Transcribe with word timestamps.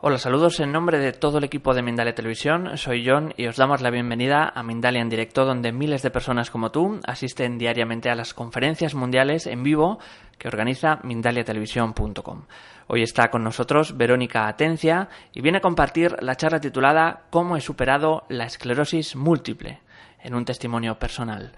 Hola, 0.00 0.16
saludos 0.16 0.58
en 0.60 0.72
nombre 0.72 0.98
de 0.98 1.12
todo 1.12 1.36
el 1.36 1.44
equipo 1.44 1.74
de 1.74 1.82
Mindalia 1.82 2.14
Televisión. 2.14 2.78
Soy 2.78 3.04
John 3.06 3.34
y 3.36 3.46
os 3.46 3.56
damos 3.56 3.82
la 3.82 3.90
bienvenida 3.90 4.50
a 4.54 4.62
Mindalia 4.62 5.02
en 5.02 5.10
directo, 5.10 5.44
donde 5.44 5.70
miles 5.70 6.00
de 6.00 6.10
personas 6.10 6.50
como 6.50 6.70
tú 6.70 6.98
asisten 7.06 7.58
diariamente 7.58 8.08
a 8.08 8.14
las 8.14 8.32
conferencias 8.32 8.94
mundiales 8.94 9.46
en 9.46 9.62
vivo 9.62 9.98
que 10.38 10.48
organiza 10.48 11.00
mindaliatelevisión.com. 11.02 12.44
Hoy 12.86 13.02
está 13.02 13.28
con 13.28 13.44
nosotros 13.44 13.98
Verónica 13.98 14.48
Atencia 14.48 15.10
y 15.34 15.42
viene 15.42 15.58
a 15.58 15.60
compartir 15.60 16.16
la 16.22 16.36
charla 16.36 16.58
titulada 16.58 17.24
¿Cómo 17.28 17.58
he 17.58 17.60
superado 17.60 18.24
la 18.30 18.44
esclerosis 18.44 19.14
múltiple? 19.14 19.80
En 20.20 20.34
un 20.34 20.44
testimonio 20.44 20.98
personal. 20.98 21.52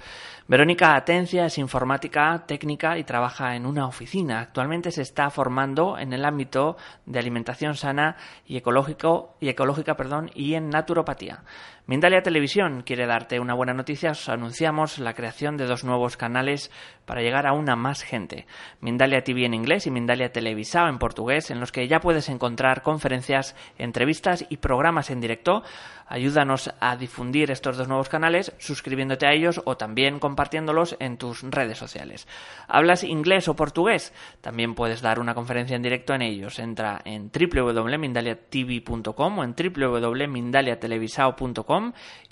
Verónica 0.47 0.97
Atencia 0.97 1.47
es 1.47 1.59
informática 1.59 2.45
técnica 2.47 2.99
y 2.99 3.05
trabaja 3.05 3.55
en 3.55 3.67
una 3.67 3.87
oficina. 3.87 4.41
Actualmente 4.41 4.91
se 4.91 5.03
está 5.03 5.31
formando 5.31 5.97
en 5.97 6.13
el 6.13 6.25
ámbito 6.25 6.77
de 7.07 7.19
alimentación 7.21 7.77
sana 7.77 8.17
y 8.47 8.57
ecológico 8.57 9.37
y 9.41 9.49
ecológica, 9.49 9.97
perdón, 9.97 10.31
y 10.35 10.55
en 10.55 10.69
naturopatía. 10.71 11.45
Mindalia 11.91 12.23
Televisión 12.23 12.85
quiere 12.87 13.05
darte 13.05 13.41
una 13.41 13.53
buena 13.53 13.75
noticia. 13.75 14.13
Os 14.13 14.29
anunciamos 14.29 15.01
la 15.01 15.15
creación 15.15 15.57
de 15.57 15.67
dos 15.67 15.83
nuevos 15.83 16.17
canales 16.17 16.71
para 17.05 17.21
llegar 17.21 17.49
a 17.49 17.53
una 17.53 17.75
más 17.75 18.05
gente. 18.05 18.47
Mindalia 18.81 19.25
TV 19.25 19.45
en 19.45 19.55
inglés 19.55 19.89
y 19.89 19.91
Mindalia 19.91 20.31
Televisao 20.31 20.87
en 20.87 21.01
portugués, 21.01 21.51
en 21.51 21.59
los 21.59 21.73
que 21.73 21.89
ya 21.89 21.99
puedes 21.99 22.29
encontrar 22.29 22.83
conferencias, 22.83 23.57
entrevistas 23.77 24.47
y 24.49 24.59
programas 24.59 25.11
en 25.11 25.21
directo. 25.21 25.65
Ayúdanos 26.07 26.73
a 26.79 26.97
difundir 26.97 27.51
estos 27.51 27.77
dos 27.77 27.89
nuevos 27.89 28.09
canales 28.09 28.55
suscribiéndote 28.59 29.27
a 29.27 29.33
ellos 29.33 29.61
o 29.65 29.77
también 29.77 30.21
compartiéndolos 30.21 30.97
en 31.01 31.19
tus 31.19 31.43
redes 31.43 31.79
sociales. 31.79 32.29
¿Hablas 32.69 33.03
inglés 33.03 33.49
o 33.49 33.57
portugués? 33.57 34.15
También 34.41 34.77
puedes 34.77 35.03
dar 35.03 35.19
una 35.19 35.35
conferencia 35.35 35.75
en 35.75 35.83
directo 35.83 36.15
en 36.15 36.23
ellos. 36.23 36.61
Entra 36.61 37.01
en 37.05 37.33
www.mindaliatv.com 37.33 39.39
o 39.39 39.45
en 39.45 39.57
www.mindaliatelevisao.com 39.57 41.80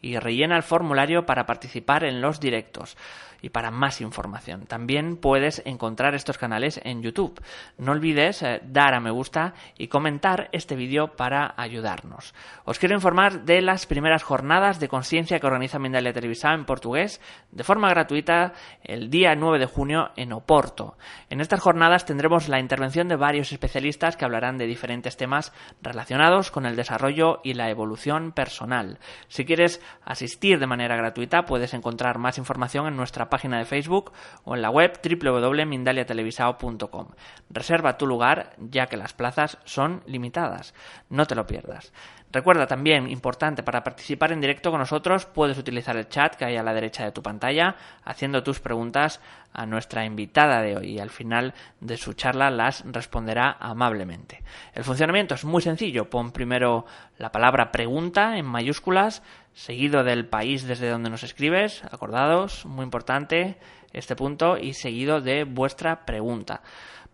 y 0.01 0.19
rellena 0.19 0.57
el 0.57 0.63
formulario 0.63 1.27
para 1.27 1.47
participar 1.47 2.05
en 2.05 2.21
los 2.21 2.41
directos 2.41 2.97
y 3.43 3.51
para 3.51 3.71
más 3.71 4.01
información. 4.01 4.67
También 4.67 5.17
puedes 5.17 5.63
encontrar 5.65 6.15
estos 6.15 6.39
canales 6.39 6.81
en 6.85 7.03
YouTube. 7.03 7.41
No 7.77 7.93
olvides 7.93 8.43
eh, 8.43 8.61
dar 8.65 8.95
a 8.95 9.01
me 9.01 9.11
gusta 9.11 9.55
y 9.77 9.89
comentar 9.89 10.49
este 10.53 10.77
vídeo 10.77 11.17
para 11.17 11.55
ayudarnos. 11.57 12.35
Os 12.65 12.79
quiero 12.79 12.95
informar 12.95 13.45
de 13.45 13.63
las 13.63 13.87
primeras 13.87 14.23
jornadas 14.23 14.81
de 14.81 14.89
conciencia 14.89 15.39
que 15.39 15.47
organiza 15.47 15.79
Mindalia 15.79 16.13
Televisada 16.13 16.55
en 16.55 16.65
portugués 16.65 17.21
de 17.51 17.65
forma 17.65 17.91
gratuita 17.91 18.53
el 18.83 19.11
día 19.11 19.35
9 19.35 19.59
de 19.59 19.67
junio 19.67 20.11
en 20.17 20.33
Oporto. 20.33 20.97
En 21.31 21.41
estas 21.41 21.61
jornadas 21.61 22.05
tendremos 22.05 22.49
la 22.49 22.61
intervención 22.61 23.09
de 23.09 23.17
varios 23.17 23.53
especialistas 23.53 24.17
que 24.17 24.25
hablarán 24.25 24.59
de 24.59 24.67
diferentes 24.67 25.17
temas 25.17 25.53
relacionados 25.83 26.51
con 26.51 26.67
el 26.67 26.77
desarrollo 26.77 27.41
y 27.45 27.55
la 27.55 27.71
evolución 27.71 28.33
personal. 28.33 28.99
Si 29.29 29.45
quieres 29.45 29.81
asistir 30.05 30.59
de 30.59 30.67
manera 30.67 30.97
gratuita 30.97 31.45
puedes 31.45 31.75
encontrar 31.75 32.19
más 32.19 32.39
información 32.39 32.87
en 32.87 32.97
nuestra 32.97 33.28
página 33.31 33.59
de 33.59 33.65
Facebook 33.65 34.13
o 34.45 34.55
en 34.55 34.63
la 34.63 34.71
web 34.71 35.01
www.mindaliatelevisao.com. 35.03 37.09
Reserva 37.51 37.99
tu 37.99 38.07
lugar 38.07 38.55
ya 38.59 38.87
que 38.87 38.97
las 38.97 39.13
plazas 39.13 39.59
son 39.65 40.03
limitadas. 40.07 40.75
No 41.09 41.27
te 41.27 41.35
lo 41.35 41.47
pierdas. 41.47 41.93
Recuerda 42.31 42.67
también, 42.67 43.09
importante, 43.09 43.63
para 43.63 43.83
participar 43.83 44.33
en 44.33 44.41
directo 44.43 44.71
con 44.71 44.81
nosotros 44.81 45.25
puedes 45.25 45.57
utilizar 45.57 45.97
el 45.97 46.09
chat 46.09 46.35
que 46.35 46.45
hay 46.45 46.57
a 46.57 46.63
la 46.63 46.75
derecha 46.75 47.03
de 47.05 47.13
tu 47.13 47.23
pantalla 47.23 47.75
haciendo 48.05 48.43
tus 48.43 48.61
preguntas 48.61 49.23
a 49.55 49.65
nuestra 49.65 50.05
invitada 50.05 50.61
de 50.61 50.77
hoy 50.77 50.91
y 50.91 50.99
al 50.99 51.09
final 51.09 51.55
de 51.81 51.97
su 51.97 52.13
charla 52.13 52.51
las 52.51 52.85
responderá 52.85 53.57
amablemente. 53.59 54.43
El 54.75 54.85
funcionamiento 54.85 55.37
es 55.37 55.45
muy 55.47 55.63
sencillo. 55.63 56.11
Pon 56.11 56.31
primero 56.31 56.85
la 57.17 57.33
palabra 57.33 57.73
pregunta 57.73 58.37
en 58.37 58.45
mayúsculas, 58.45 59.23
seguido 59.55 60.05
del 60.05 60.27
país 60.27 60.67
desde 60.67 60.91
donde 60.91 61.09
nos 61.09 61.23
escribes, 61.23 61.83
acordados, 61.85 62.67
muy 62.67 62.85
importante 62.85 63.57
este 63.95 64.17
punto, 64.17 64.59
y 64.59 64.75
seguido 64.75 65.23
de 65.23 65.45
vuestra 65.45 66.05
pregunta. 66.05 66.61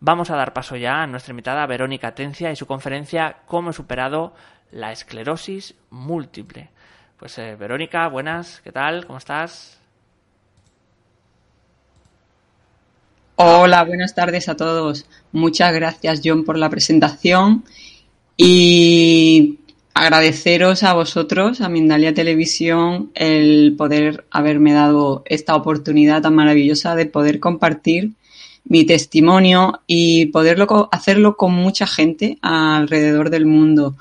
Vamos 0.00 0.30
a 0.30 0.36
dar 0.36 0.52
paso 0.52 0.76
ya 0.76 1.02
a 1.02 1.06
nuestra 1.06 1.30
invitada 1.30 1.64
Verónica 1.66 2.08
Atencia 2.08 2.50
y 2.50 2.56
su 2.56 2.66
conferencia 2.66 3.36
Cómo 3.46 3.70
he 3.70 3.72
superado 3.72 4.34
la 4.74 4.92
esclerosis 4.92 5.74
múltiple. 5.90 6.68
Pues 7.16 7.38
eh, 7.38 7.56
Verónica, 7.58 8.08
buenas, 8.08 8.60
¿qué 8.62 8.72
tal? 8.72 9.06
¿Cómo 9.06 9.18
estás? 9.18 9.78
Hola, 13.36 13.84
buenas 13.84 14.14
tardes 14.14 14.48
a 14.48 14.56
todos. 14.56 15.06
Muchas 15.32 15.72
gracias, 15.72 16.20
John, 16.24 16.44
por 16.44 16.58
la 16.58 16.70
presentación 16.70 17.64
y 18.36 19.60
agradeceros 19.94 20.82
a 20.82 20.92
vosotros, 20.92 21.60
a 21.60 21.68
Mindalia 21.68 22.12
Televisión, 22.12 23.12
el 23.14 23.74
poder 23.78 24.24
haberme 24.30 24.72
dado 24.72 25.22
esta 25.26 25.54
oportunidad 25.54 26.22
tan 26.22 26.34
maravillosa 26.34 26.96
de 26.96 27.06
poder 27.06 27.38
compartir 27.38 28.10
mi 28.64 28.84
testimonio 28.84 29.82
y 29.86 30.26
poderlo 30.26 30.88
hacerlo 30.90 31.36
con 31.36 31.52
mucha 31.52 31.86
gente 31.86 32.38
alrededor 32.42 33.30
del 33.30 33.46
mundo 33.46 33.94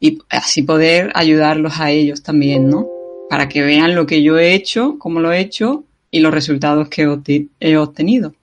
y 0.00 0.18
así 0.28 0.62
poder 0.62 1.12
ayudarlos 1.14 1.80
a 1.80 1.90
ellos 1.90 2.22
también, 2.22 2.68
¿no? 2.68 2.86
Para 3.28 3.48
que 3.48 3.62
vean 3.62 3.94
lo 3.94 4.06
que 4.06 4.22
yo 4.22 4.38
he 4.38 4.54
hecho, 4.54 4.96
cómo 4.98 5.20
lo 5.20 5.32
he 5.32 5.40
hecho 5.40 5.84
y 6.10 6.20
los 6.20 6.32
resultados 6.32 6.88
que 6.88 7.02
he 7.60 7.76
obtenido. 7.76 8.34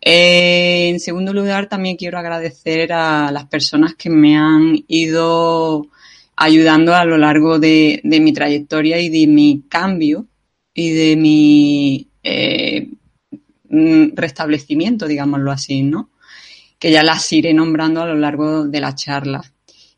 Eh, 0.00 0.88
en 0.88 1.00
segundo 1.00 1.32
lugar, 1.32 1.68
también 1.68 1.96
quiero 1.96 2.18
agradecer 2.18 2.92
a 2.92 3.30
las 3.32 3.46
personas 3.46 3.94
que 3.94 4.10
me 4.10 4.36
han 4.36 4.84
ido 4.86 5.86
ayudando 6.36 6.94
a 6.94 7.04
lo 7.04 7.18
largo 7.18 7.58
de, 7.58 8.00
mi 8.04 8.32
trayectoria 8.32 9.00
y 9.00 9.08
de 9.08 9.26
mi 9.26 9.64
cambio 9.68 10.26
y 10.72 10.90
de 10.90 11.16
mi 11.16 12.08
eh, 12.22 12.88
mm, 13.68 14.14
restablecimiento, 14.14 15.08
digámoslo 15.08 15.50
así, 15.50 15.82
¿no? 15.82 16.10
Que 16.78 16.92
ya 16.92 17.02
las 17.02 17.32
iré 17.32 17.52
nombrando 17.54 18.02
a 18.02 18.06
lo 18.06 18.14
largo 18.14 18.66
de 18.66 18.80
la 18.80 18.94
charla. 18.94 19.42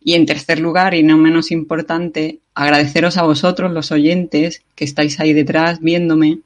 Y 0.03 0.15
en 0.15 0.27
tercer 0.27 0.61
lugar, 0.61 0.95
y 0.95 1.03
no 1.03 1.19
menos 1.19 1.51
importante, 1.51 2.39
agradeceros 2.55 3.17
a 3.17 3.23
vosotros, 3.23 3.71
los 3.73 3.93
oyentes, 3.93 4.63
que 4.75 4.85
estáis 4.85 5.21
ahí 5.21 5.33
detrás 5.33 5.81
viéndome 5.81 6.41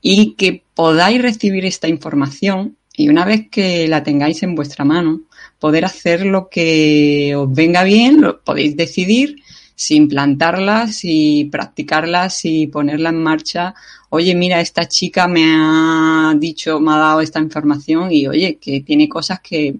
y 0.00 0.34
que 0.34 0.62
podáis 0.74 1.20
recibir 1.20 1.64
esta 1.64 1.88
información 1.88 2.76
y 2.94 3.08
una 3.08 3.24
vez 3.24 3.48
que 3.50 3.88
la 3.88 4.02
tengáis 4.02 4.42
en 4.42 4.54
vuestra 4.54 4.84
mano, 4.84 5.22
poder 5.58 5.84
hacer 5.84 6.26
lo 6.26 6.48
que 6.48 7.34
os 7.36 7.52
venga 7.52 7.84
bien, 7.84 8.20
lo 8.20 8.40
podéis 8.40 8.76
decidir 8.76 9.36
si 9.74 9.96
implantarla, 9.96 10.88
si 10.88 11.48
practicarla, 11.50 12.28
si 12.28 12.66
ponerla 12.66 13.08
en 13.08 13.22
marcha. 13.22 13.74
Oye, 14.10 14.34
mira, 14.34 14.60
esta 14.60 14.86
chica 14.86 15.26
me 15.26 15.44
ha 15.56 16.34
dicho, 16.36 16.78
me 16.80 16.92
ha 16.92 16.98
dado 16.98 17.20
esta 17.20 17.40
información 17.40 18.12
y 18.12 18.26
oye, 18.26 18.58
que 18.60 18.82
tiene 18.82 19.08
cosas 19.08 19.40
que 19.40 19.76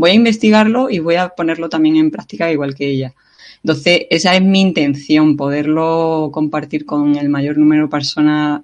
voy 0.00 0.12
a 0.12 0.14
investigarlo 0.14 0.88
y 0.88 0.98
voy 0.98 1.16
a 1.16 1.28
ponerlo 1.28 1.68
también 1.68 1.96
en 1.96 2.10
práctica 2.10 2.50
igual 2.50 2.74
que 2.74 2.88
ella. 2.88 3.14
Entonces, 3.62 4.06
esa 4.08 4.34
es 4.34 4.40
mi 4.42 4.62
intención, 4.62 5.36
poderlo 5.36 6.30
compartir 6.32 6.86
con 6.86 7.16
el 7.16 7.28
mayor 7.28 7.58
número 7.58 7.90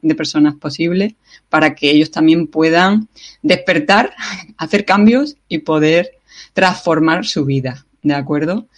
de, 0.01 0.15
personas 0.15 0.55
posible 0.55 1.17
para 1.51 1.75
que 1.75 1.91
ellos 1.91 2.11
también 2.11 2.47
puedan 2.47 3.09
despertar, 3.43 4.15
hacer 4.57 4.87
cambios 4.87 5.37
y 5.49 5.59
poder 5.59 6.13
transformar 6.55 7.27
su 7.27 7.45
vida. 7.45 7.85
¿De 8.03 8.15
acuerdo? 8.15 8.69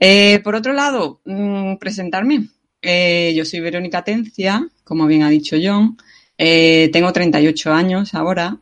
Eh, 0.00 0.40
por 0.42 0.56
otro 0.56 0.72
lado, 0.72 1.20
mm, 1.24 1.76
presentarme. 1.76 2.48
Eh, 2.82 3.32
yo 3.36 3.44
soy 3.44 3.60
Verónica 3.60 4.02
Tencia, 4.02 4.66
como 4.82 5.06
bien 5.06 5.22
ha 5.22 5.28
dicho 5.28 5.56
John. 5.62 5.96
Eh, 6.36 6.90
tengo 6.92 7.12
38 7.12 7.72
años 7.72 8.14
ahora. 8.14 8.56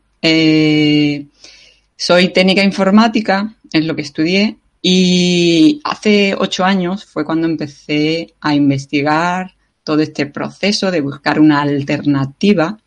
Soy 1.98 2.28
técnica 2.28 2.62
informática, 2.62 3.54
es 3.72 3.84
lo 3.86 3.96
que 3.96 4.02
estudié, 4.02 4.58
y 4.82 5.80
hace 5.82 6.34
ocho 6.38 6.62
años 6.62 7.06
fue 7.06 7.24
cuando 7.24 7.46
empecé 7.46 8.34
a 8.40 8.54
investigar 8.54 9.54
todo 9.82 10.02
este 10.02 10.26
proceso 10.26 10.90
de 10.90 11.00
buscar 11.00 11.40
una 11.40 11.62
alternativa 11.62 12.78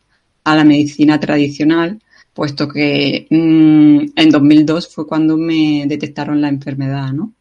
a 0.44 0.56
la 0.56 0.64
medicina 0.64 1.20
tradicional, 1.20 2.00
puesto 2.36 2.68
que 2.68 3.26
mm, 3.32 4.12
en 4.16 4.30
2002 4.30 4.88
fue 4.94 5.08
cuando 5.08 5.38
me 5.38 5.86
detectaron 5.88 6.40
la 6.40 6.50
enfermedad, 6.50 7.12
¿no? 7.12 7.34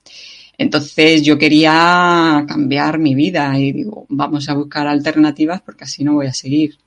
Entonces 0.57 1.23
yo 1.23 1.39
quería 1.39 2.45
cambiar 2.49 2.99
mi 2.99 3.15
vida 3.15 3.59
y 3.59 3.73
digo, 3.73 4.07
vamos 4.09 4.49
a 4.49 4.55
buscar 4.55 4.89
alternativas 4.89 5.61
porque 5.61 5.85
así 5.85 6.03
no 6.03 6.15
voy 6.15 6.29
a 6.29 6.33
seguir. 6.33 6.79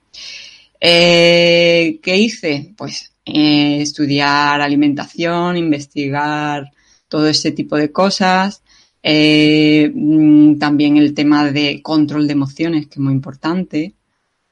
Eh, 0.82 2.00
¿Qué 2.02 2.18
hice? 2.18 2.74
Pues 2.76 3.14
eh, 3.24 3.82
estudiar 3.82 4.62
alimentación, 4.62 5.56
investigar 5.56 6.72
todo 7.08 7.28
ese 7.28 7.52
tipo 7.52 7.78
de 7.78 7.92
cosas. 7.92 8.64
Eh, 9.04 9.92
mm, 9.94 10.58
también 10.58 10.98
el 10.98 11.14
tema 11.14 11.52
de 11.52 11.82
control 11.82 12.28
de 12.28 12.34
emociones, 12.34 12.88
que 12.88 12.96
es 12.96 13.00
muy 13.00 13.14
importante, 13.14 13.94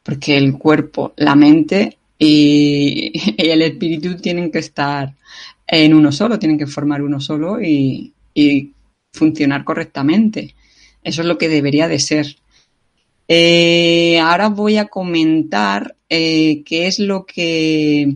porque 0.04 0.38
el 0.38 0.54
cuerpo, 0.58 1.14
la 1.18 1.36
mente 1.36 1.98
y, 2.18 3.12
el 3.38 3.62
espíritu 3.64 4.18
tienen 4.18 4.52
que 4.52 4.60
estar 4.60 5.14
en 5.68 5.94
uno 5.94 6.12
solo, 6.12 6.40
tienen 6.40 6.58
que 6.58 6.68
formar 6.68 7.02
uno 7.02 7.20
solo 7.20 7.62
y, 7.62 8.14
funcionar 9.12 9.66
correctamente. 9.66 10.56
Eso 11.04 11.22
es 11.24 11.28
lo 11.28 11.38
que 11.38 11.50
debería 11.50 11.88
de 11.88 12.00
ser. 12.00 12.38
Eh, 13.32 14.20
ahora 14.20 14.50
voy 14.50 14.78
a 14.78 14.88
comentar 14.88 15.96
eh, 16.10 16.64
qué 16.66 16.88
es 16.88 16.98
lo 16.98 17.28
que 17.28 18.16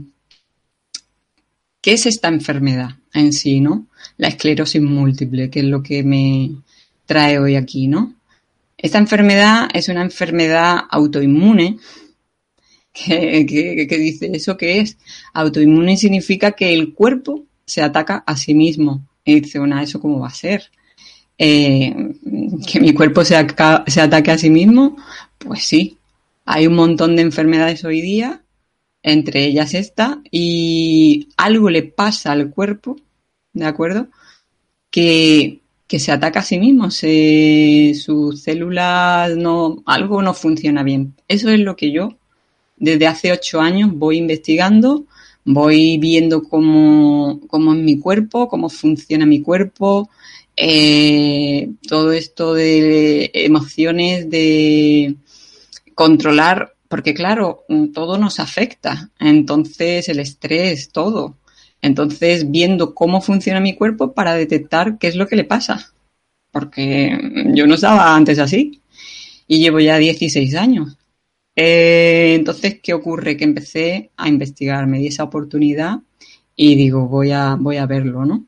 qué 1.81 1.93
es 1.93 2.07
esta 2.07 2.29
enfermedad 2.29 2.97
en 3.13 3.31
sí, 3.31 3.61
¿no? 3.61 3.85
La 4.17 4.29
esclerosis 4.29 4.81
múltiple, 4.81 5.51
que 5.51 5.59
es 5.59 5.65
lo 5.65 5.83
que 5.83 6.01
me 6.01 6.49
trae 7.05 7.37
hoy 7.37 7.55
aquí, 7.55 7.87
¿no? 7.87 8.15
Esta 8.75 8.97
enfermedad 8.97 9.69
es 9.75 9.87
una 9.87 10.01
enfermedad 10.01 10.79
autoinmune. 10.89 11.77
¿Qué 12.91 13.87
dice 13.87 14.31
eso 14.33 14.57
qué 14.57 14.79
es? 14.79 14.97
Autoinmune 15.33 15.95
significa 15.95 16.53
que 16.53 16.73
el 16.73 16.91
cuerpo 16.91 17.45
se 17.65 17.83
ataca 17.83 18.23
a 18.25 18.35
sí 18.35 18.55
mismo. 18.55 19.07
Y 19.23 19.41
dice, 19.41 19.59
bueno, 19.59 19.79
¿eso 19.79 19.99
cómo 19.99 20.19
va 20.19 20.29
a 20.29 20.33
ser? 20.33 20.71
Eh, 21.37 21.95
¿Que 22.67 22.79
mi 22.79 22.93
cuerpo 22.93 23.23
se, 23.25 23.35
ataque 23.35 24.31
a 24.31 24.37
sí 24.37 24.49
mismo? 24.49 24.97
Pues 25.37 25.65
sí. 25.65 25.97
Hay 26.45 26.67
un 26.67 26.75
montón 26.75 27.15
de 27.15 27.21
enfermedades 27.21 27.85
hoy 27.85 28.01
día, 28.01 28.43
entre 29.01 29.45
ellas 29.45 29.73
esta, 29.73 30.21
y 30.31 31.29
algo 31.37 31.69
le 31.69 31.83
pasa 31.83 32.31
al 32.33 32.49
cuerpo, 32.49 32.97
¿de 33.53 33.65
acuerdo? 33.65 34.07
Que 34.89 35.61
se 35.89 36.11
ataca 36.11 36.39
a 36.39 36.43
sí 36.43 36.59
mismo, 36.59 36.89
sus 36.91 38.41
células 38.41 39.37
no, 39.37 39.83
algo 39.85 40.21
no 40.21 40.33
funciona 40.33 40.83
bien. 40.83 41.15
Eso 41.27 41.49
es 41.49 41.59
lo 41.59 41.75
que 41.75 41.91
yo 41.91 42.17
desde 42.77 43.07
hace 43.07 43.31
ocho 43.31 43.61
años 43.61 43.91
voy 43.93 44.17
investigando, 44.17 45.05
voy 45.45 45.97
viendo 45.97 46.43
cómo, 46.43 47.39
cómo 47.47 47.73
es 47.73 47.79
mi 47.79 47.97
cuerpo, 47.99 48.47
cómo 48.47 48.69
funciona 48.69 49.25
mi 49.25 49.41
cuerpo, 49.41 50.09
eh, 50.55 51.69
todo 51.87 52.11
esto 52.11 52.53
de 52.53 53.31
emociones, 53.33 54.29
de 54.29 55.15
controlar, 55.95 56.75
porque 56.87 57.13
claro, 57.13 57.65
todo 57.93 58.17
nos 58.17 58.39
afecta, 58.39 59.09
entonces 59.19 60.09
el 60.09 60.19
estrés, 60.19 60.89
todo. 60.91 61.37
Entonces, 61.81 62.49
viendo 62.49 62.95
cómo 62.95 63.21
funciona 63.21 63.59
mi 63.59 63.75
cuerpo 63.75 64.13
para 64.13 64.35
detectar 64.35 64.97
qué 64.97 65.07
es 65.07 65.15
lo 65.15 65.27
que 65.27 65.35
le 65.35 65.43
pasa. 65.43 65.93
Porque 66.51 67.17
yo 67.53 67.67
no 67.67 67.75
estaba 67.75 68.15
antes 68.15 68.39
así 68.39 68.81
y 69.47 69.59
llevo 69.59 69.79
ya 69.79 69.97
16 69.97 70.55
años. 70.55 70.97
Eh, 71.55 72.35
entonces, 72.35 72.79
¿qué 72.81 72.93
ocurre? 72.93 73.35
Que 73.37 73.43
empecé 73.43 74.11
a 74.15 74.29
investigar, 74.29 74.87
me 74.87 74.99
di 74.99 75.07
esa 75.07 75.23
oportunidad 75.23 75.99
y 76.55 76.75
digo, 76.75 77.07
voy 77.07 77.31
a, 77.31 77.55
voy 77.55 77.77
a 77.77 77.85
verlo, 77.85 78.25
¿no? 78.25 78.45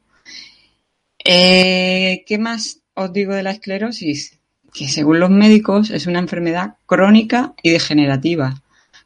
Eh, 1.27 2.23
¿Qué 2.27 2.37
más 2.37 2.81
os 2.93 3.11
digo 3.11 3.33
de 3.33 3.41
la 3.41 3.49
esclerosis? 3.49 4.39
Que 4.71 4.87
según 4.87 5.19
los 5.19 5.31
médicos 5.31 5.89
es 5.89 6.05
una 6.05 6.19
enfermedad 6.19 6.75
crónica 6.85 7.55
y 7.63 7.71
degenerativa. 7.71 8.61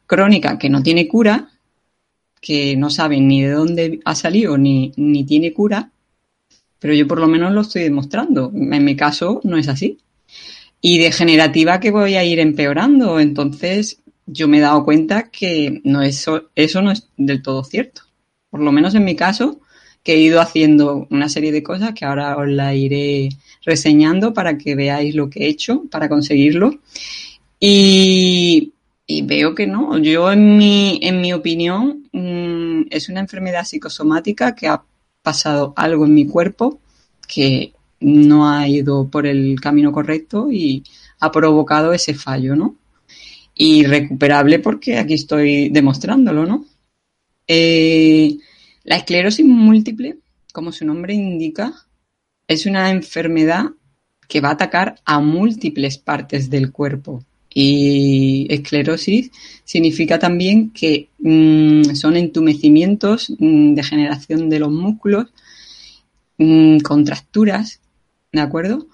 Crónica 0.06 0.58
que 0.58 0.68
no 0.68 0.82
tiene 0.82 1.08
cura 1.08 1.48
que 2.40 2.76
no 2.76 2.90
saben 2.90 3.28
ni 3.28 3.42
de 3.42 3.50
dónde 3.50 4.00
ha 4.04 4.14
salido 4.14 4.56
ni, 4.56 4.92
ni 4.96 5.24
tiene 5.24 5.52
cura, 5.52 5.90
pero 6.78 6.94
yo 6.94 7.06
por 7.06 7.20
lo 7.20 7.26
menos 7.26 7.52
lo 7.52 7.60
estoy 7.62 7.82
demostrando. 7.82 8.50
En 8.54 8.84
mi 8.84 8.96
caso 8.96 9.40
no 9.44 9.56
es 9.56 9.68
así. 9.68 9.98
Y 10.80 10.98
degenerativa 10.98 11.80
que 11.80 11.90
voy 11.90 12.14
a 12.16 12.24
ir 12.24 12.38
empeorando. 12.38 13.20
Entonces 13.20 14.00
yo 14.26 14.48
me 14.48 14.58
he 14.58 14.60
dado 14.60 14.84
cuenta 14.84 15.30
que 15.30 15.80
no 15.84 16.02
eso, 16.02 16.50
eso 16.54 16.82
no 16.82 16.90
es 16.90 17.08
del 17.16 17.42
todo 17.42 17.64
cierto. 17.64 18.02
Por 18.50 18.60
lo 18.60 18.72
menos 18.72 18.94
en 18.94 19.04
mi 19.04 19.16
caso, 19.16 19.60
que 20.02 20.14
he 20.14 20.18
ido 20.18 20.40
haciendo 20.40 21.06
una 21.10 21.28
serie 21.28 21.52
de 21.52 21.62
cosas 21.62 21.92
que 21.94 22.04
ahora 22.04 22.36
os 22.36 22.48
la 22.48 22.74
iré 22.74 23.30
reseñando 23.64 24.32
para 24.32 24.56
que 24.56 24.74
veáis 24.74 25.14
lo 25.14 25.28
que 25.28 25.44
he 25.44 25.48
hecho 25.48 25.84
para 25.90 26.08
conseguirlo. 26.08 26.78
Y, 27.58 28.72
veo 29.24 29.54
que 29.54 29.66
no. 29.66 29.98
Yo, 29.98 30.32
en 30.32 30.56
mi, 30.56 30.98
en 31.02 31.20
mi 31.20 31.32
opinión, 31.32 32.08
mm, 32.12 32.82
es 32.90 33.08
una 33.08 33.20
enfermedad 33.20 33.64
psicosomática 33.64 34.54
que 34.54 34.68
ha 34.68 34.82
pasado 35.22 35.74
algo 35.76 36.06
en 36.06 36.14
mi 36.14 36.26
cuerpo 36.26 36.80
que 37.28 37.72
no 38.00 38.48
ha 38.48 38.66
ido 38.66 39.08
por 39.08 39.26
el 39.26 39.60
camino 39.60 39.92
correcto 39.92 40.50
y 40.50 40.82
ha 41.20 41.30
provocado 41.30 41.92
ese 41.92 42.14
fallo, 42.14 42.56
¿no? 42.56 42.76
Y 43.54 43.84
recuperable 43.84 44.58
porque 44.58 44.98
aquí 44.98 45.14
estoy 45.14 45.68
demostrándolo, 45.68 46.46
¿no? 46.46 46.64
Eh, 47.46 48.38
la 48.84 48.96
esclerosis 48.96 49.44
múltiple, 49.44 50.18
como 50.52 50.72
su 50.72 50.84
nombre 50.84 51.14
indica, 51.14 51.72
es 52.48 52.66
una 52.66 52.90
enfermedad 52.90 53.66
que 54.26 54.40
va 54.40 54.50
a 54.50 54.52
atacar 54.52 54.96
a 55.04 55.20
múltiples 55.20 55.98
partes 55.98 56.50
del 56.50 56.72
cuerpo 56.72 57.24
y 57.52 58.46
esclerosis 58.48 59.30
significa 59.64 60.18
también 60.18 60.70
que 60.70 61.08
mm, 61.18 61.94
son 61.94 62.16
entumecimientos, 62.16 63.34
mm, 63.38 63.74
degeneración 63.74 64.48
de 64.48 64.60
los 64.60 64.70
músculos, 64.70 65.26
mm, 66.38 66.78
contracturas, 66.78 67.80
¿de 68.32 68.40
acuerdo? 68.40 68.86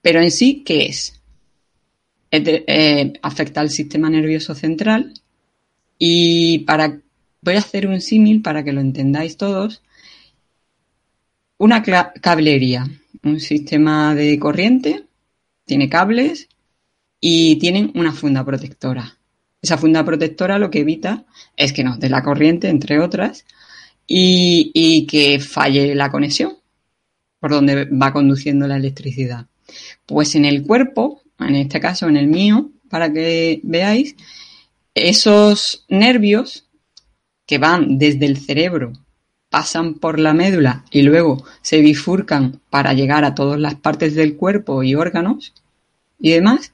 Pero 0.00 0.20
en 0.20 0.30
sí, 0.30 0.62
¿qué 0.64 0.86
es? 0.86 1.20
Eh, 2.30 3.12
afecta 3.20 3.60
al 3.60 3.70
sistema 3.70 4.08
nervioso 4.08 4.54
central 4.54 5.12
y 5.98 6.60
para 6.60 6.98
voy 7.42 7.56
a 7.56 7.58
hacer 7.58 7.86
un 7.86 8.00
símil 8.00 8.40
para 8.40 8.62
que 8.64 8.72
lo 8.72 8.80
entendáis 8.80 9.36
todos. 9.36 9.82
Una 11.58 11.82
cablería, 11.82 12.88
un 13.22 13.40
sistema 13.40 14.14
de 14.14 14.38
corriente, 14.38 15.04
tiene 15.64 15.88
cables 15.88 16.48
y 17.20 17.56
tienen 17.56 17.92
una 17.94 18.12
funda 18.12 18.44
protectora. 18.44 19.18
Esa 19.60 19.78
funda 19.78 20.04
protectora 20.04 20.58
lo 20.58 20.70
que 20.70 20.80
evita 20.80 21.24
es 21.56 21.72
que 21.72 21.84
nos 21.84 22.00
dé 22.00 22.08
la 22.08 22.22
corriente, 22.22 22.68
entre 22.68 22.98
otras, 22.98 23.44
y, 24.06 25.06
que 25.06 25.38
falle 25.38 25.94
la 25.94 26.10
conexión 26.10 26.56
por 27.38 27.50
donde 27.50 27.84
va 27.86 28.12
conduciendo 28.12 28.66
la 28.66 28.76
electricidad. 28.76 29.46
Pues 30.06 30.34
en 30.34 30.44
el 30.44 30.64
cuerpo, 30.64 31.22
en 31.38 31.54
este 31.54 31.80
caso 31.80 32.08
en 32.08 32.16
el 32.16 32.26
mío, 32.26 32.70
para 32.88 33.12
que 33.12 33.60
veáis, 33.62 34.16
esos 34.94 35.84
nervios 35.88 36.66
que 37.52 37.58
van 37.58 37.98
desde 37.98 38.24
el 38.24 38.38
cerebro, 38.38 38.94
pasan 39.50 39.96
por 39.96 40.18
la 40.18 40.32
médula 40.32 40.86
y 40.90 41.02
luego 41.02 41.44
se 41.60 41.82
bifurcan 41.82 42.62
para 42.70 42.94
llegar 42.94 43.26
a 43.26 43.34
todas 43.34 43.60
las 43.60 43.74
partes 43.74 44.14
del 44.14 44.36
cuerpo 44.36 44.82
y 44.82 44.94
órganos 44.94 45.52
y 46.18 46.30
demás, 46.30 46.72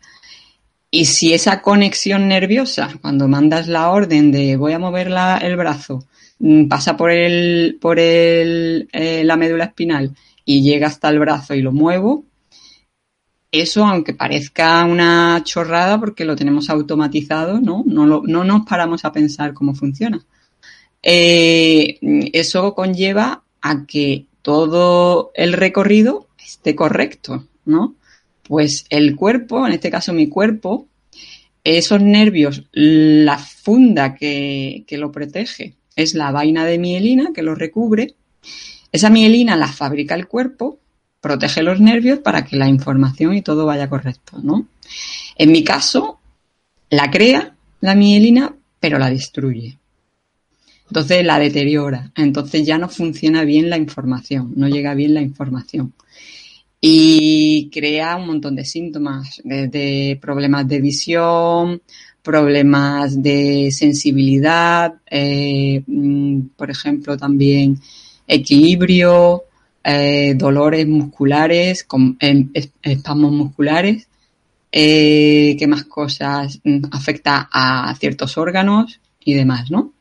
y 0.88 1.06
si 1.06 1.34
esa 1.34 1.62
conexión 1.62 2.28
nerviosa, 2.28 2.90
cuando 3.02 3.26
mandas 3.26 3.66
la 3.66 3.90
orden 3.90 4.30
de 4.30 4.56
voy 4.56 4.72
a 4.72 4.78
mover 4.78 5.08
el 5.42 5.56
brazo, 5.56 6.04
mm, 6.38 6.68
pasa 6.68 6.96
por, 6.96 7.10
el, 7.10 7.76
por 7.80 7.98
el, 7.98 8.88
eh, 8.92 9.24
la 9.24 9.36
médula 9.36 9.64
espinal 9.64 10.14
y 10.44 10.62
llega 10.62 10.86
hasta 10.86 11.08
el 11.08 11.18
brazo 11.18 11.54
y 11.56 11.60
lo 11.60 11.72
muevo, 11.72 12.24
eso, 13.50 13.84
aunque 13.84 14.14
parezca 14.14 14.84
una 14.84 15.40
chorrada 15.42 15.98
porque 15.98 16.24
lo 16.24 16.36
tenemos 16.36 16.70
automatizado, 16.70 17.60
¿no? 17.60 17.82
No, 17.84 18.22
no 18.24 18.44
nos 18.44 18.64
paramos 18.64 19.04
a 19.04 19.10
pensar 19.10 19.54
cómo 19.54 19.74
funciona. 19.74 20.24
Eh, 21.02 21.98
eso 22.32 22.74
conlleva 22.74 23.42
a 23.60 23.86
que 23.86 24.26
todo 24.42 25.30
el 25.34 25.52
recorrido 25.52 26.28
esté 26.38 26.74
correcto, 26.74 27.46
¿no? 27.64 27.94
Pues 28.42 28.86
el 28.88 29.14
cuerpo, 29.14 29.66
en 29.66 29.74
este 29.74 29.90
caso 29.90 30.12
mi 30.12 30.28
cuerpo, 30.28 30.86
esos 31.64 32.00
nervios, 32.00 32.64
la 32.72 33.38
funda 33.38 34.14
que, 34.14 34.84
lo 34.92 35.12
protege 35.12 35.74
es 35.96 36.14
la 36.14 36.30
vaina 36.30 36.64
de 36.64 36.78
mielina 36.78 37.32
que 37.34 37.42
lo 37.42 37.54
recubre. 37.54 38.14
Esa 38.90 39.10
mielina 39.10 39.56
la 39.56 39.68
fabrica 39.68 40.14
el 40.14 40.28
cuerpo, 40.28 40.78
protege 41.20 41.62
los 41.62 41.80
nervios 41.80 42.20
para 42.20 42.44
que 42.44 42.56
la 42.56 42.68
información 42.68 43.34
y 43.34 43.42
todo 43.42 43.66
vaya 43.66 43.90
correcto, 43.90 44.38
¿no? 44.42 44.66
En 45.36 45.52
mi 45.52 45.62
caso, 45.62 46.18
la 46.88 47.10
crea 47.10 47.54
la 47.80 47.94
mielina, 47.94 48.56
pero 48.80 48.98
la 48.98 49.10
destruye. 49.10 49.78
Entonces 50.88 51.24
la 51.24 51.38
deteriora. 51.38 52.10
Entonces 52.16 52.66
ya 52.66 52.78
no 52.78 52.88
funciona 52.88 53.44
bien 53.44 53.70
la 53.70 53.76
información, 53.76 54.52
no 54.56 54.68
llega 54.68 54.94
bien 54.94 55.14
la 55.14 55.22
información 55.22 55.92
y 56.80 57.68
crea 57.72 58.16
un 58.16 58.26
montón 58.26 58.54
de 58.56 58.64
síntomas, 58.64 59.40
desde 59.44 60.16
problemas 60.20 60.68
de 60.68 60.80
visión, 60.80 61.82
problemas 62.22 63.20
de 63.22 63.70
sensibilidad, 63.72 64.94
eh, 65.10 65.82
mm, 65.86 66.40
por 66.56 66.70
ejemplo, 66.70 67.16
también 67.16 67.80
equilibrio, 68.26 69.44
eh, 69.84 70.34
dolores 70.36 70.86
musculares, 70.86 71.86
espasmos 72.82 73.32
musculares, 73.32 74.06
Eh, 74.72 75.56
¿Qué 75.58 75.66
más 75.66 75.84
cosas? 75.84 76.60
Mm, 76.64 76.84
afecta 76.92 77.48
a 77.52 77.94
ciertos 77.98 78.36
órganos 78.38 79.00
y 79.24 79.34
demás, 79.34 79.70
¿no? 79.70 79.92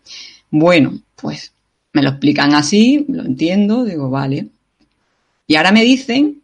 Bueno, 0.49 0.99
pues 1.15 1.51
me 1.93 2.03
lo 2.03 2.09
explican 2.09 2.53
así, 2.53 3.05
lo 3.09 3.25
entiendo, 3.25 3.83
digo, 3.83 4.09
vale. 4.09 4.47
Y 5.47 5.55
ahora 5.55 5.71
me 5.71 5.83
dicen 5.83 6.41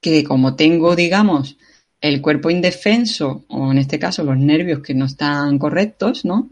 que 0.00 0.24
como 0.24 0.56
tengo, 0.56 0.96
digamos, 0.96 1.56
el 2.00 2.20
cuerpo 2.22 2.50
indefenso, 2.50 3.44
o 3.48 3.70
en 3.70 3.78
este 3.78 3.98
caso 3.98 4.24
los 4.24 4.38
nervios 4.38 4.80
que 4.80 4.94
no 4.94 5.04
están 5.04 5.58
correctos, 5.58 6.24
¿no? 6.24 6.48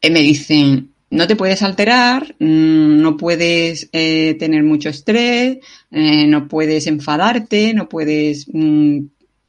Eh, 0.00 0.10
me 0.10 0.20
dicen, 0.20 0.92
no 1.10 1.26
te 1.26 1.36
puedes 1.36 1.62
alterar, 1.62 2.34
mm, 2.38 3.00
no 3.02 3.16
puedes 3.16 3.88
eh, 3.92 4.36
tener 4.38 4.62
mucho 4.62 4.88
estrés, 4.88 5.58
eh, 5.90 6.26
no 6.26 6.48
puedes 6.48 6.86
enfadarte, 6.86 7.74
no 7.74 7.88
puedes 7.88 8.46
mm, 8.52 9.00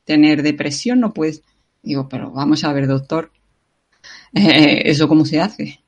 tener 0.05 0.43
depresión, 0.43 0.99
no 0.99 1.13
puedes... 1.13 1.43
Digo, 1.83 2.07
pero 2.09 2.31
vamos 2.31 2.63
a 2.63 2.73
ver, 2.73 2.87
doctor, 2.87 3.31
¿eso 4.33 5.07
cómo 5.07 5.25
se 5.25 5.39
hace? 5.39 5.80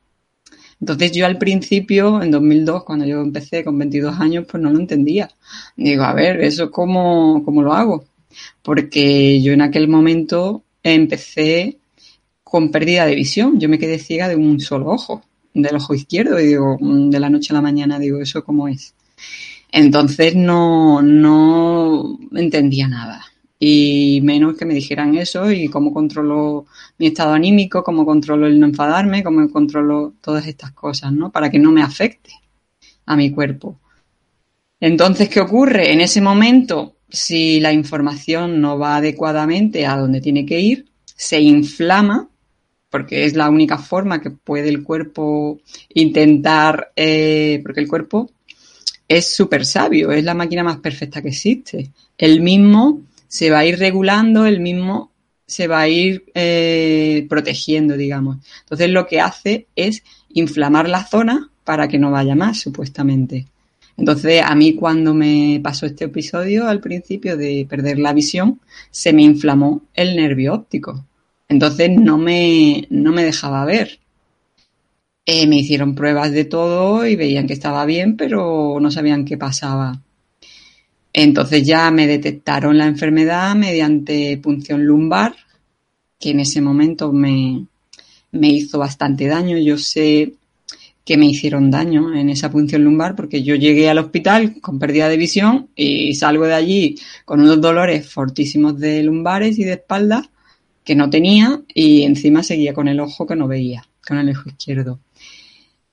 Entonces 0.79 1.11
yo 1.11 1.25
al 1.25 1.37
principio, 1.37 2.21
en 2.21 2.31
2002, 2.31 2.83
cuando 2.83 3.05
yo 3.05 3.21
empecé 3.21 3.63
con 3.63 3.77
22 3.77 4.19
años, 4.19 4.45
pues 4.49 4.61
no 4.61 4.71
lo 4.71 4.79
entendía. 4.79 5.29
Digo, 5.75 6.03
a 6.03 6.13
ver, 6.13 6.41
¿eso 6.41 6.71
cómo, 6.71 7.43
cómo 7.45 7.61
lo 7.61 7.73
hago? 7.73 8.05
Porque 8.61 9.41
yo 9.41 9.53
en 9.53 9.61
aquel 9.61 9.87
momento 9.87 10.63
empecé 10.83 11.77
con 12.43 12.69
pérdida 12.69 13.05
de 13.05 13.15
visión. 13.15 13.59
Yo 13.59 13.69
me 13.69 13.79
quedé 13.79 13.99
ciega 13.99 14.27
de 14.27 14.35
un 14.35 14.59
solo 14.59 14.89
ojo, 14.89 15.23
del 15.53 15.75
ojo 15.75 15.95
izquierdo, 15.95 16.39
y 16.39 16.47
digo, 16.47 16.77
mm, 16.79 17.09
de 17.09 17.19
la 17.19 17.29
noche 17.29 17.51
a 17.51 17.55
la 17.55 17.61
mañana, 17.61 17.99
digo, 17.99 18.21
¿eso 18.21 18.43
cómo 18.43 18.67
es? 18.67 18.93
Entonces 19.71 20.35
no, 20.35 21.01
no 21.01 22.19
entendía 22.33 22.87
nada. 22.87 23.25
Y 23.65 24.19
menos 24.23 24.57
que 24.57 24.65
me 24.65 24.73
dijeran 24.73 25.15
eso 25.15 25.49
y 25.49 25.69
cómo 25.69 25.93
controlo 25.93 26.65
mi 26.97 27.07
estado 27.07 27.31
anímico, 27.31 27.81
cómo 27.81 28.05
controlo 28.05 28.45
el 28.45 28.59
no 28.59 28.65
enfadarme, 28.65 29.23
cómo 29.23 29.49
controlo 29.49 30.15
todas 30.19 30.45
estas 30.47 30.73
cosas, 30.73 31.13
¿no? 31.13 31.31
Para 31.31 31.49
que 31.49 31.59
no 31.59 31.71
me 31.71 31.81
afecte 31.81 32.31
a 33.05 33.15
mi 33.15 33.31
cuerpo. 33.31 33.79
Entonces, 34.81 35.29
¿qué 35.29 35.39
ocurre? 35.39 35.93
En 35.93 36.01
ese 36.01 36.19
momento, 36.19 36.97
si 37.07 37.61
la 37.61 37.71
información 37.71 38.59
no 38.59 38.77
va 38.77 38.97
adecuadamente 38.97 39.87
a 39.87 39.95
donde 39.95 40.19
tiene 40.19 40.45
que 40.45 40.59
ir, 40.59 40.89
se 41.05 41.39
inflama 41.39 42.27
porque 42.89 43.23
es 43.23 43.33
la 43.33 43.49
única 43.49 43.77
forma 43.77 44.19
que 44.19 44.31
puede 44.31 44.67
el 44.67 44.83
cuerpo 44.83 45.61
intentar, 45.93 46.91
eh, 46.97 47.61
porque 47.63 47.79
el 47.79 47.87
cuerpo 47.87 48.29
es 49.07 49.33
súper 49.33 49.65
sabio, 49.65 50.11
es 50.11 50.25
la 50.25 50.33
máquina 50.33 50.65
más 50.65 50.79
perfecta 50.79 51.21
que 51.21 51.29
existe. 51.29 51.91
El 52.17 52.41
mismo 52.41 53.03
se 53.33 53.49
va 53.49 53.59
a 53.59 53.65
ir 53.65 53.79
regulando, 53.79 54.45
el 54.45 54.59
mismo 54.59 55.11
se 55.47 55.67
va 55.67 55.79
a 55.81 55.87
ir 55.87 56.23
eh, 56.35 57.25
protegiendo, 57.27 57.97
digamos. 57.97 58.37
Entonces 58.59 58.91
lo 58.91 59.07
que 59.07 59.21
hace 59.21 59.65
es 59.75 60.03
inflamar 60.33 60.87
la 60.87 61.03
zona 61.03 61.49
para 61.63 61.87
que 61.87 61.97
no 61.97 62.11
vaya 62.11 62.35
más, 62.35 62.59
supuestamente. 62.59 63.47
Entonces, 63.97 64.43
a 64.45 64.53
mí 64.53 64.75
cuando 64.75 65.15
me 65.15 65.59
pasó 65.63 65.87
este 65.87 66.05
episodio 66.05 66.67
al 66.67 66.79
principio 66.79 67.35
de 67.35 67.65
perder 67.67 67.97
la 67.97 68.13
visión, 68.13 68.59
se 68.91 69.13
me 69.13 69.23
inflamó 69.23 69.81
el 69.95 70.15
nervio 70.15 70.53
óptico. 70.53 71.03
Entonces 71.49 71.89
no 71.89 72.19
me, 72.19 72.85
no 72.91 73.11
me 73.13 73.23
dejaba 73.23 73.65
ver. 73.65 73.99
Eh, 75.25 75.47
me 75.47 75.57
hicieron 75.57 75.95
pruebas 75.95 76.31
de 76.33 76.45
todo 76.45 77.03
y 77.07 77.15
veían 77.15 77.47
que 77.47 77.53
estaba 77.53 77.83
bien, 77.85 78.15
pero 78.15 78.77
no 78.79 78.91
sabían 78.91 79.25
qué 79.25 79.39
pasaba. 79.39 80.03
Entonces 81.13 81.65
ya 81.65 81.89
me 81.91 82.07
detectaron 82.07 82.77
la 82.77 82.87
enfermedad 82.87 83.55
mediante 83.55 84.37
punción 84.37 84.83
lumbar, 84.83 85.35
que 86.19 86.31
en 86.31 86.39
ese 86.39 86.59
momento 86.59 87.13
me, 87.13 87.67
me 88.31 88.49
hizo 88.49 88.79
bastante 88.79 89.27
daño. 89.27 89.57
Yo 89.59 89.77
sé 89.77 90.33
que 91.05 91.17
me 91.17 91.27
hicieron 91.27 91.69
daño 91.69 92.13
en 92.15 92.29
esa 92.29 92.49
punción 92.49 92.83
lumbar 92.83 93.15
porque 93.15 93.43
yo 93.43 93.55
llegué 93.55 93.89
al 93.89 93.97
hospital 93.97 94.59
con 94.61 94.79
pérdida 94.79 95.09
de 95.09 95.17
visión 95.17 95.69
y 95.75 96.15
salgo 96.15 96.45
de 96.45 96.53
allí 96.53 96.95
con 97.25 97.41
unos 97.41 97.59
dolores 97.59 98.09
fortísimos 98.09 98.79
de 98.79 99.03
lumbares 99.03 99.59
y 99.59 99.65
de 99.65 99.73
espalda 99.73 100.29
que 100.83 100.95
no 100.95 101.09
tenía 101.09 101.61
y 101.73 102.03
encima 102.03 102.43
seguía 102.43 102.73
con 102.73 102.87
el 102.87 102.99
ojo 102.99 103.25
que 103.27 103.35
no 103.35 103.47
veía, 103.47 103.85
con 104.05 104.17
el 104.17 104.29
ojo 104.29 104.49
izquierdo. 104.49 104.99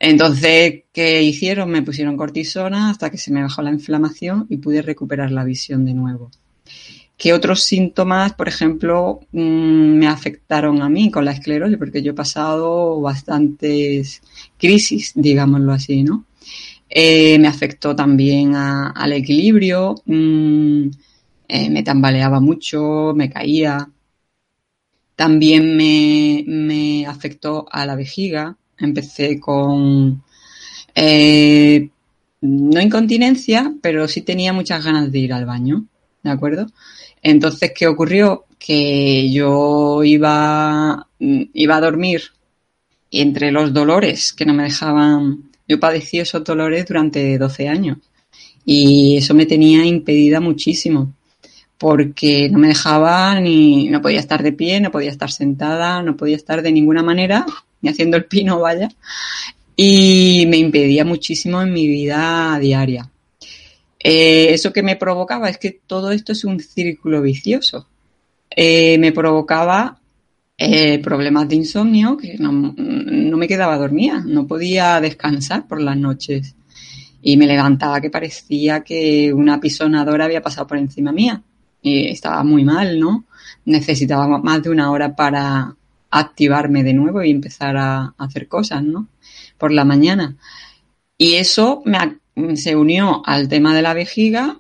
Entonces, 0.01 0.85
¿qué 0.93 1.23
hicieron? 1.23 1.71
Me 1.71 1.83
pusieron 1.83 2.17
cortisona 2.17 2.91
hasta 2.91 3.11
que 3.11 3.19
se 3.19 3.31
me 3.31 3.43
bajó 3.43 3.63
la 3.63 3.71
inflamación 3.71 4.47
y 4.49 4.57
pude 4.57 4.83
recuperar 4.83 5.31
la 5.31 5.45
visión 5.45 5.85
de 5.85 5.95
nuevo. 5.95 6.31
¿Qué 7.17 7.35
otros 7.35 7.63
síntomas, 7.65 8.33
por 8.33 8.49
ejemplo, 8.49 9.21
mm, 9.33 9.99
me 9.99 10.09
afectaron 10.09 10.81
a 10.83 10.89
mí 10.89 11.11
con 11.11 11.27
la 11.27 11.33
esclerosis? 11.33 11.77
Porque 11.77 12.03
yo 12.03 12.13
he 12.13 12.15
pasado 12.15 13.01
bastantes 13.01 14.23
crisis, 14.59 15.13
digámoslo 15.15 15.73
así, 15.73 16.03
¿no? 16.03 16.25
Eh, 16.89 17.39
me 17.39 17.49
afectó 17.49 17.95
también 17.95 18.55
al 18.57 19.13
equilibrio, 19.13 19.95
mm, 20.07 20.89
eh, 21.49 21.71
me 21.71 21.83
tambaleaba 21.83 22.41
mucho, 22.41 23.13
me 23.15 23.31
caía, 23.31 23.89
también 25.15 25.77
me, 25.77 27.07
afectó 27.07 27.67
a 27.71 27.85
la 27.85 27.95
vejiga. 27.97 28.57
Empecé 28.81 29.39
con 29.39 30.23
eh, 30.95 31.89
no 32.41 32.81
incontinencia, 32.81 33.73
pero 33.83 34.09
sí 34.09 34.23
tenía 34.23 34.53
muchas 34.53 34.85
ganas 34.85 35.13
de 35.13 35.19
ir 35.19 35.33
al 35.33 35.47
baño, 35.47 35.85
¿de 36.23 36.31
acuerdo? 36.31 36.67
Entonces, 37.23 37.73
¿qué 37.75 37.87
ocurrió? 37.87 38.47
Que 38.59 39.31
yo 39.31 40.03
iba, 40.05 41.07
iba 41.19 41.77
a 41.77 41.81
dormir 41.81 42.23
y 43.11 43.21
entre 43.21 43.51
los 43.51 43.73
dolores 43.73 44.33
que 44.33 44.47
no 44.47 44.55
me 44.55 44.65
dejaban, 44.65 45.51
yo 45.69 45.81
padecí 45.81 46.19
esos 46.19 46.45
dolores 46.45 46.87
durante 46.87 47.37
12 47.39 47.69
años 47.69 47.99
y 48.65 49.17
eso 49.17 49.35
me 49.35 49.47
tenía 49.47 49.85
impedida 49.85 50.41
muchísimo 50.41 51.15
porque 51.79 52.49
no 52.51 52.59
me 52.59 52.69
dejaba 52.69 53.41
ni, 53.41 53.89
no 53.89 54.03
podía 54.03 54.21
estar 54.21 54.43
de 54.43 54.53
pie, 54.53 54.81
no 54.81 54.91
podía 54.91 55.11
estar 55.11 55.31
sentada, 55.31 56.03
no 56.03 56.17
podía 56.17 56.37
estar 56.37 56.61
de 56.61 56.73
ninguna 56.73 57.03
manera, 57.03 57.47
ni 57.83 57.91
haciendo 57.91 58.17
el 58.17 58.25
pino, 58.25 58.61
vaya, 58.61 58.89
y 59.77 60.45
me 60.49 60.59
impedía 60.59 61.05
muchísimo 61.05 61.63
en 61.63 61.73
mi 61.73 61.89
vida 61.89 62.59
diaria. 62.61 63.11
Eh, 64.03 64.53
eso 64.53 64.73
que 64.73 64.83
me 64.83 64.97
provocaba 64.97 65.49
es 65.49 65.59
que 65.59 65.81
todo 65.87 66.11
esto 66.11 66.33
es 66.33 66.45
un 66.45 66.61
círculo 66.61 67.21
vicioso. 67.23 67.87
Eh, 68.51 68.99
me 68.99 69.13
provocaba 69.13 69.99
eh, 70.57 70.99
problemas 70.99 71.49
de 71.49 71.57
insomnio, 71.57 72.17
que 72.17 72.37
no, 72.39 72.53
no 72.77 73.37
me 73.37 73.49
quedaba 73.49 73.77
dormida, 73.77 74.23
no 74.27 74.47
podía 74.47 75.01
descansar 75.01 75.67
por 75.67 75.81
las 75.81 75.97
noches. 75.97 76.55
Y 77.23 77.37
me 77.37 77.47
levantaba 77.47 78.01
que 78.01 78.11
parecía 78.11 78.81
que 78.81 79.33
una 79.33 79.61
pisonadora 79.61 80.25
había 80.25 80.43
pasado 80.43 80.67
por 80.67 80.79
encima 80.79 81.13
mía 81.13 81.43
y 81.83 82.09
estaba 82.09 82.43
muy 82.45 82.65
mal, 82.65 82.99
¿no? 82.99 83.25
Necesitaba 83.65 84.27
más 84.39 84.63
de 84.63 84.71
una 84.71 84.91
hora 84.91 85.15
para 85.15 85.75
activarme 86.11 86.83
de 86.83 86.95
nuevo 86.95 87.23
y 87.23 87.31
empezar 87.31 87.77
a, 87.77 88.15
hacer 88.19 88.49
cosas, 88.49 88.83
¿no? 88.83 89.09
Por 89.59 89.73
la 89.73 89.85
mañana. 89.85 90.37
Y 91.17 91.35
eso 91.35 91.83
me, 91.85 92.57
se 92.57 92.77
unió 92.77 93.23
al 93.27 93.49
tema 93.49 93.75
de 93.75 93.83
la 93.83 93.95
vejiga, 93.95 94.59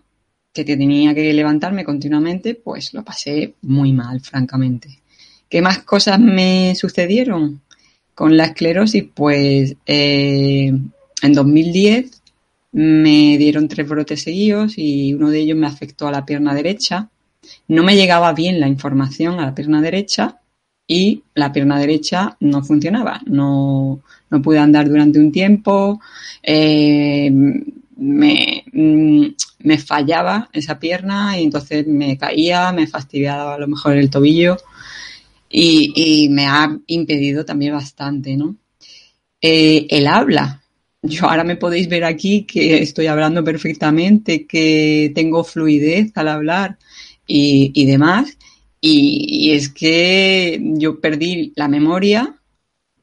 que 0.53 0.65
tenía 0.65 1.15
que 1.15 1.33
levantarme 1.33 1.85
continuamente, 1.85 2.55
pues 2.55 2.93
lo 2.93 3.05
pasé 3.05 3.55
muy 3.63 3.93
mal, 3.93 4.21
francamente. 4.21 5.01
¿Qué 5.49 5.63
más 5.63 5.79
cosas 5.81 6.19
me 6.19 6.75
sucedieron 6.75 7.61
con 8.15 8.37
la 8.37 8.47
esclerosis? 8.47 9.05
Pues 9.15 9.77
eh, 9.87 10.73
en 11.23 11.33
2010 11.33 12.23
me 12.73 13.37
dieron 13.39 13.69
tres 13.69 13.89
brotes 13.89 14.23
seguidos 14.23 14.75
y 14.77 15.15
uno 15.15 15.31
de 15.31 15.41
ellos 15.41 15.57
me 15.57 15.67
afectó 15.67 16.09
a 16.09 16.13
la 16.13 16.25
pierna 16.25 16.55
derecha. 16.55 17.09
No 17.69 17.83
me 17.83 17.97
llegaba 17.97 18.33
bien 18.33 18.61
la 18.61 18.69
información 18.69 19.41
a 19.41 19.47
la 19.47 19.55
pierna 19.55 19.81
derecha 19.81 20.40
y 20.91 21.23
la 21.35 21.53
pierna 21.53 21.79
derecha 21.79 22.37
no 22.41 22.65
funcionaba. 22.65 23.21
No, 23.27 24.01
no 24.29 24.43
pude 24.43 24.59
andar 24.59 24.89
durante 24.89 25.21
un 25.21 25.31
tiempo. 25.31 26.01
Eh, 26.43 27.31
me, 27.31 28.65
mm, 28.73 29.27
me, 29.61 29.79
fallaba 29.79 30.49
esa 30.53 30.81
pierna 30.81 31.39
y 31.39 31.45
entonces 31.45 31.87
me 31.87 32.19
caía, 32.19 32.73
me 32.73 32.89
fastidiaba 32.89 33.55
a 33.55 33.59
lo 33.59 33.69
mejor 33.69 33.97
el 33.97 34.11
tobillo 34.11 34.57
y, 35.49 35.93
y 36.25 36.29
me 36.29 36.47
ha 36.47 36.77
impedido 36.89 37.45
también 37.45 37.75
bastante, 37.75 38.37
¿no? 38.37 38.57
Eh, 39.41 39.87
el 39.91 40.09
habla, 40.09 40.61
yo 41.03 41.27
ahora 41.27 41.45
me 41.45 41.55
podéis 41.55 41.89
ver 41.89 42.03
aquí 42.03 42.47
que 42.47 42.83
estoy 42.83 43.07
hablando 43.07 43.45
perfectamente, 43.45 44.45
que 44.45 45.13
tengo 45.15 45.45
fluidez 45.45 46.11
al 46.17 46.27
hablar 46.27 46.79
y, 47.29 47.87
demás. 47.87 48.37
Y, 48.81 49.53
es 49.53 49.69
que 49.69 50.61
yo 50.79 51.01
perdí 51.01 51.53
la 51.57 51.69
memoria 51.69 52.41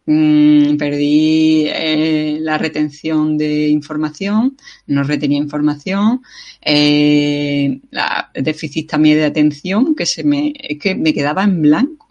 Mm, 0.09 0.77
perdí 0.77 1.65
eh, 1.67 2.37
la 2.39 2.57
retención 2.57 3.37
de 3.37 3.67
información, 3.67 4.55
no 4.87 5.03
retenía 5.03 5.37
información, 5.37 6.21
eh, 6.61 7.81
la, 7.91 8.31
déficit 8.33 8.89
también 8.89 9.17
de 9.17 9.25
atención, 9.25 9.93
que 9.95 10.05
se 10.05 10.23
me, 10.23 10.53
que 10.53 10.95
me 10.95 11.13
quedaba 11.13 11.43
en 11.43 11.61
blanco. 11.61 12.07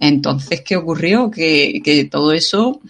Entonces, 0.00 0.62
¿qué 0.62 0.76
ocurrió? 0.76 1.30
Que, 1.30 1.80
que 1.84 2.06
todo 2.06 2.32
eso 2.32 2.80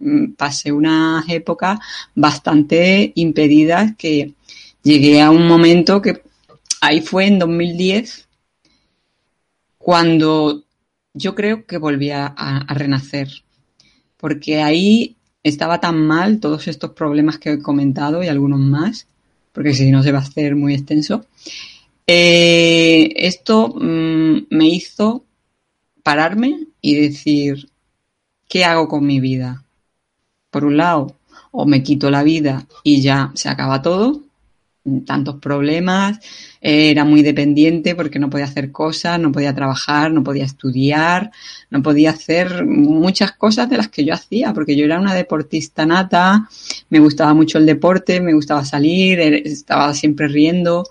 mm, 0.00 0.32
pasé 0.32 0.72
unas 0.72 1.28
épocas 1.28 1.78
bastante 2.16 3.12
impedidas 3.14 3.94
que 3.96 4.34
llegué 4.82 5.22
a 5.22 5.30
un 5.30 5.46
momento 5.46 6.02
que 6.02 6.22
ahí 6.80 7.00
fue 7.00 7.26
en 7.26 7.38
2010 7.38 8.23
cuando 9.84 10.64
yo 11.12 11.34
creo 11.34 11.66
que 11.66 11.76
volvía 11.76 12.34
a, 12.38 12.72
renacer, 12.72 13.28
porque 14.16 14.62
ahí 14.62 15.16
estaba 15.42 15.78
tan 15.78 16.06
mal 16.06 16.40
todos 16.40 16.68
estos 16.68 16.92
problemas 16.92 17.36
que 17.36 17.52
he 17.52 17.58
comentado 17.62 18.22
y 18.22 18.28
algunos 18.28 18.60
más, 18.60 19.06
porque 19.52 19.74
si 19.74 19.90
no 19.90 20.02
se 20.02 20.10
va 20.10 20.20
a 20.20 20.22
hacer 20.22 20.56
muy 20.56 20.72
extenso. 20.72 21.26
Eh, 22.06 23.12
esto 23.14 23.74
mm, 23.78 24.46
me 24.48 24.68
hizo 24.68 25.26
pararme 26.02 26.60
y 26.80 26.94
decir, 26.94 27.68
¿qué 28.48 28.64
hago 28.64 28.88
con 28.88 29.04
mi 29.04 29.20
vida? 29.20 29.64
Por 30.50 30.64
un 30.64 30.78
lado, 30.78 31.14
o 31.50 31.66
me 31.66 31.82
quito 31.82 32.10
la 32.10 32.22
vida 32.22 32.66
y 32.82 33.02
ya 33.02 33.32
se 33.34 33.50
acaba 33.50 33.82
todo, 33.82 34.22
tantos 35.06 35.36
problemas, 35.36 36.18
era 36.60 37.04
muy 37.04 37.22
dependiente 37.22 37.94
porque 37.94 38.18
no 38.18 38.28
podía 38.28 38.44
hacer 38.44 38.70
cosas, 38.70 39.18
no 39.18 39.32
podía 39.32 39.54
trabajar, 39.54 40.12
no 40.12 40.22
podía 40.22 40.44
estudiar, 40.44 41.30
no 41.70 41.82
podía 41.82 42.10
hacer 42.10 42.66
muchas 42.66 43.32
cosas 43.32 43.68
de 43.70 43.78
las 43.78 43.88
que 43.88 44.04
yo 44.04 44.14
hacía, 44.14 44.52
porque 44.52 44.76
yo 44.76 44.84
era 44.84 45.00
una 45.00 45.14
deportista 45.14 45.86
nata, 45.86 46.48
me 46.90 46.98
gustaba 46.98 47.32
mucho 47.34 47.58
el 47.58 47.66
deporte, 47.66 48.20
me 48.20 48.34
gustaba 48.34 48.64
salir, 48.64 49.20
estaba 49.20 49.94
siempre 49.94 50.28
riendo. 50.28 50.84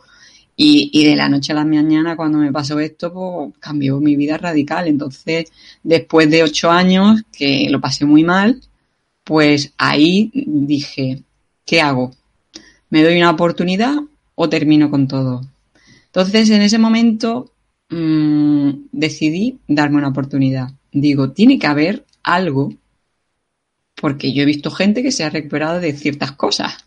Y, 0.56 0.92
y 0.94 1.06
de 1.06 1.16
la 1.16 1.30
noche 1.30 1.52
a 1.52 1.56
la 1.56 1.66
mañana, 1.66 2.16
cuando 2.16 2.38
me 2.38 2.52
pasó 2.52 2.80
esto, 2.80 3.12
pues 3.12 3.54
cambió 3.60 4.00
mi 4.00 4.16
vida 4.16 4.38
radical. 4.38 4.88
Entonces, 4.88 5.52
después 5.82 6.30
de 6.30 6.44
ocho 6.44 6.70
años, 6.70 7.24
que 7.36 7.68
lo 7.72 7.82
pasé 7.82 8.06
muy 8.06 8.24
mal, 8.24 8.62
pues 9.24 9.74
ahí 9.78 10.32
dije, 10.34 11.24
¿qué 11.66 11.82
hago? 11.82 12.12
¿Me 12.94 13.02
doy 13.02 13.18
una 13.18 13.32
oportunidad 13.32 13.96
o 14.36 14.50
termino 14.50 14.92
con 14.92 15.08
todo? 15.08 15.42
Entonces, 16.06 16.52
en 16.52 16.62
ese 16.62 16.78
momento 16.78 17.52
mmm, 17.90 18.70
decidí 18.92 19.58
darme 19.68 19.98
una 19.98 20.10
oportunidad. 20.10 20.70
Digo, 20.92 21.32
tiene 21.32 21.58
que 21.58 21.66
haber 21.66 22.06
algo, 22.22 22.72
porque 23.96 24.32
yo 24.32 24.44
he 24.44 24.46
visto 24.46 24.70
gente 24.70 25.02
que 25.02 25.12
se 25.12 25.24
ha 25.24 25.32
recuperado 25.32 25.80
de 25.80 25.94
ciertas 25.94 26.34
cosas. 26.34 26.86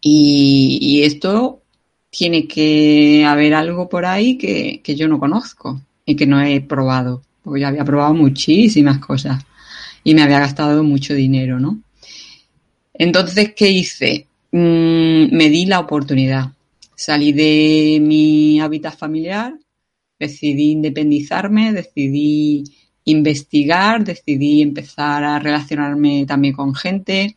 Y, 0.00 0.78
y 0.80 1.02
esto 1.02 1.60
tiene 2.08 2.48
que 2.48 3.26
haber 3.26 3.52
algo 3.52 3.90
por 3.90 4.06
ahí 4.06 4.38
que, 4.38 4.80
que, 4.82 4.96
yo 4.96 5.06
no 5.06 5.18
conozco 5.18 5.82
y 6.06 6.16
que 6.16 6.26
no 6.26 6.40
he 6.40 6.62
probado, 6.62 7.20
porque 7.42 7.60
yo 7.60 7.68
había 7.68 7.84
probado 7.84 8.14
muchísimas 8.14 9.00
cosas 9.00 9.44
y 10.02 10.14
me 10.14 10.22
había 10.22 10.40
gastado 10.40 10.82
mucho 10.82 11.12
dinero, 11.12 11.60
¿no? 11.60 11.78
Entonces, 12.94 13.52
¿qué 13.54 13.68
hice? 13.68 14.25
Mm, 14.52 15.34
me 15.36 15.48
di 15.48 15.66
la 15.66 15.80
oportunidad. 15.80 16.52
Salí 16.94 17.32
de 17.32 17.98
mi 18.00 18.60
hábitat 18.60 18.96
familiar, 18.96 19.54
decidí 20.18 20.70
independizarme, 20.70 21.72
decidí 21.72 22.64
investigar, 23.04 24.04
decidí 24.04 24.62
empezar 24.62 25.24
a 25.24 25.38
relacionarme 25.38 26.26
también 26.26 26.54
con 26.54 26.74
gente, 26.74 27.36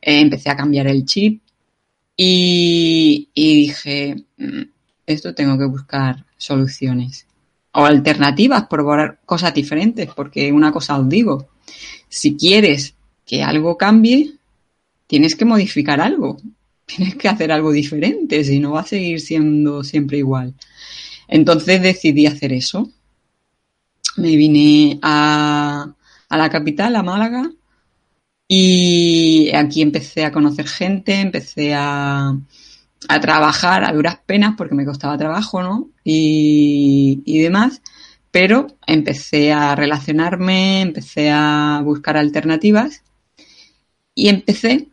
eh, 0.00 0.20
empecé 0.20 0.50
a 0.50 0.56
cambiar 0.56 0.86
el 0.86 1.04
chip 1.04 1.42
y, 2.16 3.28
dije, 3.34 4.16
mm, 4.36 4.62
esto 5.06 5.34
tengo 5.34 5.58
que 5.58 5.66
buscar 5.66 6.24
soluciones 6.36 7.26
o 7.72 7.84
alternativas, 7.84 8.66
probar 8.68 9.20
cosas 9.24 9.52
diferentes, 9.52 10.08
porque 10.14 10.52
una 10.52 10.72
cosa 10.72 10.98
os 10.98 11.08
digo, 11.08 11.48
si 12.08 12.36
quieres 12.36 12.94
que 13.26 13.42
algo 13.42 13.76
cambie, 13.76 14.34
tienes 15.06 15.34
que 15.36 15.44
modificar 15.44 16.00
algo, 16.00 16.36
tienes 16.86 17.16
que 17.16 17.28
hacer 17.28 17.52
algo 17.52 17.72
diferente, 17.72 18.44
si 18.44 18.60
no 18.60 18.72
va 18.72 18.80
a 18.80 18.86
seguir 18.86 19.20
siendo 19.20 19.84
siempre 19.84 20.18
igual. 20.18 20.54
Entonces 21.28 21.82
decidí 21.82 22.26
hacer 22.26 22.52
eso. 22.52 22.90
Me 24.16 24.36
vine 24.36 24.98
a, 25.02 25.94
a 26.28 26.36
la 26.36 26.50
capital, 26.50 26.94
a 26.96 27.02
Málaga, 27.02 27.50
y 28.48 29.50
aquí 29.54 29.82
empecé 29.82 30.24
a 30.24 30.32
conocer 30.32 30.68
gente, 30.68 31.20
empecé 31.20 31.74
a, 31.74 32.36
a 33.08 33.20
trabajar 33.20 33.84
a 33.84 33.92
duras 33.92 34.18
penas 34.26 34.54
porque 34.56 34.74
me 34.74 34.84
costaba 34.84 35.18
trabajo, 35.18 35.62
¿no? 35.62 35.90
Y, 36.04 37.22
y, 37.24 37.38
demás, 37.40 37.82
pero 38.30 38.66
empecé 38.86 39.52
a 39.52 39.74
relacionarme, 39.74 40.82
empecé 40.82 41.30
a 41.30 41.80
buscar 41.84 42.16
alternativas 42.16 43.02
y 44.14 44.28
empecé 44.28 44.88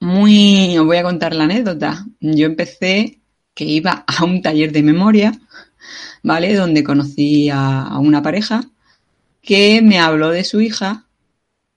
muy, 0.00 0.78
os 0.78 0.86
voy 0.86 0.96
a 0.98 1.02
contar 1.02 1.34
la 1.34 1.44
anécdota. 1.44 2.06
Yo 2.20 2.46
empecé 2.46 3.20
que 3.54 3.64
iba 3.64 4.04
a 4.06 4.24
un 4.24 4.42
taller 4.42 4.72
de 4.72 4.82
memoria, 4.82 5.32
¿vale? 6.22 6.54
Donde 6.54 6.84
conocí 6.84 7.50
a, 7.50 7.98
una 7.98 8.22
pareja 8.22 8.64
que 9.42 9.82
me 9.82 9.98
habló 9.98 10.30
de 10.30 10.44
su 10.44 10.60
hija 10.60 11.06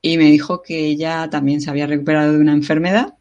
y 0.02 0.18
me 0.18 0.26
dijo 0.26 0.62
que 0.62 0.88
ella 0.88 1.30
también 1.30 1.62
se 1.62 1.70
había 1.70 1.88
recuperado 1.88 2.34
de 2.34 2.40
una 2.40 2.54
enfermedad 2.54 3.16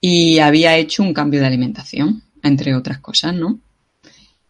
y 0.00 0.38
había 0.38 0.76
hecho 0.76 1.02
un 1.02 1.12
cambio 1.12 1.40
de 1.40 1.46
alimentación, 1.46 2.22
entre 2.42 2.74
otras 2.74 3.00
cosas, 3.00 3.34
¿no? 3.34 3.58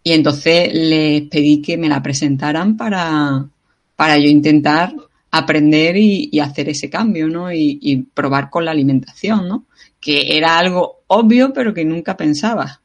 Y 0.03 0.13
entonces 0.13 0.73
les 0.73 1.23
pedí 1.23 1.63
que 1.63 1.77
me 1.77 1.89
la 1.89 2.03
presentaran 2.03 2.77
para, 2.77 3.49
para 3.97 4.19
yo 4.19 4.29
intentar 4.29 4.95
aprender 5.31 5.97
y, 5.97 6.39
hacer 6.41 6.69
ese 6.69 6.89
cambio, 6.89 7.29
¿no? 7.29 7.53
Y, 7.53 7.79
y, 7.83 7.97
probar 7.97 8.51
con 8.51 8.65
la 8.65 8.71
alimentación, 8.71 9.49
¿no? 9.49 9.67
Que 10.01 10.37
era 10.37 10.59
algo 10.59 11.03
obvio, 11.09 11.53
pero 11.53 11.75
que 11.75 11.85
nunca 11.85 12.17
pensaba. 12.17 12.81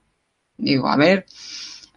Digo, 0.58 0.88
a 0.88 0.98
ver, 0.98 1.26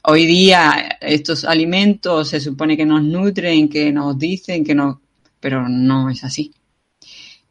hoy 0.03 0.27
día 0.27 0.99
estos 1.01 1.45
alimentos 1.45 2.29
se 2.29 2.41
supone 2.41 2.77
que 2.77 2.87
nos 2.87 3.03
nutren, 3.03 3.69
que 3.69 3.93
nos 3.93 4.19
dicen, 4.19 4.65
que 4.65 4.75
nos... 4.75 4.99
pero 5.41 5.69
no 5.69 6.11
es 6.11 6.25
así. 6.25 6.53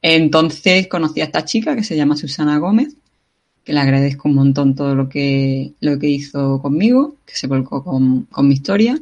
Entonces 0.02 0.88
conocí 0.88 1.22
a 1.22 1.26
esta 1.26 1.46
chica 1.46 1.76
que 1.76 1.84
se 1.84 1.96
llama 1.96 2.16
Susana 2.16 2.58
Gómez, 2.60 2.96
que 3.64 3.74
le 3.74 3.80
agradezco 3.80 4.30
un 4.30 4.36
montón 4.36 4.76
todo 4.76 4.94
lo 4.94 5.10
que, 5.10 5.74
lo 5.80 5.98
que 5.98 6.08
hizo 6.08 6.62
conmigo, 6.62 7.16
que 7.26 7.36
se 7.36 7.48
volcó 7.48 7.84
con, 7.84 8.24
con 8.26 8.48
mi 8.48 8.54
historia 8.54 9.00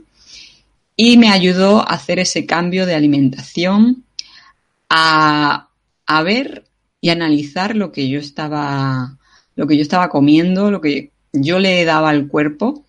y 0.95 1.17
me 1.17 1.29
ayudó 1.29 1.79
a 1.79 1.93
hacer 1.93 2.19
ese 2.19 2.45
cambio 2.45 2.85
de 2.85 2.95
alimentación, 2.95 4.03
a, 4.89 5.69
a, 6.05 6.23
ver 6.23 6.65
y 7.01 7.09
analizar 7.09 7.75
lo 7.75 7.91
que 7.91 8.09
yo 8.09 8.19
estaba, 8.19 9.17
lo 9.55 9.67
que 9.67 9.75
yo 9.75 9.81
estaba 9.81 10.09
comiendo, 10.09 10.69
lo 10.69 10.81
que 10.81 11.11
yo 11.31 11.59
le 11.59 11.83
daba 11.85 12.09
al 12.09 12.27
cuerpo. 12.27 12.85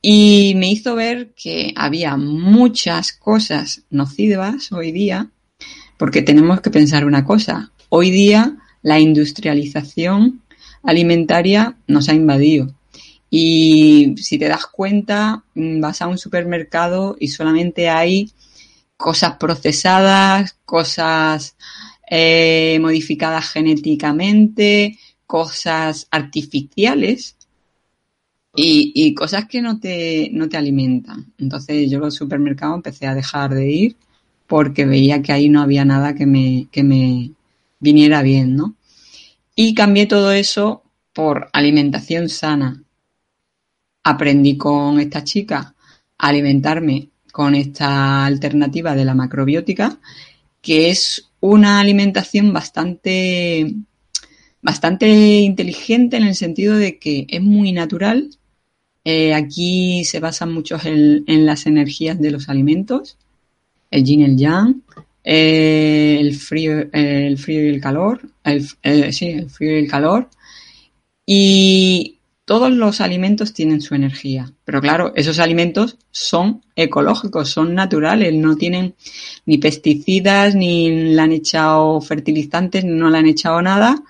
Y 0.00 0.54
me 0.56 0.70
hizo 0.70 0.94
ver 0.96 1.32
que 1.34 1.72
había 1.76 2.16
muchas 2.16 3.12
cosas 3.12 3.82
nocivas 3.90 4.72
hoy 4.72 4.92
día, 4.92 5.30
porque 5.96 6.22
tenemos 6.22 6.60
que 6.60 6.70
pensar 6.70 7.04
una 7.04 7.24
cosa. 7.24 7.72
Hoy 7.88 8.10
día 8.10 8.56
la 8.82 8.98
industrialización 8.98 10.42
alimentaria 10.82 11.76
nos 11.86 12.08
ha 12.08 12.14
invadido 12.14 12.74
y 13.34 14.14
si 14.18 14.38
te 14.38 14.46
das 14.46 14.66
cuenta, 14.66 15.42
mm, 15.54 15.80
vas 15.80 16.02
a 16.02 16.06
un 16.06 16.18
supermercado 16.18 17.16
y 17.18 17.28
solamente 17.28 17.88
hay 17.88 18.30
cosas 18.98 19.36
procesadas, 19.38 20.58
cosas 20.66 21.56
eh, 22.10 22.78
modificadas 22.82 23.48
genéticamente, 23.50 24.98
cosas 25.26 26.08
artificiales 26.10 27.36
y, 28.54 28.92
y, 28.94 29.14
cosas 29.14 29.46
que 29.46 29.62
no 29.62 29.80
te, 29.80 30.28
no 30.32 30.50
te 30.50 30.58
alimentan. 30.58 31.32
Entonces 31.38 31.90
yo 31.90 32.00
los 32.00 32.14
supermercados 32.14 32.76
empecé 32.76 33.06
a 33.06 33.14
dejar 33.14 33.54
de 33.54 33.70
ir 33.70 33.96
porque 34.46 34.84
veía 34.84 35.22
que 35.22 35.32
ahí 35.32 35.48
no 35.48 35.62
había 35.62 35.86
nada 35.86 36.14
que 36.14 36.26
me, 36.26 36.68
que 36.70 36.82
me 36.82 37.30
viniera 37.80 38.20
bien, 38.20 38.56
¿no? 38.56 38.76
Y 39.56 39.74
cambié 39.74 40.06
todo 40.06 40.32
eso 40.32 40.82
por 41.14 41.48
alimentación 41.54 42.28
sana, 42.28 42.82
aprendí 44.02 44.56
con 44.56 45.00
esta 45.00 45.24
chica 45.24 45.74
a 46.18 46.28
alimentarme 46.28 47.08
con 47.32 47.54
esta 47.54 48.26
alternativa 48.26 48.94
de 48.94 49.04
la 49.04 49.14
macrobiótica, 49.14 49.98
que 50.60 50.90
es 50.90 51.30
una 51.40 51.80
alimentación 51.80 52.52
bastante, 52.52 53.74
bastante 54.60 55.08
inteligente 55.08 56.18
en 56.18 56.24
el 56.24 56.36
sentido 56.36 56.76
de 56.76 56.98
que 56.98 57.26
es 57.28 57.42
muy 57.42 57.72
natural. 57.72 58.30
Eh, 59.04 59.34
aquí 59.34 60.04
se 60.04 60.20
basa 60.20 60.46
mucho 60.46 60.78
en, 60.84 61.46
las 61.46 61.66
energías 61.66 62.20
de 62.20 62.30
los 62.30 62.48
alimentos 62.48 63.18
el 63.90 64.04
yin 64.04 64.22
el 64.22 64.36
yang, 64.38 64.82
eh, 65.22 66.16
el, 66.18 66.34
frío, 66.34 66.88
el 66.92 67.36
frío 67.36 67.66
y 67.66 67.68
el 67.68 67.80
calor, 67.80 68.22
el, 68.42 69.12
sí, 69.12 69.26
el 69.26 69.50
frío 69.50 69.72
y 69.72 69.84
el 69.84 69.90
calor. 69.90 70.30
Y 71.26 72.18
todos 72.52 72.70
los 72.70 73.00
alimentos 73.00 73.54
tienen 73.54 73.80
su 73.80 73.94
energía. 73.94 74.52
Pero 74.66 74.82
claro, 74.82 75.14
esos 75.16 75.38
alimentos 75.38 75.96
son 76.10 76.60
ecológicos, 76.76 77.48
son 77.48 77.74
naturales, 77.74 78.34
no 78.34 78.56
tienen 78.56 78.94
ni 79.46 79.56
pesticidas, 79.56 80.54
ni 80.54 81.14
le 81.14 81.18
han 81.22 81.32
echado 81.32 81.98
fertilizantes, 82.02 82.84
no 82.84 83.08
le 83.08 83.16
han 83.16 83.24
echado 83.24 83.62
nada 83.62 84.02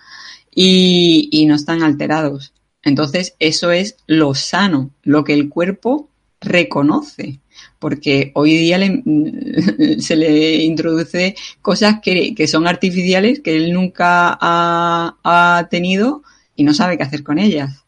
y, 0.53 1.29
y 1.31 1.47
no 1.47 1.55
están 1.55 1.85
alterados. 1.85 2.53
Entonces, 2.83 3.37
eso 3.39 3.71
es 3.71 3.95
lo 4.09 4.35
sano, 4.35 4.91
lo 5.05 5.23
que 5.23 5.35
el 5.35 5.49
cuerpo 5.49 6.09
reconoce 6.41 7.39
porque 7.79 8.33
hoy 8.35 8.57
día 8.57 8.77
se 9.99 10.17
le 10.17 10.57
introduce 10.65 11.37
cosas 11.61 12.01
que, 12.03 12.35
son 12.49 12.67
artificiales 12.67 13.39
que 13.39 13.55
él 13.55 13.73
nunca 13.73 14.37
ha, 14.41 15.69
tenido 15.71 16.25
y 16.57 16.65
no 16.65 16.75
sabe 16.75 16.97
qué 16.97 17.05
hacer 17.05 17.23
con 17.23 17.39
ellas. 17.39 17.82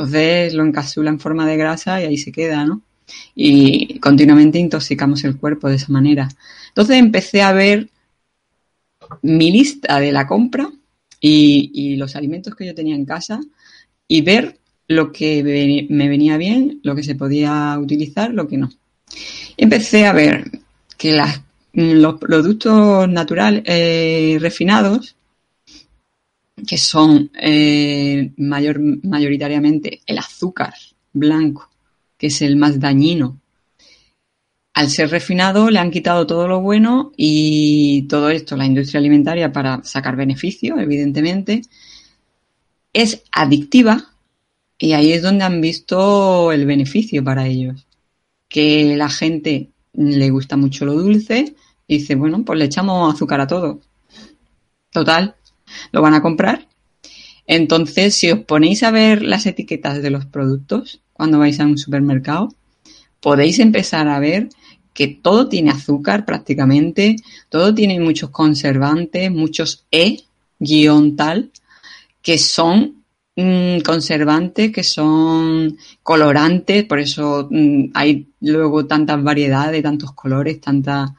Entonces 0.00 0.54
lo 0.54 0.64
encapsula 0.64 1.10
en 1.10 1.20
forma 1.20 1.46
de 1.46 1.58
grasa 1.58 2.00
y 2.00 2.06
ahí 2.06 2.16
se 2.16 2.32
queda, 2.32 2.64
¿no? 2.64 2.80
Y 3.34 3.98
continuamente 3.98 4.58
intoxicamos 4.58 5.24
el 5.24 5.36
cuerpo 5.36 5.68
de 5.68 5.76
esa 5.76 5.92
manera. 5.92 6.26
Entonces 6.68 6.96
empecé 6.96 7.42
a 7.42 7.52
ver 7.52 7.90
mi 9.20 9.52
lista 9.52 10.00
de 10.00 10.10
la 10.10 10.26
compra 10.26 10.70
y, 11.20 11.96
los 11.96 12.16
alimentos 12.16 12.54
que 12.54 12.64
yo 12.64 12.74
tenía 12.74 12.94
en 12.94 13.04
casa 13.04 13.40
y 14.08 14.22
ver 14.22 14.56
lo 14.88 15.12
que 15.12 15.86
me 15.90 16.08
venía 16.08 16.38
bien, 16.38 16.80
lo 16.82 16.94
que 16.94 17.02
se 17.02 17.14
podía 17.14 17.78
utilizar, 17.78 18.32
lo 18.32 18.48
que 18.48 18.56
no. 18.56 18.70
Empecé 19.58 20.06
a 20.06 20.14
ver 20.14 20.50
que 20.96 21.20
los 21.74 22.14
productos 22.18 23.06
naturales 23.06 23.64
eh, 23.66 24.38
refinados, 24.40 25.14
que 26.66 26.78
son 26.78 27.30
eh, 27.40 28.32
mayor, 28.36 28.80
mayoritariamente 28.80 30.00
el 30.06 30.18
azúcar 30.18 30.74
blanco, 31.12 31.70
que 32.16 32.28
es 32.28 32.42
el 32.42 32.56
más 32.56 32.78
dañino, 32.80 33.40
al 34.74 34.88
ser 34.88 35.10
refinado 35.10 35.68
le 35.70 35.78
han 35.78 35.90
quitado 35.90 36.26
todo 36.26 36.46
lo 36.48 36.60
bueno 36.60 37.12
y 37.16 38.02
todo 38.08 38.30
esto, 38.30 38.56
la 38.56 38.66
industria 38.66 39.00
alimentaria, 39.00 39.52
para 39.52 39.82
sacar 39.84 40.16
beneficio, 40.16 40.78
evidentemente, 40.78 41.62
es 42.92 43.22
adictiva 43.32 44.12
y 44.78 44.92
ahí 44.92 45.12
es 45.12 45.22
donde 45.22 45.44
han 45.44 45.60
visto 45.60 46.52
el 46.52 46.66
beneficio 46.66 47.22
para 47.22 47.46
ellos 47.46 47.86
que 48.50 48.96
la 48.96 49.08
gente 49.08 49.70
le 49.94 50.28
gusta 50.28 50.56
mucho 50.56 50.84
lo 50.84 50.94
dulce 50.94 51.54
y 51.86 51.98
dice, 51.98 52.16
bueno, 52.16 52.44
pues 52.44 52.58
le 52.58 52.66
echamos 52.66 53.14
azúcar 53.14 53.40
a 53.40 53.46
todo. 53.46 53.80
Total, 54.90 55.36
lo 55.92 56.02
van 56.02 56.14
a 56.14 56.22
comprar. 56.22 56.68
Entonces, 57.46 58.14
si 58.14 58.30
os 58.30 58.40
ponéis 58.40 58.82
a 58.82 58.90
ver 58.90 59.22
las 59.22 59.46
etiquetas 59.46 60.02
de 60.02 60.10
los 60.10 60.26
productos 60.26 61.00
cuando 61.12 61.38
vais 61.38 61.58
a 61.60 61.66
un 61.66 61.78
supermercado, 61.78 62.48
podéis 63.20 63.58
empezar 63.58 64.08
a 64.08 64.18
ver 64.18 64.48
que 64.94 65.08
todo 65.08 65.48
tiene 65.48 65.70
azúcar 65.70 66.24
prácticamente, 66.24 67.16
todo 67.48 67.74
tiene 67.74 68.00
muchos 68.00 68.30
conservantes, 68.30 69.30
muchos 69.30 69.86
E, 69.90 70.20
guion 70.58 71.16
tal, 71.16 71.50
que 72.22 72.38
son 72.38 73.00
Mm, 73.36 73.80
conservantes 73.80 74.70
que 74.72 74.82
son 74.84 75.78
colorantes, 76.02 76.84
por 76.84 76.98
eso 76.98 77.48
mm, 77.50 77.84
hay 77.94 78.28
luego 78.40 78.86
tantas 78.86 79.22
variedades, 79.22 79.82
tantos 79.82 80.12
colores, 80.12 80.60
tantas 80.60 81.10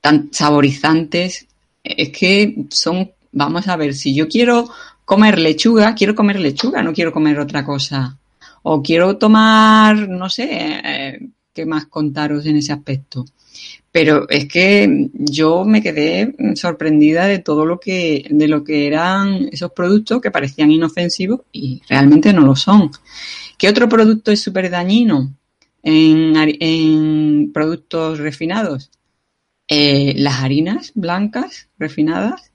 tan 0.00 0.30
saborizantes. 0.32 1.46
Es 1.82 2.10
que 2.10 2.66
son, 2.70 3.12
vamos 3.32 3.68
a 3.68 3.76
ver, 3.76 3.94
si 3.94 4.14
yo 4.14 4.28
quiero 4.28 4.68
comer 5.04 5.38
lechuga, 5.38 5.94
quiero 5.94 6.14
comer 6.14 6.38
lechuga, 6.40 6.82
no 6.82 6.92
quiero 6.92 7.12
comer 7.12 7.38
otra 7.38 7.64
cosa. 7.64 8.16
O 8.62 8.82
quiero 8.82 9.16
tomar, 9.16 10.08
no 10.08 10.28
sé, 10.28 10.48
eh, 10.84 11.18
qué 11.52 11.66
más 11.66 11.86
contaros 11.86 12.46
en 12.46 12.56
ese 12.56 12.72
aspecto. 12.72 13.24
Pero 13.92 14.28
es 14.28 14.46
que 14.46 15.10
yo 15.12 15.64
me 15.64 15.82
quedé 15.82 16.34
sorprendida 16.54 17.26
de 17.26 17.40
todo 17.40 17.66
lo 17.66 17.80
que, 17.80 18.24
de 18.30 18.46
lo 18.46 18.62
que 18.62 18.86
eran 18.86 19.48
esos 19.50 19.72
productos 19.72 20.20
que 20.20 20.30
parecían 20.30 20.70
inofensivos 20.70 21.40
y 21.52 21.82
realmente 21.88 22.32
no 22.32 22.42
lo 22.42 22.54
son. 22.54 22.90
¿Qué 23.58 23.68
otro 23.68 23.88
producto 23.88 24.30
es 24.30 24.40
súper 24.40 24.70
dañino 24.70 25.34
en, 25.82 27.50
productos 27.52 28.20
refinados? 28.20 28.90
Eh, 29.68 30.14
las 30.16 30.40
harinas 30.40 30.92
blancas 30.94 31.68
refinadas. 31.78 32.49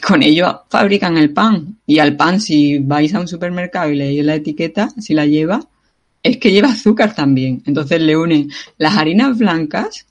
Con 0.00 0.22
ello 0.22 0.64
fabrican 0.68 1.18
el 1.18 1.32
pan. 1.32 1.78
Y 1.86 1.98
al 1.98 2.16
pan, 2.16 2.40
si 2.40 2.78
vais 2.78 3.14
a 3.14 3.20
un 3.20 3.28
supermercado 3.28 3.90
y 3.90 3.96
leéis 3.96 4.24
la 4.24 4.36
etiqueta, 4.36 4.88
si 4.98 5.12
la 5.12 5.26
lleva, 5.26 5.60
es 6.22 6.38
que 6.38 6.52
lleva 6.52 6.68
azúcar 6.70 7.14
también. 7.14 7.62
Entonces 7.66 8.00
le 8.00 8.16
unen 8.16 8.50
las 8.78 8.96
harinas 8.96 9.38
blancas 9.38 10.06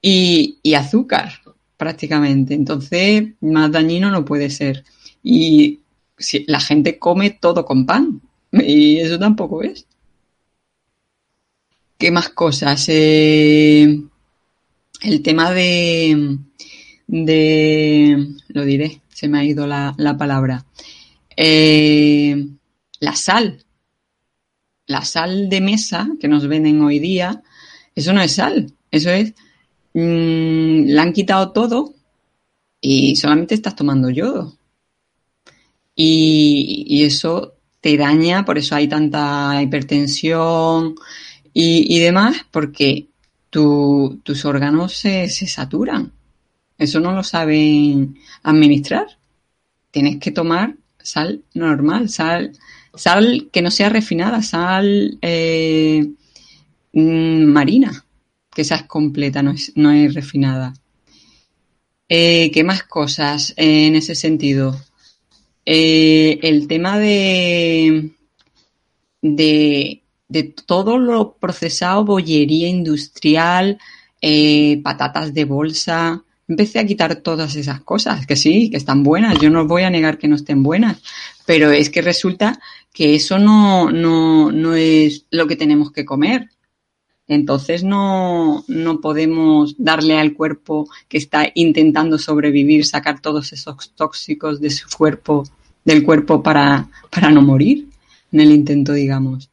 y, 0.00 0.60
azúcar 0.74 1.32
prácticamente. 1.76 2.54
Entonces, 2.54 3.24
más 3.40 3.72
dañino 3.72 4.10
no 4.10 4.24
puede 4.24 4.50
ser. 4.50 4.84
Y 5.22 5.80
si, 6.16 6.44
la 6.46 6.60
gente 6.60 6.98
come 6.98 7.30
todo 7.30 7.64
con 7.64 7.86
pan. 7.86 8.20
Y 8.52 8.98
eso 8.98 9.18
tampoco 9.18 9.62
es. 9.62 9.86
¿Qué 11.98 12.10
más 12.10 12.28
cosas? 12.30 12.84
Eh, 12.88 14.02
el 15.02 15.22
tema 15.22 15.52
de, 15.52 16.38
de. 17.12 18.26
Lo 18.48 18.64
diré, 18.64 19.02
se 19.08 19.28
me 19.28 19.38
ha 19.38 19.44
ido 19.44 19.68
la, 19.68 19.94
palabra. 20.18 20.64
Eh, 21.36 22.48
la 22.98 23.14
sal 23.14 23.64
la 24.86 25.04
sal 25.04 25.48
de 25.48 25.60
mesa 25.60 26.08
que 26.20 26.28
nos 26.28 26.46
venden 26.46 26.82
hoy 26.82 26.98
día, 26.98 27.42
eso 27.94 28.12
no 28.12 28.20
es 28.20 28.32
sal, 28.32 28.72
eso 28.90 29.10
es, 29.10 29.32
mmm, 29.94 30.84
le 30.84 31.00
han 31.00 31.12
quitado 31.12 31.52
todo 31.52 31.94
y 32.80 33.16
solamente 33.16 33.54
estás 33.54 33.76
tomando 33.76 34.10
yodo. 34.10 34.56
Y, 35.94 37.04
eso 37.04 37.54
te 37.80 37.96
daña, 37.96 38.44
por 38.44 38.58
eso 38.58 38.74
hay 38.74 38.88
tanta 38.88 39.60
hipertensión 39.62 40.94
y, 41.52 41.98
demás, 41.98 42.46
porque 42.50 43.08
tus 43.50 44.44
órganos 44.44 44.94
se, 44.94 45.28
se 45.28 45.46
saturan. 45.46 46.12
Eso 46.82 47.00
no 47.00 47.12
lo 47.12 47.22
saben 47.22 48.18
administrar. 48.42 49.06
Tienes 49.90 50.18
que 50.18 50.30
tomar 50.30 50.74
sal 50.98 51.42
normal, 51.54 52.08
sal 52.08 52.52
Sal 52.94 53.48
que 53.50 53.62
no 53.62 53.70
sea 53.70 53.88
refinada, 53.88 54.42
sal 54.42 55.18
eh, 55.22 56.06
mm, 56.92 57.44
marina, 57.44 58.04
que 58.54 58.62
esa 58.62 58.76
es 58.76 58.82
completa, 58.84 59.42
no 59.42 59.52
es, 59.52 59.72
no 59.76 59.90
es 59.90 60.12
refinada. 60.12 60.74
Eh, 62.08 62.50
¿Qué 62.52 62.64
más 62.64 62.82
cosas 62.82 63.54
en 63.56 63.96
ese 63.96 64.14
sentido? 64.14 64.78
Eh, 65.64 66.38
el 66.42 66.68
tema 66.68 66.98
de, 66.98 68.10
de, 69.22 70.02
de, 70.28 70.42
todo 70.66 70.98
lo 70.98 71.34
procesado, 71.36 72.04
bollería 72.04 72.68
industrial, 72.68 73.78
patatas 74.82 75.32
de 75.32 75.44
bolsa. 75.46 76.22
Empecé 76.48 76.80
a 76.80 76.86
quitar 76.86 77.16
todas 77.16 77.54
esas 77.56 77.80
cosas, 77.80 78.26
que 78.26 78.36
sí, 78.36 78.68
que 78.70 78.76
están 78.76 79.02
buenas, 79.02 79.38
yo 79.38 79.48
no 79.50 79.66
voy 79.66 79.82
a 79.82 79.90
negar 79.90 80.18
que 80.18 80.28
no 80.28 80.36
estén 80.36 80.62
buenas, 80.62 81.02
pero 81.46 81.70
es 81.70 81.88
que 81.88 82.02
resulta 82.02 82.60
que 82.92 83.14
eso 83.14 83.38
no, 83.38 83.90
no, 83.90 84.52
no 84.52 84.74
es 84.74 85.26
lo 85.30 85.46
que 85.46 85.56
tenemos 85.56 85.92
que 85.92 86.04
comer. 86.04 86.50
Entonces 87.28 87.84
no, 87.84 88.64
no 88.68 89.00
podemos 89.00 89.76
darle 89.78 90.18
al 90.18 90.34
cuerpo 90.34 90.88
que 91.08 91.18
está 91.18 91.46
intentando 91.54 92.18
sobrevivir, 92.18 92.84
sacar 92.84 93.20
todos 93.20 93.52
esos 93.52 93.92
tóxicos 93.94 94.60
de 94.60 94.70
su 94.70 94.88
cuerpo, 94.94 95.44
del 95.84 96.02
cuerpo 96.02 96.42
para, 96.42 96.88
para 97.10 97.30
no 97.30 97.40
morir 97.40 97.88
en 98.32 98.40
el 98.40 98.50
intento, 98.50 98.92
digamos. 98.92 99.48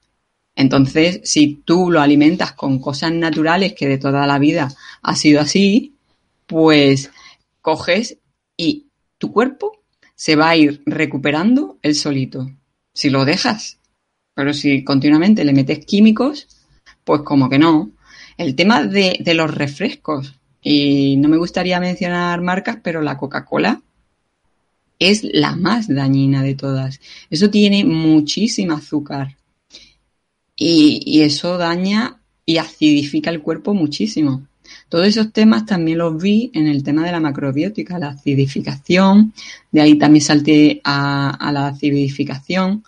Entonces, 0.56 1.22
si 1.24 1.62
tú 1.64 1.90
lo 1.90 2.02
alimentas 2.02 2.52
con 2.52 2.80
cosas 2.80 3.14
naturales 3.14 3.74
que 3.74 3.88
de 3.88 3.98
toda 3.98 4.28
la 4.28 4.40
vida 4.40 4.74
ha 5.02 5.16
sido 5.16 5.40
así, 5.40 5.94
pues 6.50 7.12
coges 7.62 8.18
y 8.58 8.88
tu 9.20 9.32
cuerpo 9.32 9.84
se 10.16 10.36
va 10.36 10.50
a 10.50 10.58
ir 10.58 10.82
recuperando 10.88 11.78
el 11.84 11.94
solito 11.94 12.50
si 12.92 13.10
lo 13.10 13.24
dejas. 13.24 13.78
Pero 14.34 14.54
si 14.54 14.84
continuamente 14.84 15.46
le 15.46 15.54
metes 15.54 15.86
químicos, 15.86 16.48
pues 17.04 17.22
como 17.22 17.50
que 17.50 17.60
no. 17.60 17.92
El 18.36 18.56
tema 18.56 18.84
de, 18.84 19.22
los 19.36 19.54
refrescos, 19.54 20.36
y 20.62 21.18
no 21.18 21.30
me 21.30 21.38
gustaría 21.38 21.80
mencionar 21.80 22.42
marcas, 22.42 22.80
pero 22.82 23.02
la 23.02 23.18
Coca-Cola 23.18 23.82
es 24.98 25.24
la 25.24 25.56
más 25.56 25.88
dañina 25.88 26.42
de 26.42 26.56
todas. 26.56 27.00
Eso 27.30 27.50
tiene 27.50 27.86
muchísimo 27.86 28.74
azúcar. 28.74 29.38
Y, 30.56 31.02
y, 31.06 31.22
eso 31.22 31.58
daña 31.58 32.20
y 32.46 32.58
acidifica 32.58 33.30
el 33.30 33.42
cuerpo 33.42 33.74
muchísimo. 33.74 34.49
Todos 34.90 35.06
esos 35.06 35.32
temas 35.32 35.68
también 35.68 36.00
los 36.00 36.20
vi 36.20 36.50
en 36.56 36.68
el 36.68 36.82
tema 36.82 37.06
de 37.06 37.12
la 37.12 37.20
macrobiótica, 37.20 38.00
la 38.00 38.10
acidificación, 38.10 39.34
de 39.72 39.82
ahí 39.82 39.96
también 40.00 40.26
salté 40.26 40.82
a, 40.84 41.52
la 41.54 41.68
acidificación 41.68 42.84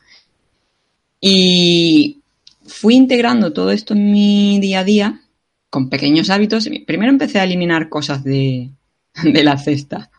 y 1.19 2.17
fui 2.65 2.95
integrando 2.95 3.53
todo 3.53 3.69
esto 3.69 3.93
en 3.93 4.11
mi 4.11 4.59
día 4.59 4.79
a 4.79 4.83
día 4.83 5.21
con 5.69 5.89
pequeños 5.89 6.31
hábitos. 6.31 6.67
Primero 6.87 7.11
empecé 7.11 7.39
a 7.39 7.43
eliminar 7.43 7.87
cosas 7.87 8.23
de, 8.23 8.71
la 9.23 9.57
cesta. 9.59 10.09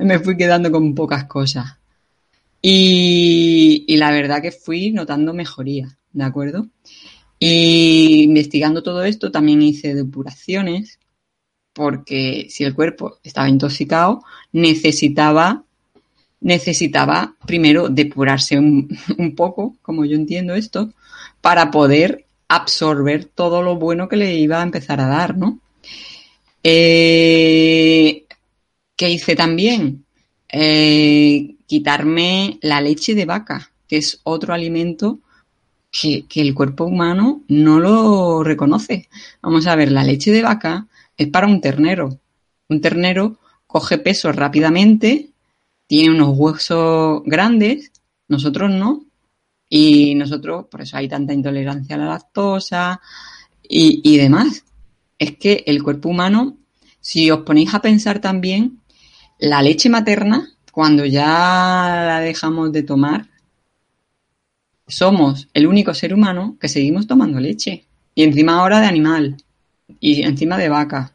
Me 0.00 0.18
fui 0.18 0.36
quedando 0.36 0.72
con 0.72 0.92
pocas 0.96 1.24
cosas. 1.24 1.76
Y, 2.60 3.96
la 3.96 4.10
verdad 4.10 4.42
que 4.42 4.50
fui 4.50 4.90
notando 4.90 5.32
mejoría, 5.32 5.96
¿de 6.12 6.24
acuerdo? 6.24 6.66
Y 7.38 8.24
investigando 8.24 8.82
todo 8.82 9.04
esto 9.04 9.30
también 9.30 9.62
hice 9.62 9.94
depuraciones 9.94 10.98
porque 11.78 12.48
si 12.50 12.64
el 12.64 12.74
cuerpo 12.74 13.18
estaba 13.22 13.48
intoxicado, 13.48 14.24
necesitaba, 14.50 15.62
necesitaba 16.40 17.36
primero 17.46 17.88
depurarse 17.88 18.58
un, 18.58 18.88
poco, 19.36 19.76
como 19.80 20.04
yo 20.04 20.16
entiendo 20.16 20.56
esto, 20.56 20.92
para 21.40 21.70
poder 21.70 22.24
absorber 22.48 23.26
todo 23.26 23.62
lo 23.62 23.76
bueno 23.76 24.08
que 24.08 24.16
le 24.16 24.34
iba 24.34 24.58
a 24.58 24.64
empezar 24.64 25.00
a 25.00 25.06
dar, 25.06 25.36
¿no? 25.36 25.60
Eh, 26.64 28.24
¿Qué 28.96 29.10
hice 29.10 29.36
también? 29.36 30.04
Eh, 30.48 31.54
quitarme 31.66 32.58
la 32.60 32.80
leche 32.80 33.14
de 33.14 33.24
vaca, 33.24 33.70
que 33.86 33.98
es 33.98 34.18
otro 34.24 34.52
alimento 34.52 35.20
que, 35.92 36.24
que, 36.28 36.40
el 36.40 36.54
cuerpo 36.54 36.86
humano 36.86 37.42
no 37.46 37.78
lo 37.78 38.42
reconoce. 38.42 39.08
Vamos 39.40 39.68
a 39.68 39.76
ver, 39.76 39.92
la 39.92 40.02
leche 40.02 40.32
de 40.32 40.42
vaca 40.42 40.88
es 41.18 41.28
para 41.28 41.48
un 41.48 41.60
ternero. 41.60 42.20
Un 42.68 42.80
ternero 42.80 43.38
coge 43.66 43.98
peso 43.98 44.32
rápidamente, 44.32 45.30
tiene 45.86 46.14
unos 46.14 46.38
huesos 46.38 47.22
grandes, 47.26 47.92
nosotros 48.28 48.70
no. 48.70 49.04
Y 49.68 50.14
nosotros, 50.14 50.66
por 50.70 50.80
eso 50.80 50.96
hay 50.96 51.08
tanta 51.08 51.34
intolerancia 51.34 51.96
a 51.96 51.98
la 51.98 52.06
lactosa 52.06 53.00
y, 53.62 54.16
demás. 54.16 54.64
Es 55.18 55.36
que 55.36 55.64
el 55.66 55.82
cuerpo 55.82 56.08
humano, 56.08 56.56
si 57.00 57.30
os 57.30 57.40
ponéis 57.40 57.74
a 57.74 57.82
pensar 57.82 58.20
también, 58.20 58.80
la 59.38 59.60
leche 59.60 59.90
materna, 59.90 60.48
cuando 60.72 61.04
ya 61.04 61.26
la 62.06 62.20
dejamos 62.20 62.72
de 62.72 62.82
tomar, 62.82 63.26
somos 64.86 65.48
el 65.52 65.66
único 65.66 65.92
ser 65.92 66.14
humano 66.14 66.56
que 66.58 66.68
seguimos 66.68 67.06
tomando 67.06 67.40
leche. 67.40 67.84
Y 68.14 68.22
encima 68.22 68.58
ahora 68.58 68.80
de 68.80 68.86
animal 68.86 69.36
y 70.00 70.22
encima 70.22 70.58
de 70.58 70.68
vaca, 70.68 71.12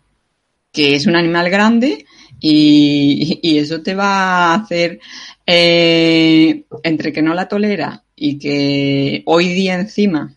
que 0.72 0.96
es 0.96 1.06
un 1.08 1.16
animal 1.16 1.50
grande 1.50 2.06
y, 2.40 3.40
eso 3.58 3.82
te 3.82 3.96
va 3.96 4.52
a 4.52 4.56
hacer, 4.56 5.00
eh, 5.46 6.66
entre 6.84 7.14
que 7.14 7.22
no 7.22 7.34
la 7.34 7.48
tolera 7.48 8.04
y 8.16 8.38
que 8.38 9.24
hoy 9.26 9.50
día 9.50 9.76
encima 9.76 10.36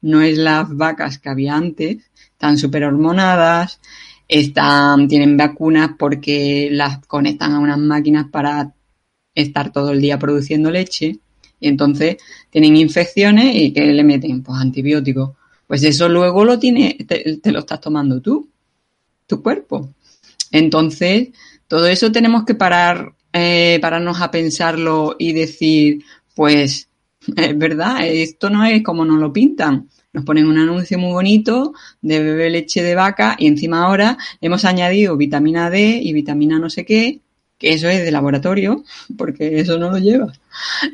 no 0.00 0.22
es 0.22 0.38
las 0.38 0.74
vacas 0.74 1.18
que 1.18 1.28
había 1.28 1.56
antes, 1.56 2.10
están 2.32 2.56
súper 2.56 2.84
hormonadas, 2.84 3.80
están, 4.28 5.08
tienen 5.08 5.36
vacunas 5.36 5.90
porque 5.98 6.68
las 6.70 7.04
conectan 7.06 7.52
a 7.52 7.58
unas 7.58 7.78
máquinas 7.78 8.26
para 8.30 8.74
estar 9.34 9.72
todo 9.72 9.92
el 9.92 10.00
día 10.00 10.18
produciendo 10.18 10.70
leche 10.70 11.18
y 11.58 11.68
entonces 11.68 12.16
tienen 12.48 12.76
infecciones 12.76 13.54
y 13.54 13.72
que 13.72 13.84
le 13.86 14.04
meten 14.04 14.42
pues 14.42 14.58
antibióticos 14.58 15.32
pues 15.70 15.84
eso 15.84 16.08
luego 16.08 16.44
lo 16.44 16.58
tiene, 16.58 16.98
te, 17.06 17.52
lo 17.52 17.60
estás 17.60 17.80
tomando 17.80 18.20
tú, 18.20 18.50
tu 19.28 19.40
cuerpo. 19.40 19.94
Entonces, 20.50 21.28
todo 21.68 21.86
eso 21.86 22.10
tenemos 22.10 22.44
que 22.44 22.56
parar, 22.56 23.12
eh, 23.32 23.78
pararnos 23.80 24.20
a 24.20 24.32
pensarlo 24.32 25.14
y 25.16 25.32
decir, 25.32 26.02
pues, 26.34 26.88
es 27.36 27.56
verdad, 27.56 28.04
esto 28.04 28.50
no 28.50 28.64
es 28.64 28.82
como 28.82 29.04
nos 29.04 29.20
lo 29.20 29.32
pintan. 29.32 29.88
Nos 30.12 30.24
ponen 30.24 30.46
un 30.46 30.58
anuncio 30.58 30.98
muy 30.98 31.12
bonito 31.12 31.72
de 32.02 32.20
bebé 32.20 32.50
leche 32.50 32.82
de 32.82 32.96
vaca 32.96 33.36
y 33.38 33.46
encima 33.46 33.84
ahora 33.84 34.18
hemos 34.40 34.64
añadido 34.64 35.16
vitamina 35.16 35.70
D 35.70 36.00
y 36.02 36.12
vitamina 36.12 36.58
no 36.58 36.68
sé 36.68 36.84
qué, 36.84 37.20
que 37.58 37.74
eso 37.74 37.88
es 37.88 38.02
de 38.02 38.10
laboratorio, 38.10 38.82
porque 39.16 39.60
eso 39.60 39.78
no 39.78 39.92
lo 39.92 39.98
lleva. 39.98 40.32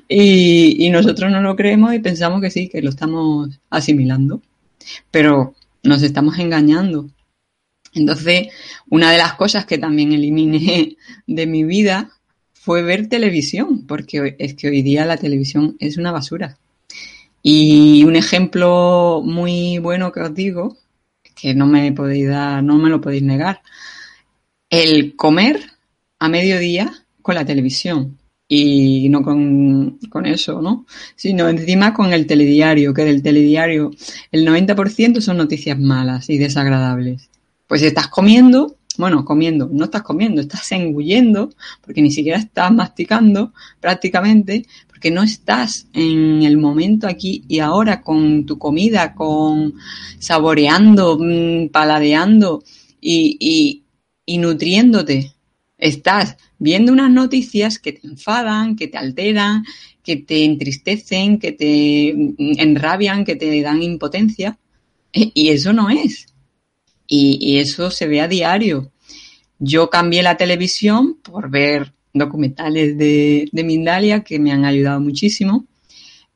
Y 0.07 0.87
nosotros 0.91 1.33
no 1.33 1.41
lo 1.41 1.57
creemos 1.57 1.95
y 1.95 1.99
pensamos 2.01 2.43
que 2.43 2.51
sí, 2.51 2.69
que 2.69 2.83
lo 2.83 2.91
estamos 2.91 3.59
asimilando 3.71 4.43
pero 5.11 5.55
nos 5.83 6.03
estamos 6.03 6.39
engañando. 6.39 7.09
Entonces, 7.95 8.49
una 8.91 9.11
de 9.11 9.19
las 9.19 9.35
cosas 9.35 9.65
que 9.65 9.79
también 9.79 10.13
eliminé 10.13 10.97
de 11.27 11.47
mi 11.47 11.65
vida 11.65 12.11
fue 12.53 12.83
ver 12.83 13.09
televisión, 13.09 13.87
porque 13.87 14.37
es 14.39 14.55
que 14.55 14.69
hoy 14.69 14.83
día 14.83 15.07
la 15.07 15.17
televisión 15.17 15.77
es 15.79 15.97
una 15.97 16.13
basura. 16.13 16.59
Y 17.43 18.03
un 18.05 18.17
ejemplo 18.17 19.23
muy 19.25 19.79
bueno 19.79 20.11
que 20.11 20.21
os 20.21 20.35
digo, 20.35 20.77
que 21.35 21.55
no 21.55 21.67
me 21.67 21.93
podéis 21.93 22.29
dar, 22.29 22.63
no 22.65 22.77
me 22.77 22.91
lo 22.91 23.01
podéis 23.01 23.23
negar, 23.23 23.63
el 24.69 25.15
comer 25.15 25.61
a 26.19 26.29
mediodía 26.29 26.93
con 27.23 27.37
la 27.37 27.45
televisión 27.45 28.19
y 28.49 29.09
no 29.09 29.23
con, 29.23 29.99
eso, 30.25 30.63
¿no? 30.63 30.87
Sino 31.17 31.49
encima 31.49 31.93
con 31.93 32.13
el 32.13 32.27
telediario, 32.27 32.95
que 32.95 33.05
del 33.05 33.23
telediario 33.23 33.91
el 34.31 34.47
90% 34.47 35.21
son 35.21 35.37
noticias 35.39 35.79
malas 35.79 36.31
y 36.31 36.39
desagradables. 36.39 37.29
Pues 37.67 37.83
estás 37.83 38.07
comiendo, 38.09 38.77
bueno, 38.99 39.25
comiendo, 39.25 39.69
no 39.73 39.85
estás 39.87 40.03
comiendo, 40.03 40.41
estás 40.41 40.71
engullendo, 40.73 41.51
porque 41.81 42.03
ni 42.03 42.13
siquiera 42.13 42.39
estás 42.39 42.71
masticando 42.73 43.53
prácticamente, 43.81 44.65
porque 44.87 45.11
no 45.11 45.25
estás 45.25 45.89
en 45.93 46.43
el 46.45 46.57
momento 46.57 47.09
aquí 47.09 47.45
y 47.49 47.59
ahora 47.59 48.03
con 48.03 48.47
tu 48.47 48.59
comida, 48.59 49.15
con 49.15 49.75
saboreando, 50.21 51.19
mm, 51.19 51.69
paladeando 51.71 52.63
y, 53.01 53.83
y 54.25 54.39
nutriéndote. 54.39 55.33
Estás 55.79 56.37
viendo 56.59 56.93
unas 56.93 57.11
noticias 57.11 57.79
que 57.79 57.93
te 57.93 58.07
enfadan, 58.07 58.77
que 58.77 58.89
te 58.89 58.99
alteran, 58.99 59.65
que 60.03 60.17
te 60.17 60.45
entristecen, 60.45 61.39
que 61.39 61.53
te 61.53 62.11
enrabian, 62.63 63.25
que 63.25 63.37
te 63.37 63.61
dan 63.61 63.83
impotencia. 63.83 64.59
E, 65.13 65.31
y 65.35 65.51
eso 65.51 65.73
no 65.73 65.91
es. 65.91 66.27
Y, 67.09 67.59
eso 67.59 67.91
se 67.91 68.07
ve 68.07 68.21
a 68.21 68.29
diario. 68.29 68.93
Yo 69.59 69.91
cambié 69.91 70.23
la 70.23 70.37
televisión 70.37 71.19
por 71.23 71.51
ver 71.51 71.93
documentales 72.13 72.97
de, 72.97 73.49
Mindalia 73.53 74.23
que 74.23 74.39
me 74.39 74.53
han 74.53 74.65
ayudado 74.65 75.01
muchísimo 75.01 75.67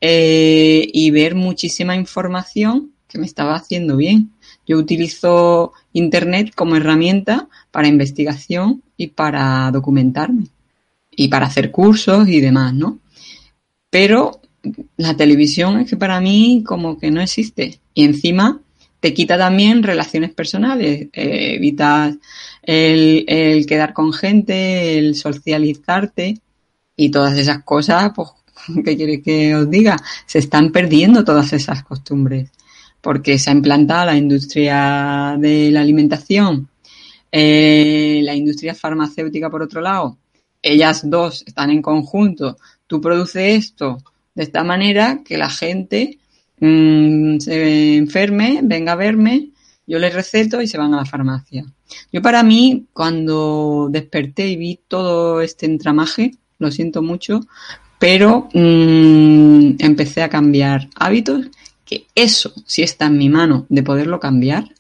eh, 0.00 0.88
y 0.92 1.10
ver 1.10 1.34
muchísima 1.34 1.96
información 1.96 2.92
que 3.08 3.18
me 3.18 3.26
estaba 3.26 3.54
haciendo 3.56 3.96
bien. 3.96 4.30
Yo 4.70 4.78
utilizo 4.78 5.72
Internet 5.94 6.52
como 6.54 6.76
herramienta 6.76 7.48
para 7.72 7.88
investigación 7.88 8.84
y 8.96 9.08
para 9.08 9.68
documentarme 9.72 10.46
y 11.10 11.26
para 11.26 11.46
hacer 11.46 11.72
cursos 11.72 12.28
y 12.28 12.40
demás, 12.40 12.72
¿no? 12.72 13.00
Pero 13.90 14.40
la 14.96 15.16
televisión 15.16 15.80
es 15.80 15.90
que 15.90 15.96
para 15.96 16.20
mí 16.20 16.62
como 16.64 17.00
que 17.00 17.10
no 17.10 17.20
existe 17.20 17.80
y 17.94 18.04
encima 18.04 18.60
te 19.00 19.12
quita 19.12 19.36
también 19.36 19.82
relaciones 19.82 20.32
personales, 20.32 21.08
eh, 21.14 21.54
evitas 21.56 22.14
el, 22.62 23.66
quedar 23.66 23.92
con 23.92 24.12
gente, 24.12 24.98
el 24.98 25.16
socializarte 25.16 26.38
y 26.94 27.10
todas 27.10 27.36
esas 27.36 27.64
cosas, 27.64 28.12
pues, 28.14 28.28
¿qué 28.84 28.96
quiere 28.96 29.20
que 29.20 29.52
os 29.56 29.68
diga? 29.68 29.96
Se 30.26 30.38
están 30.38 30.70
perdiendo 30.70 31.24
todas 31.24 31.52
esas 31.52 31.82
costumbres 31.82 32.52
porque 33.00 33.38
se 33.38 33.50
ha 33.50 33.52
implantado 33.52 34.06
la 34.06 34.16
industria 34.16 35.36
de 35.38 35.70
la 35.70 35.80
alimentación 35.80 36.70
eh, 37.32 38.20
la 38.24 38.34
industria 38.34 38.74
farmacéutica, 38.74 39.50
por 39.50 39.62
otro 39.62 39.80
lado, 39.80 40.18
ellas 40.62 41.08
dos 41.08 41.44
están 41.46 41.70
en 41.70 41.82
conjunto. 41.82 42.56
Tú 42.86 43.00
produces 43.00 43.64
esto 43.64 43.98
de 44.34 44.42
esta 44.42 44.64
manera 44.64 45.20
que 45.24 45.38
la 45.38 45.48
gente 45.48 46.18
mm, 46.58 47.38
se 47.38 47.96
enferme, 47.96 48.60
venga 48.62 48.92
a 48.92 48.96
verme, 48.96 49.50
yo 49.86 49.98
les 49.98 50.14
receto 50.14 50.60
y 50.60 50.66
se 50.68 50.78
van 50.78 50.94
a 50.94 50.98
la 50.98 51.04
farmacia. 51.04 51.64
Yo 52.12 52.22
para 52.22 52.42
mí, 52.42 52.86
cuando 52.92 53.88
desperté 53.90 54.48
y 54.48 54.56
vi 54.56 54.80
todo 54.88 55.40
este 55.40 55.66
entramaje, 55.66 56.32
lo 56.58 56.70
siento 56.70 57.02
mucho, 57.02 57.40
pero 57.98 58.48
mm, 58.52 59.76
empecé 59.78 60.22
a 60.22 60.28
cambiar 60.28 60.88
hábitos, 60.96 61.46
que 61.90 62.06
eso, 62.14 62.52
si 62.66 62.82
está 62.82 63.06
en 63.06 63.18
mi 63.18 63.28
mano 63.28 63.66
de 63.68 63.82
poderlo 63.82 64.20
cambiar, 64.20 64.72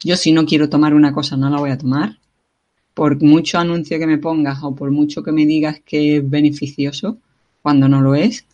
yo 0.00 0.16
si 0.16 0.32
no 0.32 0.44
quiero 0.44 0.68
tomar 0.68 0.92
una 0.92 1.14
cosa 1.14 1.34
no 1.34 1.48
la 1.48 1.58
voy 1.58 1.70
a 1.70 1.78
tomar. 1.78 2.18
Por 2.92 3.22
mucho 3.22 3.58
anuncio 3.58 3.98
que 3.98 4.06
me 4.06 4.18
pongas 4.18 4.58
o 4.62 4.74
por 4.74 4.90
mucho 4.90 5.22
que 5.22 5.32
me 5.32 5.46
digas 5.46 5.80
que 5.82 6.18
es 6.18 6.28
beneficioso, 6.28 7.16
cuando 7.62 7.88
no 7.88 8.02
lo 8.02 8.14
es. 8.14 8.44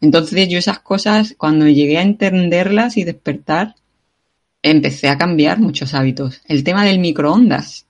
Entonces 0.00 0.48
yo 0.48 0.58
esas 0.58 0.78
cosas, 0.78 1.34
cuando 1.36 1.68
llegué 1.68 1.98
a 1.98 2.02
entenderlas 2.02 2.96
y 2.96 3.04
despertar, 3.04 3.74
empecé 4.62 5.08
a 5.08 5.18
cambiar 5.18 5.60
muchos 5.60 5.92
hábitos. 5.92 6.40
El 6.46 6.64
tema 6.64 6.86
del 6.86 7.00
microondas 7.00 7.84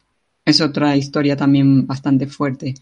es 0.45 0.61
otra 0.61 0.97
historia 0.97 1.37
también 1.37 1.87
bastante 1.87 2.27
fuerte. 2.27 2.75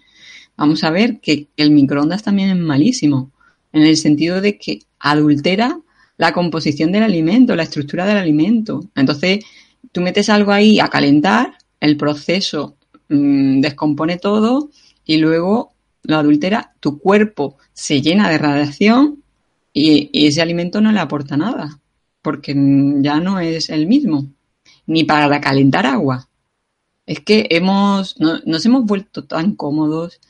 Vamos 0.57 0.83
a 0.83 0.91
ver 0.91 1.21
que 1.21 1.49
el 1.59 1.73
microondas 1.73 2.23
también 2.23 2.49
es 2.49 2.57
malísimo, 2.57 3.31
en 3.71 3.83
el 3.83 3.99
sentido 3.99 4.41
de 4.41 4.57
que 4.57 4.81
adultera 4.99 5.79
la 6.21 6.35
composición 6.35 6.93
del 6.93 7.03
alimento, 7.03 7.57
la 7.57 7.63
estructura 7.63 8.05
del 8.05 8.19
alimento. 8.19 8.85
Entonces, 8.95 9.43
tú 9.91 10.03
metes 10.03 10.29
algo 10.29 10.53
ahí 10.53 10.79
a 10.79 10.89
calentar, 10.89 11.55
el 11.81 11.97
proceso 11.97 12.77
mm, 13.09 13.63
descompone 13.63 14.19
todo 14.19 14.69
y 15.07 15.17
luego 15.17 15.73
lo 16.03 16.17
adultera, 16.19 16.75
tu 16.79 16.99
cuerpo 16.99 17.57
se 17.73 18.03
llena 18.03 18.29
de 18.29 18.37
radiación 18.37 19.23
y, 19.73 20.11
ese 20.13 20.43
alimento 20.43 20.83
no 20.83 20.93
le 20.93 21.01
aporta 21.01 21.39
nada, 21.39 21.81
porque 22.21 22.55
ya 23.01 23.19
no 23.19 23.41
es 23.41 23.71
el 23.71 23.87
mismo, 23.87 24.27
ni 24.87 25.05
para 25.05 25.41
calentar 25.41 25.87
agua. 25.87 26.29
Es 27.07 27.21
que 27.21 27.47
hemos, 27.49 28.17
nos 28.21 28.67
hemos 28.67 28.85
vuelto 28.85 29.25
tan 29.25 29.55
cómodos, 29.55 30.21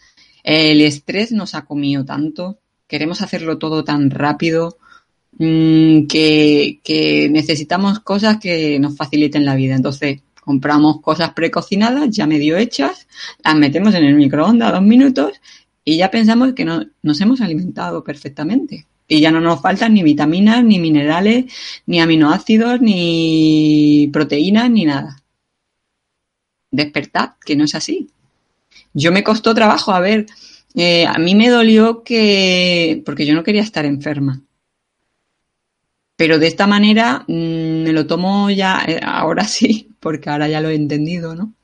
el 0.44 0.82
estrés 0.82 1.32
nos 1.32 1.56
ha 1.56 1.64
comido 1.64 2.04
tanto, 2.04 2.60
queremos 2.86 3.22
hacerlo 3.22 3.58
todo 3.58 3.82
tan 3.82 4.10
rápido, 4.10 4.78
mm, 5.38 6.06
que, 6.06 7.28
necesitamos 7.30 8.00
cosas 8.00 8.38
que 8.38 8.78
nos 8.78 8.96
faciliten 8.96 9.44
la 9.44 9.54
vida. 9.56 9.74
Entonces, 9.74 10.20
compramos 10.42 11.00
cosas 11.00 11.32
precocinadas, 11.32 12.10
ya 12.10 12.26
medio 12.26 12.56
hechas, 12.56 13.06
las 13.44 13.56
metemos 13.56 13.94
en 13.94 14.04
el 14.04 14.14
microondas 14.14 14.72
dos 14.72 14.82
minutos 14.82 15.32
y 15.84 15.96
ya 15.96 16.10
pensamos 16.10 16.54
que 16.54 16.64
no, 16.64 16.84
nos 17.02 17.20
hemos 17.20 17.40
alimentado 17.40 18.04
perfectamente. 18.04 18.86
Y 19.08 19.20
ya 19.20 19.32
no 19.32 19.40
nos 19.40 19.60
faltan 19.60 19.94
ni 19.94 20.04
vitaminas, 20.04 20.62
ni 20.62 20.78
minerales, 20.78 21.46
ni 21.86 22.00
aminoácidos, 22.00 22.80
ni 22.80 24.08
proteínas, 24.12 24.70
ni 24.70 24.84
nada. 24.84 25.20
Despertad, 26.70 27.30
que 27.44 27.56
no 27.56 27.64
es 27.64 27.74
así. 27.74 28.08
Yo 28.94 29.10
me 29.10 29.24
costó 29.24 29.52
trabajo, 29.52 29.90
a 29.92 30.00
ver, 30.00 30.26
eh, 30.74 31.06
a 31.06 31.18
mí 31.18 31.34
me 31.34 31.48
dolió 31.48 32.04
que, 32.04 33.02
porque 33.04 33.26
yo 33.26 33.34
no 33.34 33.42
quería 33.42 33.62
estar 33.62 33.84
enferma. 33.84 34.42
Pero 36.20 36.38
de 36.38 36.48
esta 36.48 36.66
manera 36.66 37.24
mm, 37.28 37.82
me 37.82 37.94
lo 37.94 38.06
tomo 38.06 38.50
ya, 38.50 38.84
eh, 38.86 39.00
ahora 39.02 39.44
sí, 39.44 39.88
porque 40.00 40.28
ahora 40.28 40.48
ya 40.48 40.60
lo 40.60 40.68
he 40.68 40.74
entendido, 40.74 41.34
¿no? 41.34 41.54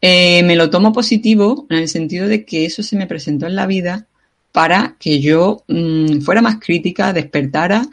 Eh, 0.00 0.42
me 0.42 0.56
lo 0.56 0.70
tomo 0.70 0.92
positivo 0.92 1.68
en 1.70 1.78
el 1.78 1.88
sentido 1.88 2.26
de 2.26 2.44
que 2.44 2.64
eso 2.64 2.82
se 2.82 2.96
me 2.96 3.06
presentó 3.06 3.46
en 3.46 3.54
la 3.54 3.68
vida 3.68 4.08
para 4.50 4.96
que 4.98 5.20
yo 5.20 5.62
mm, 5.68 6.22
fuera 6.22 6.42
más 6.42 6.56
crítica, 6.58 7.12
despertara 7.12 7.86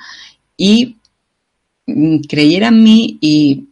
y 0.58 0.98
mm, 1.86 2.22
creyera 2.22 2.70
en 2.70 2.84
mí 2.84 3.20
y 3.22 3.68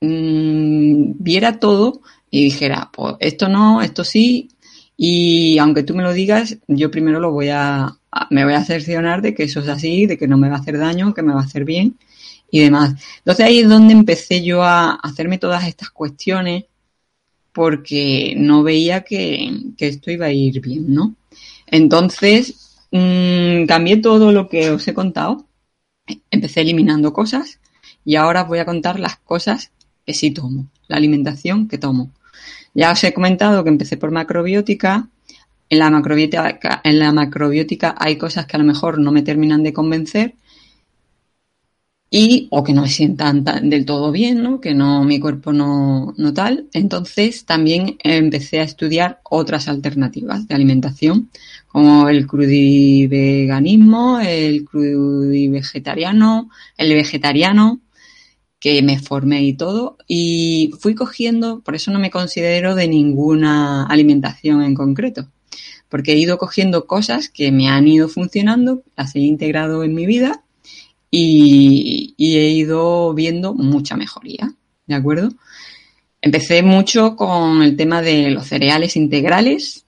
viera 0.00 1.58
todo 1.58 2.02
y 2.30 2.44
dijera, 2.44 2.88
pues 2.92 3.16
esto 3.18 3.48
no, 3.48 3.82
esto 3.82 4.04
sí, 4.04 4.48
y 4.96 5.58
aunque 5.58 5.82
tú 5.82 5.96
me 5.96 6.04
lo 6.04 6.12
digas, 6.12 6.56
yo 6.68 6.88
primero 6.88 7.18
lo 7.18 7.32
voy 7.32 7.48
a, 7.48 7.97
me 8.30 8.44
voy 8.44 8.54
a 8.54 8.64
cerciorar 8.64 9.22
de 9.22 9.34
que 9.34 9.44
eso 9.44 9.60
es 9.60 9.68
así, 9.68 10.06
de 10.06 10.18
que 10.18 10.28
no 10.28 10.38
me 10.38 10.48
va 10.48 10.56
a 10.56 10.60
hacer 10.60 10.78
daño, 10.78 11.14
que 11.14 11.22
me 11.22 11.34
va 11.34 11.40
a 11.40 11.44
hacer 11.44 11.64
bien 11.64 11.98
y 12.50 12.60
demás. 12.60 12.94
Entonces 13.18 13.46
ahí 13.46 13.60
es 13.60 13.68
donde 13.68 13.92
empecé 13.92 14.42
yo 14.42 14.62
a 14.62 14.94
hacerme 14.94 15.38
todas 15.38 15.66
estas 15.66 15.90
cuestiones 15.90 16.64
porque 17.52 18.34
no 18.36 18.62
veía 18.62 19.02
que, 19.02 19.52
esto 19.78 20.10
iba 20.10 20.26
a 20.26 20.32
ir 20.32 20.60
bien, 20.60 20.94
¿no? 20.94 21.14
Entonces, 21.66 22.86
mmm, 22.92 23.66
cambié 23.66 23.98
todo 23.98 24.32
lo 24.32 24.48
que 24.48 24.70
os 24.70 24.86
he 24.86 24.94
contado, 24.94 25.46
empecé 26.30 26.62
eliminando 26.62 27.12
cosas 27.12 27.60
y 28.04 28.16
ahora 28.16 28.42
os 28.42 28.48
voy 28.48 28.60
a 28.60 28.64
contar 28.64 29.00
las 29.00 29.16
cosas 29.18 29.72
que 30.06 30.14
sí 30.14 30.30
tomo, 30.30 30.68
la 30.86 30.96
alimentación 30.96 31.68
que 31.68 31.78
tomo. 31.78 32.12
Ya 32.74 32.92
os 32.92 33.02
he 33.04 33.12
comentado 33.12 33.64
que 33.64 33.70
empecé 33.70 33.96
por 33.96 34.10
macrobiótica. 34.10 35.08
En 35.70 35.78
la 35.78 35.90
macrobiótica, 35.90 36.80
en 36.84 36.98
la 36.98 37.12
macrobiótica 37.12 37.94
hay 37.98 38.16
cosas 38.16 38.46
que 38.46 38.56
a 38.56 38.58
lo 38.60 38.64
mejor 38.64 38.98
no 38.98 39.12
me 39.12 39.22
terminan 39.22 39.62
de 39.62 39.72
convencer 39.72 40.34
y 42.10 42.48
o 42.50 42.64
que 42.64 42.72
no 42.72 42.82
me 42.82 42.88
sientan 42.88 43.44
del 43.44 43.84
todo 43.84 44.10
bien, 44.12 44.42
¿no? 44.42 44.60
que 44.60 44.74
no 44.74 45.04
mi 45.04 45.20
cuerpo 45.20 45.52
no, 45.52 46.14
no 46.16 46.32
tal. 46.32 46.68
Entonces 46.72 47.44
también 47.44 47.98
empecé 48.02 48.60
a 48.60 48.64
estudiar 48.64 49.20
otras 49.24 49.68
alternativas 49.68 50.48
de 50.48 50.54
alimentación, 50.54 51.30
como 51.66 52.08
el 52.08 52.26
crudiveganismo, 52.26 54.20
el 54.20 54.66
vegetariano, 55.50 56.50
el 56.78 56.94
vegetariano, 56.94 57.80
que 58.60 58.82
me 58.82 58.98
formé 58.98 59.44
y 59.44 59.52
todo, 59.54 59.98
y 60.08 60.72
fui 60.80 60.94
cogiendo, 60.94 61.60
por 61.60 61.74
eso 61.76 61.92
no 61.92 61.98
me 62.00 62.10
considero 62.10 62.74
de 62.74 62.88
ninguna 62.88 63.86
alimentación 63.86 64.62
en 64.62 64.74
concreto, 64.74 65.28
porque 65.88 66.12
he 66.12 66.18
ido 66.18 66.38
cogiendo 66.38 66.86
cosas 66.86 67.28
que 67.28 67.50
me 67.52 67.68
han 67.68 67.88
ido 67.88 68.08
funcionando, 68.08 68.82
las 68.96 69.14
he 69.16 69.20
integrado 69.20 69.84
en 69.84 69.94
mi 69.94 70.06
vida 70.06 70.42
y, 71.10 72.14
he 72.18 72.50
ido 72.50 73.14
viendo 73.14 73.54
mucha 73.54 73.96
mejoría, 73.96 74.52
¿de 74.86 74.94
acuerdo? 74.94 75.30
Empecé 76.20 76.62
mucho 76.62 77.16
con 77.16 77.62
el 77.62 77.76
tema 77.76 78.02
de 78.02 78.30
los 78.30 78.46
cereales 78.46 78.96
integrales, 78.96 79.84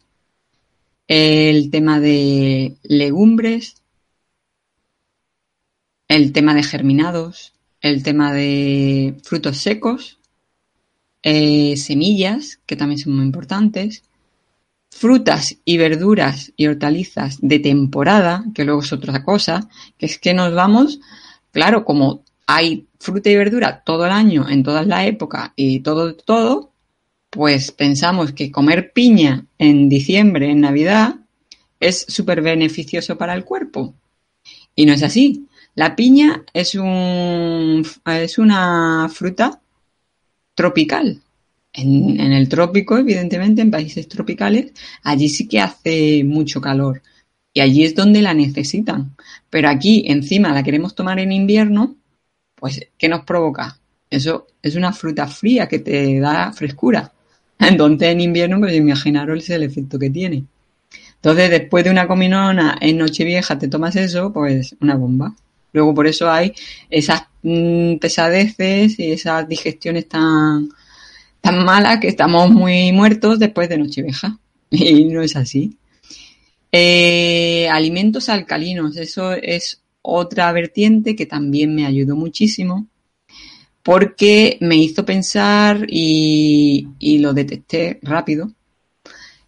el 1.08 1.70
tema 1.70 2.00
de 2.00 2.76
legumbres, 2.82 3.82
el 6.08 6.32
tema 6.32 6.54
de 6.54 6.62
germinados, 6.62 7.52
el 7.80 8.02
tema 8.02 8.32
de 8.32 9.16
frutos 9.24 9.58
secos, 9.58 10.18
eh, 11.22 11.76
semillas, 11.76 12.60
que 12.64 12.76
también 12.76 12.98
son 12.98 13.16
muy 13.16 13.26
importantes, 13.26 14.04
frutas 14.90 15.56
y 15.64 15.78
verduras 15.78 16.52
y 16.56 16.66
hortalizas 16.66 17.38
de 17.40 17.58
temporada, 17.58 18.44
que 18.54 18.64
luego 18.64 18.82
es 18.82 18.92
otra 18.92 19.24
cosa, 19.24 19.68
que 19.96 20.06
es 20.06 20.18
que 20.18 20.34
nos 20.34 20.54
vamos, 20.54 21.00
claro, 21.52 21.84
como 21.84 22.24
hay 22.46 22.86
fruta 22.98 23.30
y 23.30 23.36
verdura 23.36 23.82
todo 23.84 24.04
el 24.04 24.12
año, 24.12 24.48
en 24.48 24.62
todas 24.62 24.86
las 24.86 25.06
épocas 25.06 25.52
y 25.56 25.80
todo, 25.80 26.14
todo, 26.14 26.72
pues 27.30 27.70
pensamos 27.70 28.32
que 28.32 28.50
comer 28.50 28.92
piña 28.92 29.46
en 29.58 29.88
diciembre, 29.88 30.50
en 30.50 30.60
Navidad, 30.60 31.14
es 31.78 32.04
súper 32.08 32.42
beneficioso 32.42 33.16
para 33.16 33.34
el 33.34 33.44
cuerpo. 33.44 33.94
Y 34.74 34.84
no 34.84 34.92
es 34.92 35.02
así. 35.02 35.46
La 35.74 35.94
piña 35.96 36.44
es, 36.52 36.74
un, 36.74 37.86
es 38.04 38.38
una 38.38 39.08
fruta 39.08 39.60
tropical. 40.54 41.22
En, 41.72 42.18
el 42.20 42.48
trópico, 42.48 42.98
evidentemente, 42.98 43.62
en 43.62 43.70
países 43.70 44.08
tropicales, 44.08 44.72
allí 45.02 45.28
sí 45.28 45.46
que 45.46 45.60
hace 45.60 46.24
mucho 46.24 46.60
calor 46.60 47.02
y 47.52 47.60
allí 47.60 47.84
es 47.84 47.94
donde 47.94 48.22
la 48.22 48.34
necesitan. 48.34 49.16
Pero 49.50 49.68
aquí, 49.68 50.04
encima, 50.06 50.52
la 50.52 50.62
queremos 50.62 50.94
tomar 50.94 51.18
en 51.18 51.32
invierno, 51.32 51.96
pues, 52.56 52.80
¿qué 52.98 53.08
nos 53.08 53.24
provoca? 53.24 53.78
Eso 54.08 54.46
es 54.62 54.74
una 54.76 54.92
fruta 54.92 55.26
fría 55.26 55.68
que 55.68 55.78
te 55.80 56.20
da 56.20 56.52
frescura. 56.52 57.12
Entonces, 57.58 58.08
en 58.08 58.20
invierno, 58.20 58.58
pues 58.60 58.74
imaginaros 58.74 59.48
el 59.50 59.62
efecto 59.62 59.98
que 59.98 60.10
tiene. 60.10 60.44
Entonces, 61.16 61.50
después 61.50 61.84
de 61.84 61.90
una 61.90 62.06
cominona 62.06 62.78
en 62.80 62.98
Nochevieja 62.98 63.58
te 63.58 63.68
tomas 63.68 63.94
eso, 63.96 64.32
pues 64.32 64.74
una 64.80 64.96
bomba. 64.96 65.34
Luego, 65.72 65.94
por 65.94 66.06
eso 66.06 66.30
hay 66.30 66.54
esas 66.88 67.24
mm, 67.42 67.96
pesadeces 67.96 68.98
y 68.98 69.12
esas 69.12 69.48
digestiones 69.48 70.08
tan 70.08 70.70
tan 71.40 71.64
mala 71.64 72.00
que 72.00 72.08
estamos 72.08 72.50
muy 72.50 72.92
muertos 72.92 73.38
después 73.38 73.68
de 73.68 73.78
Nochevieja. 73.78 74.38
Y 74.72 75.04
no 75.06 75.20
es 75.20 75.34
así. 75.34 75.76
Eh, 76.70 77.68
alimentos 77.68 78.28
alcalinos, 78.28 78.96
eso 78.96 79.32
es 79.32 79.82
otra 80.02 80.52
vertiente 80.52 81.16
que 81.16 81.26
también 81.26 81.74
me 81.74 81.86
ayudó 81.86 82.14
muchísimo 82.14 82.86
porque 83.82 84.58
me 84.60 84.76
hizo 84.76 85.04
pensar 85.04 85.86
y, 85.88 86.86
y 87.00 87.18
lo 87.18 87.32
detecté 87.32 87.98
rápido. 88.02 88.52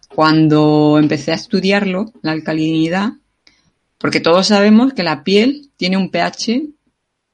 Cuando 0.09 0.99
empecé 0.99 1.31
a 1.31 1.35
estudiarlo, 1.35 2.11
la 2.21 2.33
alcalinidad, 2.33 3.13
porque 3.97 4.19
todos 4.19 4.47
sabemos 4.47 4.93
que 4.93 5.03
la 5.03 5.23
piel 5.23 5.69
tiene 5.77 5.97
un 5.97 6.09
pH 6.09 6.63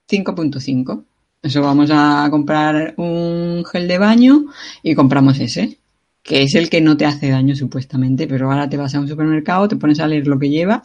5.5. 0.10 1.04
Eso 1.42 1.62
vamos 1.62 1.90
a 1.92 2.28
comprar 2.30 2.96
un 2.98 3.64
gel 3.66 3.88
de 3.88 3.98
baño 3.98 4.46
y 4.84 4.94
compramos 4.94 5.40
ese, 5.40 5.78
que 6.22 6.44
es 6.44 6.54
el 6.56 6.70
que 6.70 6.82
no 6.82 6.98
te 6.98 7.06
hace 7.06 7.30
daño 7.30 7.56
supuestamente, 7.56 8.28
pero 8.28 8.52
ahora 8.52 8.70
te 8.70 8.76
vas 8.76 8.94
a 8.94 9.00
un 9.00 9.08
supermercado, 9.08 9.70
te 9.70 9.78
pones 9.78 10.02
a 10.02 10.08
leer 10.08 10.28
lo 10.28 10.38
que 10.38 10.50
lleva 10.50 10.84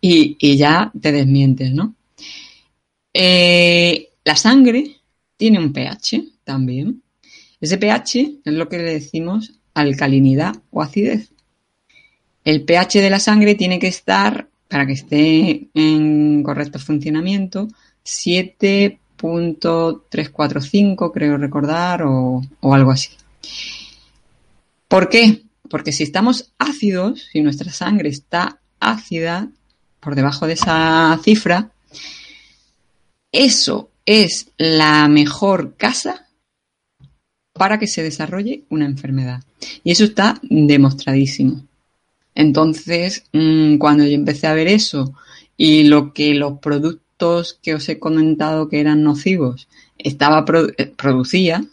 y, 0.00 0.56
ya 0.56 0.92
te 1.00 1.10
desmientes, 1.10 1.72
¿no? 1.72 1.94
Eh, 3.12 4.10
la 4.24 4.36
sangre 4.36 4.96
tiene 5.36 5.58
un 5.58 5.72
pH 5.72 6.22
también. 6.44 7.02
Ese 7.60 7.76
pH 7.76 8.40
es 8.44 8.52
lo 8.52 8.68
que 8.68 8.78
le 8.78 8.92
decimos 8.92 9.54
alcalinidad 9.74 10.54
o 10.70 10.80
acidez. 10.80 11.32
El 12.44 12.62
pH 12.62 13.00
de 13.00 13.10
la 13.10 13.18
sangre 13.18 13.56
tiene 13.56 13.80
que 13.80 13.88
estar, 13.88 14.48
para 14.68 14.86
que 14.86 14.92
esté 14.92 15.68
en 15.74 16.42
correcto 16.44 16.78
funcionamiento, 16.78 17.68
7 18.04 19.00
0.345, 19.18 21.12
creo 21.12 21.36
recordar, 21.36 22.02
o, 22.02 22.42
o 22.60 22.74
algo 22.74 22.90
así. 22.90 23.10
¿Por 24.88 25.08
qué? 25.08 25.42
Porque 25.68 25.92
si 25.92 26.02
estamos 26.02 26.52
ácidos, 26.58 27.28
si 27.32 27.42
nuestra 27.42 27.72
sangre 27.72 28.08
está 28.08 28.60
ácida 28.80 29.48
por 30.00 30.14
debajo 30.14 30.46
de 30.46 30.54
esa 30.54 31.18
cifra, 31.22 31.70
eso 33.32 33.90
es 34.06 34.50
la 34.56 35.06
mejor 35.08 35.76
casa 35.76 36.26
para 37.52 37.78
que 37.78 37.86
se 37.86 38.02
desarrolle 38.02 38.64
una 38.70 38.86
enfermedad. 38.86 39.42
Y 39.84 39.90
eso 39.90 40.04
está 40.04 40.40
demostradísimo. 40.42 41.62
Entonces, 42.34 43.24
mm, 43.32 43.76
cuando 43.76 44.04
yo 44.04 44.12
empecé 44.12 44.46
a 44.46 44.54
ver 44.54 44.68
eso 44.68 45.12
y 45.56 45.84
lo 45.84 46.14
que 46.14 46.34
los 46.34 46.58
productos 46.60 47.07
que 47.62 47.74
os 47.74 47.88
he 47.88 47.98
comentado 47.98 48.68
que 48.68 48.80
eran 48.80 49.02
nocivos 49.02 49.68
estaba 49.98 50.44
eh, 50.76 50.92
producía, 50.96 51.64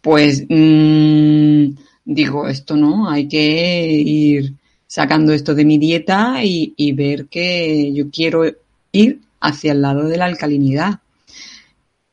pues 0.00 0.44
mmm, 0.48 1.76
digo, 2.04 2.48
esto 2.48 2.76
no, 2.76 3.08
hay 3.08 3.28
que 3.28 3.92
ir 3.92 4.54
sacando 4.86 5.32
esto 5.32 5.54
de 5.54 5.64
mi 5.64 5.78
dieta 5.78 6.42
y, 6.42 6.72
y 6.76 6.92
ver 6.92 7.26
que 7.26 7.92
yo 7.92 8.10
quiero 8.10 8.44
ir 8.92 9.20
hacia 9.40 9.72
el 9.72 9.82
lado 9.82 10.08
de 10.08 10.16
la 10.16 10.24
alcalinidad. 10.24 11.00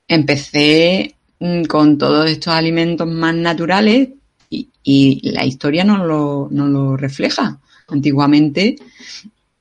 Empecé 0.08 1.16
mm, 1.40 1.64
con 1.64 1.98
todos 1.98 2.30
estos 2.30 2.54
alimentos 2.54 3.08
más 3.08 3.34
naturales 3.36 4.10
y, 4.50 4.70
y 4.84 5.32
la 5.32 5.46
historia 5.46 5.84
no 5.84 6.06
lo, 6.06 6.50
no 6.52 6.68
lo 6.68 6.98
refleja. 6.98 7.60
Antiguamente 7.88 8.76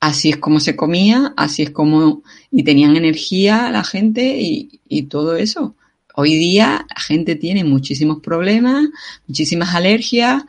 así 0.05 0.29
es 0.29 0.37
como 0.37 0.59
se 0.59 0.75
comía, 0.75 1.33
así 1.35 1.63
es 1.63 1.71
como 1.71 2.21
y 2.51 2.63
tenían 2.63 2.95
energía 2.95 3.71
la 3.71 3.83
gente 3.83 4.37
y, 4.39 5.03
todo 5.09 5.35
eso. 5.35 5.75
Hoy 6.15 6.35
día 6.35 6.85
la 6.87 7.01
gente 7.01 7.35
tiene 7.35 7.63
muchísimos 7.63 8.21
problemas, 8.21 8.87
muchísimas 9.27 9.73
alergias, 9.75 10.43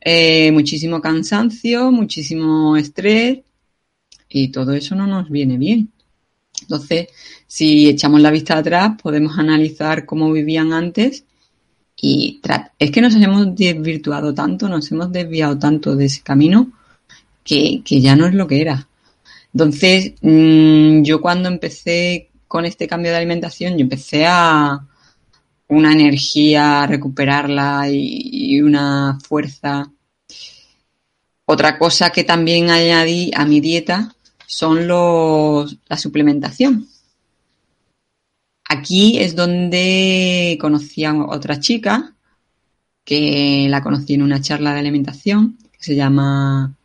eh, 0.00 0.52
muchísimo 0.52 1.00
cansancio, 1.00 1.90
muchísimo 1.90 2.76
estrés 2.76 3.40
y 4.28 4.48
todo 4.48 4.72
eso 4.74 4.94
no 4.94 5.06
nos 5.06 5.30
viene 5.30 5.56
bien. 5.56 5.90
Entonces, 6.62 7.08
si 7.46 7.88
echamos 7.88 8.20
la 8.20 8.30
vista 8.30 8.58
atrás, 8.58 8.92
podemos 9.02 9.38
analizar 9.38 10.04
cómo 10.04 10.30
vivían 10.32 10.72
antes 10.72 11.24
y 11.96 12.40
es 12.78 12.90
que 12.90 13.00
nos 13.00 13.14
hemos 13.14 13.56
desvirtuado 13.56 14.34
tanto, 14.34 14.68
nos 14.68 14.90
hemos 14.92 15.10
desviado 15.10 15.58
tanto 15.58 15.96
de 15.96 16.06
ese 16.06 16.22
camino 16.22 16.72
que 17.42 17.82
ya 17.86 18.14
no 18.14 18.26
es 18.26 18.34
lo 18.34 18.46
que 18.46 18.60
era. 18.60 18.87
Entonces, 19.58 20.14
mmm, 20.22 21.02
yo 21.02 21.20
cuando 21.20 21.48
empecé 21.48 22.30
con 22.46 22.64
este 22.64 22.86
cambio 22.86 23.10
de 23.10 23.16
alimentación, 23.16 23.72
yo 23.72 23.80
empecé 23.80 24.24
a, 24.24 24.86
una 25.66 25.92
energía, 25.92 26.86
recuperarla 26.86 27.90
y, 27.90 28.54
y, 28.54 28.60
una 28.62 29.18
fuerza. 29.26 29.90
Otra 31.44 31.76
cosa 31.76 32.10
que 32.10 32.22
también 32.22 32.70
añadí 32.70 33.32
a 33.34 33.44
mi 33.44 33.60
dieta 33.60 34.14
son 34.46 34.86
los, 34.86 35.76
la 35.88 35.96
suplementación. 35.96 36.86
Aquí 38.68 39.18
es 39.18 39.34
donde 39.34 40.56
conocí 40.60 41.04
a 41.04 41.14
otra 41.14 41.58
chica 41.58 42.14
que 43.04 43.66
la 43.68 43.82
conocí 43.82 44.14
en 44.14 44.22
una 44.22 44.40
charla 44.40 44.72
de 44.72 44.78
alimentación 44.78 45.58
que 45.72 45.82
se 45.82 45.96
llama 45.96 46.76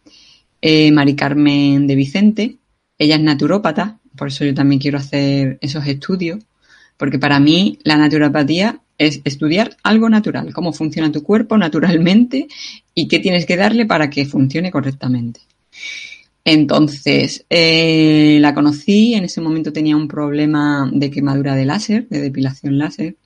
eh, 0.60 0.92
Mari 0.92 1.16
Carmen 1.16 1.86
de 1.86 1.96
Vicente. 1.96 2.58
Ella 3.04 3.16
es 3.16 3.22
naturópata, 3.22 4.00
por 4.16 4.30
eso 4.30 4.46
yo 4.46 4.54
también 4.54 4.80
quiero 4.80 4.98
hacer 4.98 5.58
esos 5.60 5.86
estudios 5.88 6.40
porque 6.96 7.20
para 7.20 7.38
mí 7.38 7.80
la 7.84 7.98
naturopatía 7.98 8.80
es 8.98 9.20
estudiar 9.26 9.76
algo 9.84 10.10
natural, 10.10 10.54
cómo 10.54 10.72
funciona 10.72 11.12
tu 11.12 11.22
cuerpo 11.22 11.58
naturalmente 11.58 12.48
y 12.96 13.10
qué 13.10 13.20
tienes 13.20 13.46
que 13.46 13.58
darle 13.58 13.86
para 13.86 14.10
que 14.10 14.26
funcione 14.26 14.72
correctamente. 14.72 15.42
Entonces, 16.46 17.46
eh, 17.50 18.38
la 18.40 18.54
conocí, 18.54 19.16
en 19.16 19.26
ese 19.26 19.42
momento 19.42 19.74
tenía 19.74 19.98
un 19.98 20.08
problema 20.08 20.90
de 20.94 21.12
quemadura 21.12 21.56
de 21.56 21.66
láser, 21.66 22.08
de 22.08 22.22
depilación 22.22 22.78
láser, 22.78 23.18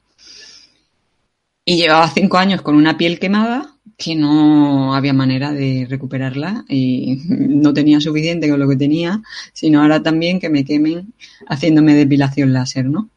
y 1.64 1.78
llevaba 1.78 2.10
cinco 2.10 2.38
años 2.40 2.64
con 2.64 2.76
una 2.76 2.98
piel 2.98 3.20
quemada 3.20 3.77
que 3.98 4.16
no 4.16 4.94
había 4.94 5.12
manera 5.12 5.52
de 5.52 5.88
recuperarla 5.90 6.66
y 6.70 7.20
no 7.28 7.74
tenía 7.74 8.00
suficiente 8.00 8.48
con 8.48 8.60
lo 8.60 8.70
que 8.70 8.76
tenía, 8.76 9.22
sino 9.54 9.82
ahora 9.82 10.04
también 10.04 10.40
que 10.40 10.50
me 10.50 10.64
quemen 10.64 11.14
haciéndome 11.48 11.96
depilación 11.96 12.54
láser, 12.54 12.86
¿no? 12.86 13.10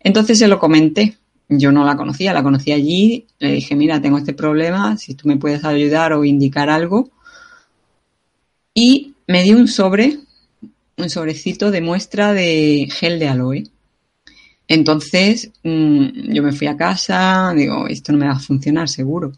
Entonces 0.00 0.38
se 0.38 0.48
lo 0.48 0.58
comenté. 0.58 1.16
Yo 1.48 1.72
no 1.72 1.84
la 1.84 1.96
conocía, 1.96 2.34
la 2.34 2.42
conocí 2.42 2.72
allí. 2.72 3.26
Le 3.38 3.52
dije, 3.52 3.74
mira, 3.74 4.02
tengo 4.02 4.18
este 4.18 4.34
problema, 4.34 4.98
si 4.98 5.14
tú 5.14 5.26
me 5.26 5.38
puedes 5.38 5.64
ayudar 5.64 6.12
o 6.12 6.24
indicar 6.24 6.68
algo. 6.68 7.10
Y 8.74 9.14
me 9.26 9.42
dio 9.42 9.56
un 9.56 9.66
sobre, 9.66 10.18
un 10.98 11.08
sobrecito 11.08 11.70
de 11.70 11.80
muestra 11.80 12.34
de 12.34 12.88
gel 12.92 13.18
de 13.18 13.28
aloe. 13.28 13.64
Entonces 14.68 15.50
mmm, 15.64 16.32
yo 16.32 16.42
me 16.42 16.52
fui 16.52 16.66
a 16.66 16.76
casa, 16.76 17.54
digo, 17.56 17.88
esto 17.88 18.12
no 18.12 18.18
me 18.18 18.26
va 18.26 18.32
a 18.32 18.38
funcionar 18.38 18.88
seguro, 18.90 19.32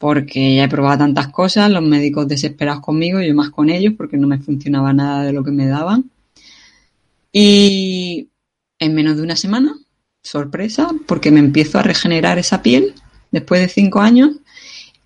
porque 0.00 0.54
ya 0.54 0.64
he 0.64 0.68
probado 0.68 1.00
tantas 1.00 1.28
cosas, 1.28 1.70
los 1.70 1.82
médicos 1.82 2.26
desesperados 2.26 2.80
conmigo, 2.80 3.20
yo 3.20 3.34
más 3.34 3.50
con 3.50 3.68
ellos, 3.68 3.92
porque 3.98 4.16
no 4.16 4.26
me 4.26 4.38
funcionaba 4.38 4.94
nada 4.94 5.24
de 5.24 5.34
lo 5.34 5.44
que 5.44 5.50
me 5.50 5.66
daban. 5.66 6.10
Y 7.30 8.30
en 8.78 8.94
menos 8.94 9.18
de 9.18 9.22
una 9.24 9.36
semana 9.36 9.76
sorpresa, 10.22 10.88
porque 11.06 11.30
me 11.30 11.40
empiezo 11.40 11.78
a 11.78 11.82
regenerar 11.82 12.38
esa 12.38 12.62
piel 12.62 12.94
después 13.30 13.60
de 13.60 13.68
cinco 13.68 14.00
años 14.00 14.36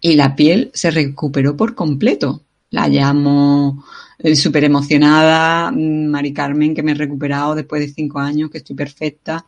y 0.01 0.15
la 0.15 0.37
piel 0.37 0.71
se 0.75 0.93
recuperó 0.93 1.57
por 1.57 1.75
completo. 1.75 2.45
La 2.71 2.87
llamo 2.87 3.85
eh, 4.21 4.37
súper 4.37 4.63
emocionada, 4.63 5.73
mm, 5.73 6.07
Mari 6.07 6.33
Carmen, 6.33 6.73
que 6.73 6.85
me 6.85 6.93
he 6.93 6.95
recuperado 6.95 7.57
después 7.57 7.83
de 7.83 7.93
cinco 7.93 8.21
años, 8.21 8.49
que 8.49 8.59
estoy 8.59 8.77
perfecta. 8.77 9.45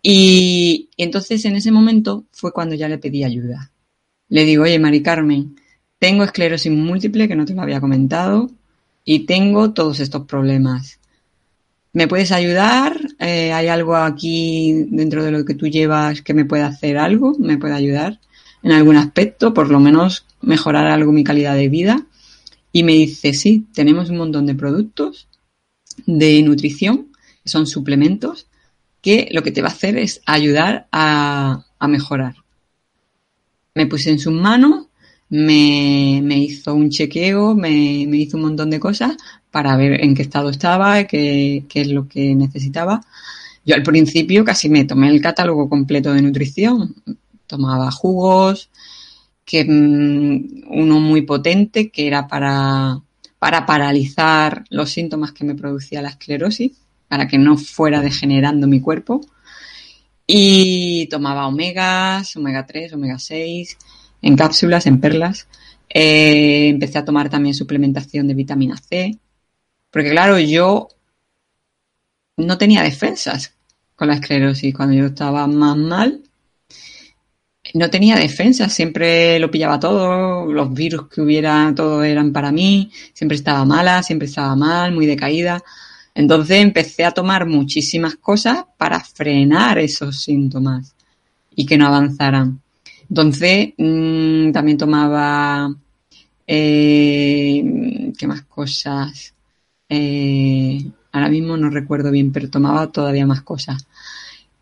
Y, 0.00 0.90
y 0.96 1.02
entonces 1.02 1.44
en 1.44 1.56
ese 1.56 1.72
momento 1.72 2.24
fue 2.30 2.52
cuando 2.52 2.76
ya 2.76 2.88
le 2.88 2.98
pedí 2.98 3.24
ayuda. 3.24 3.72
Le 4.28 4.44
digo, 4.44 4.64
oye, 4.64 4.78
Mari 4.78 5.02
Carmen, 5.02 5.56
tengo 5.98 6.24
esclerosis 6.24 6.72
múltiple, 6.72 7.28
que 7.28 7.36
no 7.36 7.44
te 7.44 7.54
lo 7.54 7.62
había 7.62 7.80
comentado, 7.80 8.50
y 9.04 9.20
tengo 9.20 9.72
todos 9.72 10.00
estos 10.00 10.26
problemas. 10.26 10.98
¿Me 11.92 12.06
puedes 12.06 12.30
ayudar? 12.32 13.00
Eh, 13.18 13.52
¿Hay 13.52 13.68
algo 13.68 13.96
aquí 13.96 14.86
dentro 14.90 15.24
de 15.24 15.30
lo 15.30 15.44
que 15.44 15.54
tú 15.54 15.66
llevas 15.66 16.22
que 16.22 16.34
me 16.34 16.44
pueda 16.44 16.66
hacer 16.66 16.98
algo? 16.98 17.34
¿Me 17.38 17.56
puede 17.56 17.74
ayudar 17.74 18.20
en 18.62 18.72
algún 18.72 18.96
aspecto? 18.96 19.54
Por 19.54 19.70
lo 19.70 19.80
menos 19.80 20.26
mejorar 20.42 20.86
algo 20.86 21.12
mi 21.12 21.24
calidad 21.24 21.56
de 21.56 21.68
vida. 21.68 22.06
Y 22.70 22.82
me 22.82 22.92
dice, 22.92 23.32
sí, 23.32 23.66
tenemos 23.72 24.10
un 24.10 24.18
montón 24.18 24.44
de 24.46 24.54
productos 24.54 25.26
de 26.06 26.42
nutrición, 26.42 27.08
que 27.42 27.48
son 27.48 27.66
suplementos, 27.66 28.46
que 29.00 29.28
lo 29.32 29.42
que 29.42 29.50
te 29.50 29.62
va 29.62 29.68
a 29.68 29.72
hacer 29.72 29.96
es 29.96 30.20
ayudar 30.26 30.86
a, 30.92 31.64
a 31.78 31.88
mejorar. 31.88 32.36
Me 33.78 33.86
puse 33.86 34.10
en 34.10 34.18
sus 34.18 34.32
manos 34.32 34.88
me, 35.30 36.38
hizo 36.38 36.74
un 36.74 36.90
chequeo, 36.90 37.54
me, 37.54 38.06
me, 38.08 38.16
hizo 38.16 38.36
un 38.36 38.44
montón 38.44 38.70
de 38.70 38.80
cosas 38.80 39.16
para 39.50 39.76
ver 39.76 40.02
en 40.02 40.14
qué 40.14 40.22
estado 40.22 40.50
estaba, 40.50 41.04
qué, 41.04 41.64
qué 41.68 41.82
es 41.82 41.88
lo 41.88 42.08
que 42.08 42.34
necesitaba. 42.34 43.00
Yo 43.64 43.74
al 43.74 43.82
principio 43.82 44.44
casi 44.44 44.68
me 44.68 44.84
tomé 44.84 45.10
el 45.10 45.20
catálogo 45.20 45.68
completo 45.68 46.12
de 46.12 46.22
nutrición. 46.22 46.94
Tomaba 47.46 47.90
jugos, 47.90 48.70
que 49.44 49.64
mm, 49.64 50.64
uno 50.70 51.00
muy 51.00 51.22
potente 51.22 51.90
que 51.90 52.06
era 52.06 52.26
para, 52.26 53.00
para 53.38 53.66
paralizar 53.66 54.64
los 54.70 54.90
síntomas 54.90 55.32
que 55.32 55.44
me 55.44 55.54
producía 55.54 56.02
la 56.02 56.10
esclerosis, 56.10 56.72
para 57.08 57.28
que 57.28 57.38
no 57.38 57.56
fuera 57.56 58.00
degenerando 58.00 58.66
mi 58.66 58.80
cuerpo. 58.80 59.20
Y 60.30 61.06
tomaba 61.06 61.46
omegas, 61.46 62.36
omega 62.36 62.66
3, 62.66 62.92
omega 62.92 63.18
6, 63.18 63.78
en 64.20 64.36
cápsulas, 64.36 64.86
en 64.86 65.00
perlas. 65.00 65.48
Eh, 65.88 66.68
empecé 66.68 66.98
a 66.98 67.04
tomar 67.04 67.30
también 67.30 67.54
suplementación 67.54 68.28
de 68.28 68.34
vitamina 68.34 68.76
C, 68.76 69.18
porque 69.90 70.10
claro, 70.10 70.38
yo 70.38 70.88
no 72.36 72.58
tenía 72.58 72.82
defensas 72.82 73.54
con 73.96 74.08
la 74.08 74.14
esclerosis. 74.14 74.74
Cuando 74.74 74.94
yo 74.94 75.06
estaba 75.06 75.46
más 75.46 75.76
mal, 75.78 76.22
no 77.74 77.90
tenía 77.90 78.16
defensas, 78.16 78.72
siempre 78.72 79.38
lo 79.38 79.50
pillaba 79.50 79.80
todo, 79.80 80.46
los 80.52 80.72
virus 80.74 81.08
que 81.08 81.20
hubiera, 81.22 81.72
todo 81.74 82.02
eran 82.04 82.32
para 82.32 82.52
mí, 82.52 82.90
siempre 83.14 83.36
estaba 83.36 83.64
mala, 83.64 84.02
siempre 84.02 84.28
estaba 84.28 84.54
mal, 84.56 84.92
muy 84.92 85.06
decaída. 85.06 85.62
Entonces 86.18 86.56
empecé 86.60 87.04
a 87.04 87.12
tomar 87.12 87.46
muchísimas 87.46 88.16
cosas 88.16 88.64
para 88.76 88.98
frenar 88.98 89.78
esos 89.78 90.20
síntomas 90.20 90.92
y 91.54 91.64
que 91.64 91.78
no 91.78 91.86
avanzaran. 91.86 92.60
Entonces, 93.08 93.74
mmm, 93.78 94.50
también 94.50 94.76
tomaba, 94.78 95.72
eh, 96.44 98.12
¿qué 98.18 98.26
más 98.26 98.42
cosas? 98.42 99.32
Eh, 99.88 100.90
ahora 101.12 101.28
mismo 101.28 101.56
no 101.56 101.70
recuerdo 101.70 102.10
bien, 102.10 102.32
pero 102.32 102.50
tomaba 102.50 102.90
todavía 102.90 103.24
más 103.24 103.42
cosas. 103.42 103.86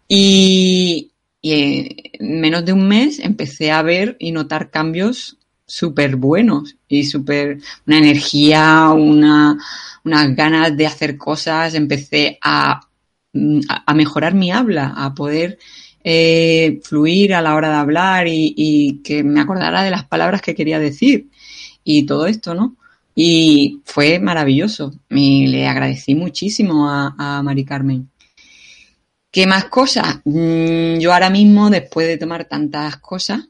Y, 0.07 1.11
en 1.41 2.39
menos 2.39 2.67
de 2.67 2.75
un 2.75 2.87
mes 2.87 3.19
empecé 3.19 3.71
a 3.71 3.81
ver 3.81 4.19
y 4.19 4.31
notar 4.31 4.71
cambios 4.71 5.39
súper 5.67 6.17
buenos 6.17 6.77
y 6.89 7.05
súper 7.05 7.59
una 7.87 7.99
energía, 7.99 8.91
una, 8.91 9.59
unas 10.05 10.37
ganas 10.37 10.77
de 10.77 10.87
hacer 10.87 11.17
cosas. 11.17 11.75
Empecé 11.75 12.39
a, 12.43 12.81
a 13.87 13.95
mejorar 13.95 14.35
mi 14.35 14.51
habla, 14.51 14.95
a 14.97 15.15
poder 15.15 15.59
eh, 16.09 16.81
fluir 16.85 17.35
a 17.35 17.43
la 17.43 17.57
hora 17.57 17.69
de 17.69 17.75
hablar 17.75 18.27
y, 18.29 19.01
que 19.05 19.25
me 19.25 19.41
acordara 19.41 19.83
de 19.83 19.91
las 19.91 20.05
palabras 20.05 20.41
que 20.41 20.55
quería 20.55 20.79
decir 20.79 21.31
y 21.83 22.07
todo 22.07 22.29
esto, 22.29 22.55
¿no? 22.55 22.77
Y 23.15 23.81
fue 23.85 24.21
maravilloso. 24.21 24.95
Y 25.11 25.49
le 25.49 25.67
agradecí 25.67 26.15
muchísimo 26.15 26.89
a, 26.89 27.15
a 27.19 27.43
Mari 27.43 27.65
Carmen. 27.65 28.09
¿Qué 29.33 29.49
más 29.49 29.65
cosas? 29.65 30.21
Mm, 30.25 30.99
yo 30.99 31.13
ahora 31.13 31.29
mismo, 31.29 31.71
después 31.71 32.07
de 32.07 32.19
tomar 32.19 32.45
tantas 32.45 32.99
cosas, 32.99 33.49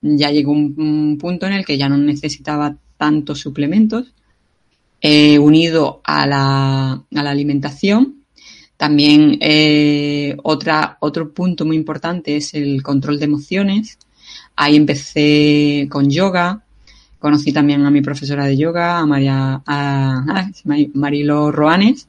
ya 0.00 0.30
llegó 0.30 0.52
un, 0.52 1.18
punto 1.18 1.46
en 1.46 1.52
el 1.52 1.64
que 1.64 1.78
ya 1.78 1.88
no 1.88 1.96
necesitaba 1.96 2.76
tantos 2.96 3.40
suplementos. 3.40 4.14
unido 5.02 6.00
a 6.04 6.26
la, 6.26 6.92
a 6.92 7.22
la 7.22 7.30
alimentación, 7.30 8.18
también 8.78 9.38
eh, 9.40 10.36
otra, 10.44 10.98
otro 11.00 11.34
punto 11.34 11.66
muy 11.66 11.74
importante 11.74 12.36
es 12.36 12.54
el 12.54 12.80
control 12.84 13.18
de 13.18 13.24
emociones. 13.24 13.98
Ahí 14.54 14.76
empecé 14.76 15.88
con 15.90 16.08
yoga. 16.08 16.62
Conocí 17.18 17.52
también 17.52 17.84
a 17.84 17.90
mi 17.90 18.02
profesora 18.02 18.44
de 18.44 18.56
yoga, 18.56 18.98
a 18.98 19.04
María 19.04 19.60
a, 19.66 20.50
Marilo 20.94 21.50
Roanes, 21.50 22.06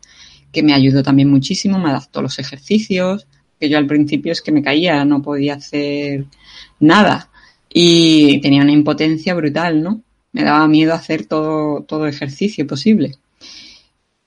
que 0.51 0.61
me 0.61 0.73
ayudó 0.73 1.01
también 1.01 1.31
muchísimo, 1.31 1.79
me 1.79 1.89
adaptó 1.89 2.21
los 2.21 2.37
ejercicios, 2.37 3.25
que 3.59 3.67
yo 3.67 3.79
al 3.79 3.87
principio 3.87 4.31
es 4.31 4.43
que 4.43 4.51
me 4.51 4.61
caía, 4.61 5.03
no 5.05 5.23
podía 5.23 5.55
hacer 5.55 6.27
nada 6.79 7.28
y 7.69 8.41
tenía 8.41 8.63
una 8.63 8.71
impotencia 8.71 9.33
brutal, 9.33 9.83
¿no? 9.83 10.01
Me 10.31 10.43
daba 10.43 10.67
miedo 10.67 10.93
hacer 10.93 11.25
todo, 11.25 11.83
todo 11.83 12.07
ejercicio 12.07 12.65
posible. 12.67 13.17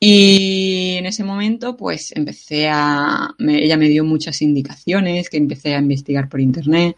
Y 0.04 0.96
en 0.98 1.06
ese 1.06 1.22
momento, 1.22 1.76
pues 1.76 2.10
empecé 2.16 2.68
a. 2.68 3.36
ella 3.38 3.76
me 3.76 3.88
dio 3.88 4.04
muchas 4.04 4.42
indicaciones 4.42 5.30
que 5.30 5.36
empecé 5.36 5.76
a 5.76 5.78
investigar 5.78 6.28
por 6.28 6.40
internet. 6.40 6.96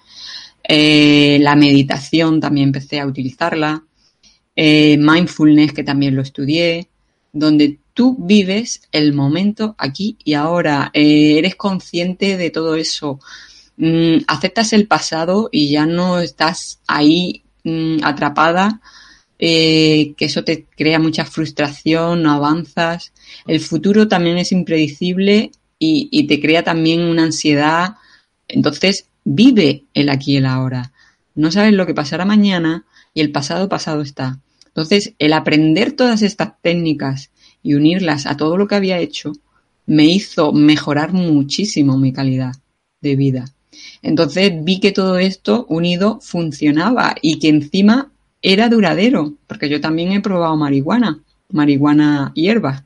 Eh, 0.67 1.39
la 1.43 1.55
meditación 1.55 2.41
también 2.41 2.69
empecé 2.69 3.01
a 3.01 3.07
utilizarla. 3.07 3.85
Eh, 4.57 4.97
mindfulness, 4.97 5.75
que 5.75 5.85
también 5.85 6.17
lo 6.17 6.23
estudié. 6.23 6.89
Donde 7.31 7.79
tú 7.93 8.17
vives 8.19 8.89
el 8.91 9.13
momento 9.13 9.75
aquí 9.77 10.17
y 10.25 10.33
ahora. 10.33 10.91
Eh, 10.95 11.37
eres 11.37 11.57
consciente 11.57 12.39
de 12.39 12.49
todo 12.49 12.75
eso. 12.75 13.21
Mm, 13.77 14.19
aceptas 14.29 14.73
el 14.73 14.87
pasado 14.87 15.49
y 15.51 15.71
ya 15.71 15.87
no 15.87 16.21
estás 16.21 16.81
ahí 16.87 17.43
mm, 17.65 18.05
atrapada 18.05 18.81
eh, 19.39 20.15
que 20.17 20.27
eso 20.27 20.45
te 20.45 20.65
crea 20.65 20.99
mucha 20.99 21.25
frustración, 21.25 22.23
no 22.23 22.33
avanzas. 22.33 23.13
El 23.47 23.61
futuro 23.61 24.09
también 24.09 24.39
es 24.39 24.53
impredecible 24.53 25.51
y, 25.79 26.27
te 26.27 26.41
crea 26.41 26.63
también 26.65 27.01
una 27.01 27.25
ansiedad. 27.25 27.97
Entonces, 28.49 29.09
vive 29.25 29.85
el 29.93 30.09
aquí 30.09 30.35
y 30.35 30.37
el 30.39 30.47
ahora. 30.47 30.93
No 31.35 31.51
sabes 31.51 31.75
lo 31.75 31.87
que 31.87 31.95
pasará 31.95 32.25
mañana 32.25 32.87
y 33.13 33.21
el 33.21 33.33
pasado 33.33 33.69
pasado 33.69 34.03
está. 34.03 34.41
Entonces, 34.67 35.15
el 35.19 35.33
aprender 35.33 35.93
todas 35.93 36.23
estas 36.23 36.55
técnicas 36.63 37.31
y 37.63 37.75
unirlas 37.75 38.27
a 38.27 38.37
todo 38.37 38.57
lo 38.57 38.67
que 38.67 38.77
había 38.77 38.99
hecho 38.99 39.33
me 39.87 40.07
hizo 40.07 40.53
mejorar 40.53 41.13
muchísimo 41.13 41.99
mi 41.99 42.13
calidad 42.13 42.55
de 43.01 43.17
vida. 43.17 43.54
Entonces 44.03 44.53
vi 44.63 44.81
que 44.81 44.93
todo 44.93 45.19
esto 45.19 45.67
unido 45.69 46.19
funcionaba 46.21 47.15
y 47.21 47.39
que 47.39 47.49
encima 47.49 48.11
era 48.43 48.69
duradero, 48.69 49.35
porque 49.47 49.69
yo 49.69 49.81
también 49.81 50.13
he 50.13 50.21
probado 50.21 50.57
marihuana, 50.57 51.21
marihuana 51.51 52.33
hierba, 52.35 52.85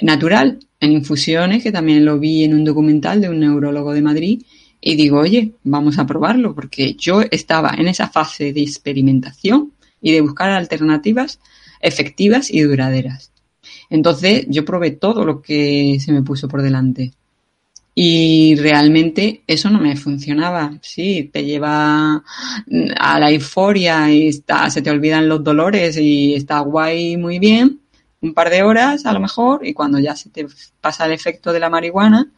natural, 0.00 0.58
en 0.80 0.92
infusiones, 0.92 1.62
que 1.62 1.72
también 1.72 2.04
lo 2.04 2.18
vi 2.18 2.44
en 2.44 2.54
un 2.54 2.64
documental 2.64 3.20
de 3.20 3.30
un 3.30 3.40
neurólogo 3.40 3.94
de 3.94 4.02
Madrid, 4.02 4.42
y 4.80 4.96
digo, 4.96 5.20
oye, 5.20 5.52
vamos 5.62 5.98
a 5.98 6.06
probarlo, 6.06 6.54
porque 6.54 6.94
yo 6.98 7.22
estaba 7.22 7.74
en 7.78 7.88
esa 7.88 8.08
fase 8.08 8.52
de 8.52 8.60
experimentación 8.60 9.72
y 10.02 10.12
de 10.12 10.20
buscar 10.20 10.50
alternativas 10.50 11.40
efectivas 11.80 12.50
y 12.50 12.60
duraderas. 12.60 13.32
Entonces 13.88 14.44
yo 14.48 14.64
probé 14.64 14.90
todo 14.90 15.24
lo 15.24 15.40
que 15.40 15.98
se 16.00 16.12
me 16.12 16.22
puso 16.22 16.48
por 16.48 16.60
delante. 16.60 17.12
Y 17.94 18.56
realmente 18.56 19.44
eso 19.46 19.70
no 19.70 19.78
me 19.78 19.96
funcionaba. 19.96 20.76
Sí, 20.82 21.30
te 21.32 21.44
lleva 21.44 22.24
a 22.98 23.20
la 23.20 23.30
euforia 23.30 24.10
y 24.10 24.28
está, 24.28 24.68
se 24.70 24.82
te 24.82 24.90
olvidan 24.90 25.28
los 25.28 25.44
dolores 25.44 25.96
y 25.96 26.34
está 26.34 26.58
guay 26.60 27.16
muy 27.16 27.38
bien, 27.38 27.80
un 28.20 28.34
par 28.34 28.50
de 28.50 28.62
horas 28.62 29.06
a 29.06 29.12
lo 29.12 29.20
mejor, 29.20 29.66
y 29.66 29.74
cuando 29.74 29.98
ya 29.98 30.16
se 30.16 30.30
te 30.30 30.46
pasa 30.80 31.06
el 31.06 31.12
efecto 31.12 31.52
de 31.52 31.60
la 31.60 31.70
marihuana, 31.70 32.32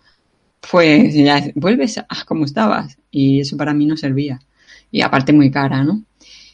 pues 0.70 1.14
ya 1.14 1.42
vuelves 1.54 1.98
a 1.98 2.06
como 2.26 2.44
estabas. 2.44 2.98
Y 3.10 3.40
eso 3.40 3.56
para 3.56 3.72
mí 3.72 3.86
no 3.86 3.96
servía. 3.96 4.40
Y 4.90 5.00
aparte 5.02 5.32
muy 5.32 5.50
cara, 5.50 5.84
¿no? 5.84 6.02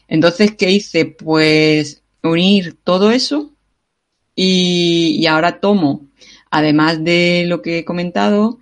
Entonces, 0.07 0.53
¿qué 0.55 0.71
hice? 0.71 1.05
Pues 1.05 2.03
unir 2.23 2.77
todo 2.83 3.11
eso 3.11 3.51
y, 4.35 5.17
y 5.19 5.25
ahora 5.27 5.59
tomo, 5.59 6.07
además 6.51 7.03
de 7.03 7.45
lo 7.47 7.61
que 7.61 7.79
he 7.79 7.85
comentado, 7.85 8.59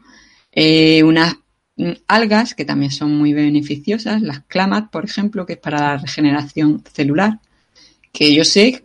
eh, 0.51 1.03
unas 1.03 1.35
mm, 1.77 1.91
algas 2.07 2.55
que 2.55 2.65
también 2.65 2.91
son 2.91 3.15
muy 3.15 3.33
beneficiosas, 3.33 4.21
las 4.21 4.41
clamat, 4.41 4.91
por 4.91 5.05
ejemplo, 5.05 5.45
que 5.45 5.53
es 5.53 5.59
para 5.59 5.79
la 5.79 5.97
regeneración 5.97 6.83
celular, 6.93 7.39
que 8.11 8.33
yo 8.33 8.43
sé, 8.43 8.83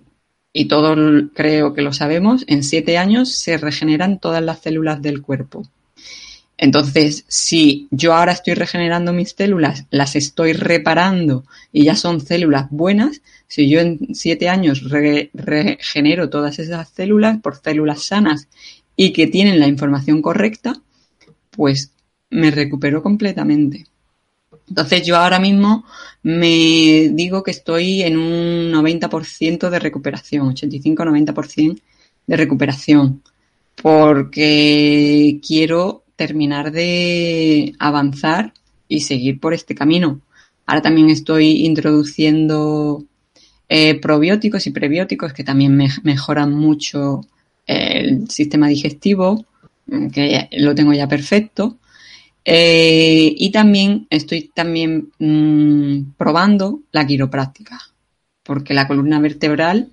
y 0.52 0.66
todos 0.66 0.98
creo 1.34 1.74
que 1.74 1.82
lo 1.82 1.92
sabemos, 1.92 2.44
en 2.46 2.62
siete 2.62 2.98
años 2.98 3.32
se 3.32 3.58
regeneran 3.58 4.20
todas 4.20 4.42
las 4.42 4.60
células 4.60 5.02
del 5.02 5.22
cuerpo. 5.22 5.62
Entonces, 6.58 7.24
si 7.28 7.86
yo 7.90 8.14
ahora 8.14 8.32
estoy 8.32 8.54
regenerando 8.54 9.12
mis 9.12 9.34
células, 9.36 9.84
las 9.90 10.16
estoy 10.16 10.54
reparando 10.54 11.44
y 11.70 11.84
ya 11.84 11.94
son 11.94 12.20
células 12.20 12.68
buenas, 12.70 13.20
si 13.46 13.68
yo 13.68 13.80
en 13.80 14.14
siete 14.14 14.48
años 14.48 14.82
regenero 14.88 16.30
todas 16.30 16.58
esas 16.58 16.88
células 16.88 17.38
por 17.42 17.56
células 17.56 18.04
sanas 18.04 18.48
y 18.96 19.12
que 19.12 19.26
tienen 19.26 19.60
la 19.60 19.66
información 19.66 20.22
correcta, 20.22 20.80
pues 21.56 21.92
me 22.30 22.50
recupero 22.50 23.02
completamente. 23.02 23.86
Entonces 24.68 25.06
yo 25.06 25.16
ahora 25.16 25.38
mismo 25.38 25.84
me 26.22 27.10
digo 27.12 27.42
que 27.42 27.52
estoy 27.52 28.02
en 28.02 28.16
un 28.16 28.72
90% 28.72 29.70
de 29.70 29.78
recuperación, 29.78 30.54
85-90% 30.54 31.80
de 32.26 32.36
recuperación, 32.36 33.22
porque 33.80 35.40
quiero 35.46 36.02
terminar 36.16 36.72
de 36.72 37.74
avanzar 37.78 38.52
y 38.88 39.00
seguir 39.00 39.38
por 39.38 39.54
este 39.54 39.74
camino. 39.74 40.20
Ahora 40.66 40.82
también 40.82 41.10
estoy 41.10 41.64
introduciendo 41.64 43.04
eh, 43.68 44.00
probióticos 44.00 44.66
y 44.66 44.70
prebióticos 44.70 45.32
que 45.32 45.44
también 45.44 45.76
me 45.76 45.88
mejoran 46.02 46.52
mucho 46.52 47.20
el 47.66 48.28
sistema 48.30 48.68
digestivo 48.68 49.44
que 50.12 50.48
lo 50.52 50.74
tengo 50.74 50.92
ya 50.92 51.08
perfecto. 51.08 51.78
Eh, 52.44 53.34
y 53.36 53.50
también 53.50 54.06
estoy 54.08 54.50
también 54.54 55.10
mm, 55.18 56.12
probando 56.16 56.82
la 56.92 57.04
quiropráctica, 57.06 57.80
porque 58.44 58.72
la 58.72 58.86
columna 58.86 59.18
vertebral 59.18 59.90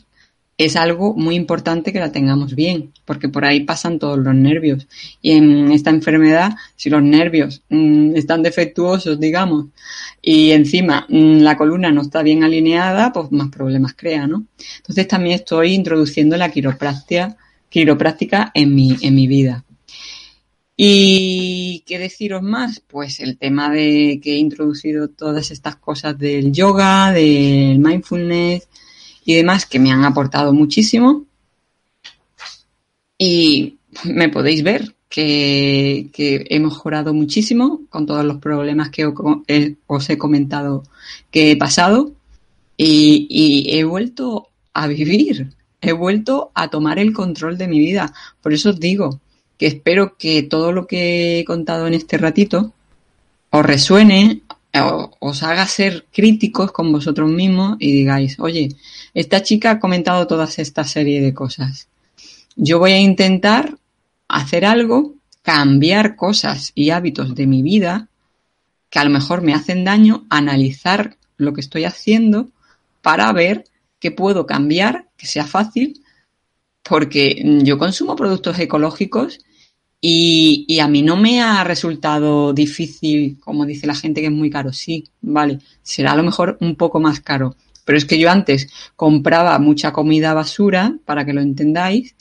es 0.57 0.75
algo 0.75 1.15
muy 1.15 1.35
importante 1.35 1.91
que 1.91 1.99
la 1.99 2.11
tengamos 2.11 2.53
bien, 2.55 2.93
porque 3.05 3.27
por 3.27 3.43
ahí 3.43 3.61
pasan 3.61 3.97
todos 3.97 4.19
los 4.19 4.35
nervios. 4.35 4.87
Y 5.21 5.31
en 5.31 5.71
esta 5.71 5.89
enfermedad, 5.89 6.53
si 6.75 6.89
los 6.89 7.01
nervios 7.01 7.63
mm, 7.69 8.15
están 8.15 8.43
defectuosos, 8.43 9.19
digamos, 9.19 9.65
y 10.21 10.51
encima 10.51 11.07
mm, 11.09 11.39
la 11.39 11.57
columna 11.57 11.91
no 11.91 12.01
está 12.01 12.21
bien 12.21 12.43
alineada, 12.43 13.11
pues 13.11 13.31
más 13.31 13.49
problemas 13.49 13.93
crea, 13.95 14.27
¿no? 14.27 14.45
Entonces 14.77 15.07
también 15.07 15.35
estoy 15.35 15.73
introduciendo 15.73 16.37
la 16.37 16.51
quiropráctica, 16.51 17.35
quiropráctica 17.69 18.51
en 18.53 18.75
mi, 18.75 18.95
en 19.01 19.15
mi 19.15 19.27
vida. 19.27 19.63
Y 20.75 21.83
qué 21.85 21.99
deciros 21.99 22.41
más, 22.41 22.79
pues 22.79 23.19
el 23.19 23.37
tema 23.37 23.69
de 23.71 24.19
que 24.23 24.33
he 24.33 24.37
introducido 24.37 25.07
todas 25.07 25.51
estas 25.51 25.75
cosas 25.75 26.17
del 26.17 26.51
yoga, 26.51 27.11
del 27.11 27.77
mindfulness 27.79 28.67
y 29.23 29.35
demás 29.35 29.65
que 29.65 29.79
me 29.79 29.91
han 29.91 30.03
aportado 30.03 30.51
muchísimo. 30.53 31.25
Y 33.17 33.77
me 34.03 34.29
podéis 34.29 34.63
ver 34.63 34.95
que, 35.09 36.09
he 36.49 36.59
mejorado 36.59 37.13
muchísimo 37.13 37.81
con 37.89 38.07
todos 38.07 38.25
los 38.25 38.37
problemas 38.37 38.89
que 38.89 39.05
os 39.05 40.09
he 40.09 40.17
comentado 40.17 40.83
que 41.29 41.51
he 41.51 41.55
pasado 41.55 42.13
y, 42.77 43.27
y 43.29 43.77
he 43.77 43.83
vuelto 43.83 44.49
a 44.73 44.87
vivir, 44.87 45.53
he 45.81 45.91
vuelto 45.91 46.51
a 46.55 46.69
tomar 46.69 46.97
el 46.97 47.13
control 47.13 47.59
de 47.59 47.67
mi 47.67 47.77
vida. 47.77 48.11
Por 48.41 48.53
eso 48.53 48.71
os 48.71 48.79
digo, 48.79 49.19
que 49.57 49.67
espero 49.67 50.17
que 50.17 50.43
todo 50.43 50.71
lo 50.71 50.87
que 50.87 51.39
he 51.39 51.45
contado 51.45 51.87
en 51.87 51.93
este 51.93 52.17
ratito 52.17 52.73
os 53.49 53.65
resuene, 53.65 54.41
os 55.19 55.43
haga 55.43 55.67
ser 55.67 56.05
críticos 56.11 56.71
con 56.71 56.91
vosotros 56.91 57.29
mismos 57.29 57.77
y 57.79 57.91
digáis, 57.91 58.39
oye, 58.39 58.69
esta 59.13 59.43
chica 59.43 59.71
ha 59.71 59.79
comentado 59.79 60.25
toda 60.25 60.47
esta 60.57 60.83
serie 60.83 61.21
de 61.21 61.33
cosas. 61.33 61.87
Yo 62.55 62.79
voy 62.79 62.91
a 62.91 62.99
intentar 62.99 63.77
hacer 64.27 64.65
algo, 64.65 65.13
cambiar 65.43 66.15
cosas 66.15 66.71
y 66.73 66.89
hábitos 66.89 67.35
de 67.35 67.45
mi 67.45 67.61
vida 67.61 68.07
que 68.89 68.99
a 68.99 69.03
lo 69.03 69.09
mejor 69.09 69.41
me 69.41 69.55
hacen 69.55 69.83
daño, 69.83 70.25
analizar 70.29 71.17
lo 71.37 71.53
que 71.53 71.61
estoy 71.61 71.85
haciendo 71.85 72.49
para 73.01 73.31
ver 73.33 73.65
qué 73.99 74.11
puedo 74.11 74.45
cambiar, 74.45 75.09
que 75.17 75.25
sea 75.25 75.47
fácil, 75.47 76.02
porque 76.83 77.41
yo 77.63 77.77
consumo 77.77 78.15
productos 78.15 78.59
ecológicos 78.59 79.39
y, 80.05 80.79
a 80.81 80.87
mí 80.89 81.01
no 81.01 81.15
me 81.15 81.41
ha 81.41 81.63
resultado 81.63 82.51
difícil, 82.51 83.39
como 83.39 83.65
dice 83.65 83.87
la 83.87 83.95
gente, 83.95 84.19
que 84.19 84.27
es 84.27 84.33
muy 84.33 84.49
caro. 84.49 84.73
Sí, 84.73 85.05
vale, 85.21 85.59
será 85.81 86.11
a 86.11 86.17
lo 86.17 86.23
mejor 86.23 86.57
un 86.59 86.75
poco 86.75 86.99
más 86.99 87.21
caro. 87.21 87.55
Pero 87.85 87.97
es 87.97 88.03
que 88.03 88.19
yo 88.19 88.29
antes 88.29 88.67
compraba 88.97 89.57
mucha 89.59 89.93
comida 89.93 90.33
basura, 90.33 90.97
para 91.05 91.25
que 91.25 91.31
lo 91.31 91.39
entendáis, 91.39 92.15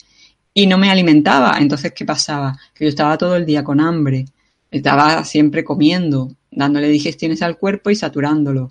y 0.53 0.67
no 0.67 0.77
me 0.77 0.89
alimentaba. 0.91 1.57
Entonces, 1.59 1.91
¿qué 1.93 2.05
pasaba? 2.05 2.57
Que 2.73 2.85
yo 2.85 2.89
estaba 2.89 3.17
todo 3.17 3.35
el 3.35 3.45
día 3.45 3.65
con 3.65 3.81
hambre. 3.81 4.25
Estaba 4.71 5.25
siempre 5.25 5.65
comiendo, 5.65 6.35
dándole 6.51 6.87
digestiones 6.87 7.41
al 7.41 7.57
cuerpo 7.57 7.89
y 7.89 7.95
saturándolo. 7.95 8.69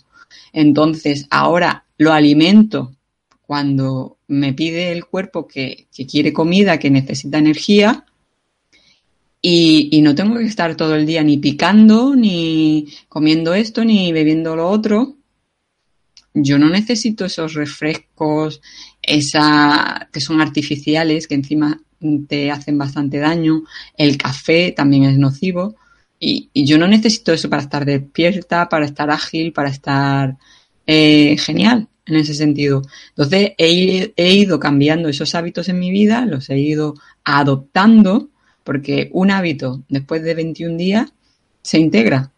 Entonces, 0.55 1.27
ahora 1.29 1.85
lo 1.99 2.15
alimento 2.15 2.93
cuando 3.43 4.17
me 4.33 4.55
pide 4.55 4.93
el 4.93 5.05
cuerpo 5.05 5.47
que, 5.47 5.89
quiere 6.11 6.33
comida, 6.33 6.79
que 6.79 6.91
necesita 6.91 7.39
energía, 7.39 8.07
y, 9.43 10.01
no 10.03 10.15
tengo 10.15 10.39
que 10.39 10.45
estar 10.45 10.77
todo 10.77 10.95
el 10.95 11.05
día 11.05 11.23
ni 11.23 11.37
picando, 11.37 12.15
ni 12.15 12.89
comiendo 13.09 13.55
esto, 13.55 13.85
ni 13.85 14.13
bebiendo 14.13 14.55
lo 14.55 14.69
otro. 14.69 15.17
Yo 16.33 16.59
no 16.59 16.71
necesito 16.71 17.25
esos 17.25 17.55
refrescos, 17.55 18.63
esa, 19.03 20.09
que 20.13 20.21
son 20.21 20.41
artificiales, 20.41 21.27
que 21.27 21.35
encima 21.35 21.83
te 22.29 22.53
hacen 22.53 22.79
bastante 22.79 23.19
daño. 23.19 23.65
El 23.99 24.17
café 24.17 24.73
también 24.73 25.05
es 25.05 25.19
nocivo. 25.19 25.75
Y, 26.21 26.51
yo 26.55 26.79
no 26.79 26.87
necesito 26.87 27.33
eso 27.33 27.51
para 27.51 27.63
estar 27.63 27.85
despierta, 27.85 28.69
para 28.69 28.87
estar 28.87 29.11
ágil, 29.11 29.53
para 29.53 29.71
estar 29.71 30.39
eh, 30.87 31.37
genial 31.39 31.89
en 32.07 32.17
ese 32.17 32.35
sentido. 32.35 32.83
Entonces 33.11 33.53
he, 33.59 34.13
he 34.17 34.33
ido 34.35 34.59
cambiando 34.59 35.09
esos 35.09 35.35
hábitos 35.35 35.69
en 35.69 35.79
mi 35.79 35.91
vida, 35.91 36.27
los 36.27 36.51
he 36.51 36.59
ido 36.59 36.95
adoptando 37.25 38.29
porque 38.65 39.11
un 39.13 39.31
hábito 39.31 39.83
después 39.89 40.23
de 40.23 40.35
21 40.35 40.77
días 40.77 41.13
se 41.63 41.79
integra. 41.79 42.33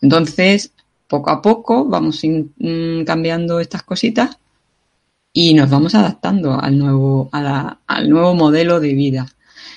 Entonces, 0.00 0.72
poco 1.06 1.30
a 1.30 1.42
poco 1.42 1.84
vamos 1.86 2.22
mm, 2.24 3.04
cambiando 3.04 3.60
estas 3.60 3.82
cositas 3.82 4.38
y 5.32 5.54
nos 5.54 5.70
vamos 5.70 5.94
adaptando 5.94 6.60
al 6.60 6.78
nuevo, 6.78 7.30
al 7.32 8.08
nuevo 8.08 8.34
modelo 8.34 8.80
de 8.80 8.94
vida. 8.94 9.26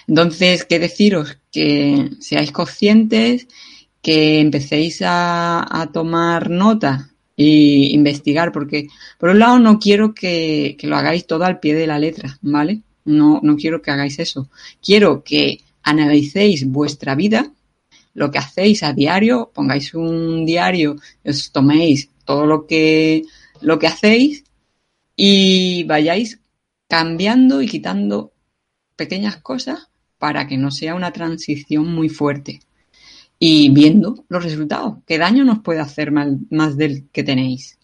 Entonces, 0.08 0.66
¿qué 0.66 0.80
deciros? 0.80 1.38
Que 1.52 2.12
seáis 2.20 2.52
conscientes, 2.52 3.48
que 4.02 4.40
empecéis 4.40 5.02
a, 5.02 5.66
a 5.82 5.92
tomar 5.92 6.50
nota 6.50 7.14
e 7.38 7.90
investigar, 7.92 8.52
porque 8.52 8.88
por 9.18 9.30
un 9.30 9.40
lado 9.40 9.60
no 9.60 9.80
quiero 9.80 10.14
que, 10.14 10.76
que, 10.80 10.88
lo 10.88 10.96
hagáis 10.96 11.28
todo 11.28 11.44
al 11.46 11.60
pie 11.60 11.76
de 11.76 11.88
la 11.88 12.00
letra, 12.00 12.38
¿vale? 12.42 12.82
No, 13.04 13.40
no 13.44 13.56
quiero 13.56 13.82
que 13.82 13.92
hagáis 13.92 14.20
eso. 14.20 14.50
Quiero 14.82 15.24
que 15.24 15.60
analicéis 15.84 16.66
vuestra 16.66 17.16
vida, 17.16 17.52
lo 18.14 18.32
que 18.32 18.40
hacéis 18.40 18.84
a 18.84 18.94
diario, 18.94 19.52
pongáis 19.54 19.94
un 19.94 20.46
diario, 20.46 20.96
os 21.24 21.52
toméis 21.52 22.10
todo 22.24 22.46
lo 22.46 22.66
que, 22.66 23.24
lo 23.62 23.78
que 23.78 23.88
hacéis 23.88 24.46
y 25.16 25.84
vayáis 25.84 26.40
cambiando 26.88 27.62
y 27.62 27.68
quitando 27.68 28.32
pequeñas 28.96 29.38
cosas 29.38 29.90
para 30.18 30.48
que 30.48 30.58
no 30.58 30.72
sea 30.72 30.96
una 30.96 31.12
transición 31.12 31.94
muy 31.94 32.10
fuerte 32.10 32.62
y 33.48 33.70
viendo 33.70 34.26
los 34.28 34.43
resultados. 34.43 34.96
¿Qué 35.06 35.20
daño 35.20 35.46
nos 35.46 35.60
puede 35.60 35.80
hacer 35.80 36.12
más, 36.12 36.30
más 36.50 36.78
del 36.78 37.10
que 37.12 37.24
tenéis? 37.24 37.78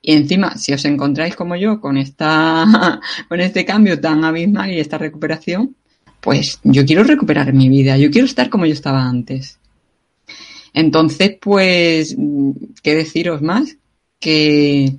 Y 0.00 0.12
encima, 0.14 0.56
si 0.56 0.72
os 0.72 0.82
encontráis 0.86 1.36
como 1.36 1.54
yo 1.54 1.82
con 1.82 1.98
esta, 1.98 2.98
con 3.28 3.40
este 3.40 3.66
cambio 3.66 4.00
tan 4.00 4.24
abismal 4.24 4.70
y 4.70 4.80
esta 4.80 4.96
recuperación, 4.96 5.76
pues 6.22 6.60
yo 6.62 6.86
quiero 6.86 7.04
recuperar 7.04 7.52
mi 7.52 7.68
vida, 7.68 7.98
yo 7.98 8.10
quiero 8.10 8.24
estar 8.24 8.48
como 8.48 8.64
yo 8.64 8.72
estaba 8.72 9.02
antes. 9.02 9.58
Entonces, 10.72 11.36
pues, 11.38 12.16
¿qué 12.82 12.94
deciros 12.94 13.42
más? 13.42 13.76
Que 14.18 14.94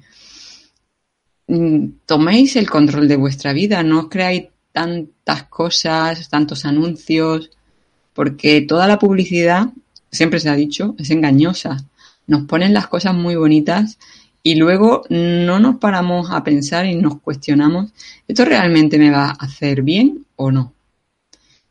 mm, 1.48 1.86
toméis 2.06 2.56
el 2.56 2.70
control 2.70 3.08
de 3.08 3.16
vuestra 3.16 3.52
vida, 3.52 3.82
no 3.82 4.02
os 4.02 4.10
creáis 4.10 4.44
tantas 4.72 5.46
cosas, 5.46 6.30
tantos 6.30 6.66
anuncios, 6.66 7.50
porque 8.14 8.62
toda 8.62 8.88
la 8.88 9.00
publicidad, 9.00 9.70
siempre 10.12 10.40
se 10.40 10.50
ha 10.50 10.56
dicho, 10.56 10.96
es 10.98 11.10
engañosa. 11.12 11.86
Nos 12.28 12.44
ponen 12.44 12.74
las 12.74 12.88
cosas 12.88 13.16
muy 13.16 13.36
bonitas 13.36 13.98
y 14.44 14.56
luego 14.56 15.04
no 15.10 15.60
nos 15.60 15.78
paramos 15.78 16.32
a 16.32 16.44
pensar 16.44 16.86
y 16.86 16.96
nos 16.96 17.20
cuestionamos, 17.20 17.92
¿esto 18.28 18.46
realmente 18.46 18.98
me 18.98 19.12
va 19.12 19.30
a 19.30 19.32
hacer 19.32 19.82
bien 19.84 20.26
o 20.36 20.52
no? 20.52 20.74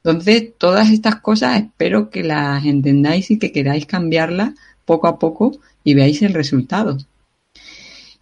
Entonces, 0.02 0.52
todas 0.56 0.90
estas 0.90 1.16
cosas 1.16 1.60
espero 1.60 2.10
que 2.10 2.22
las 2.22 2.64
entendáis 2.64 3.30
y 3.30 3.38
que 3.38 3.52
queráis 3.52 3.86
cambiarlas 3.86 4.54
poco 4.84 5.08
a 5.08 5.18
poco 5.18 5.58
y 5.84 5.94
veáis 5.94 6.22
el 6.22 6.32
resultado. 6.32 6.96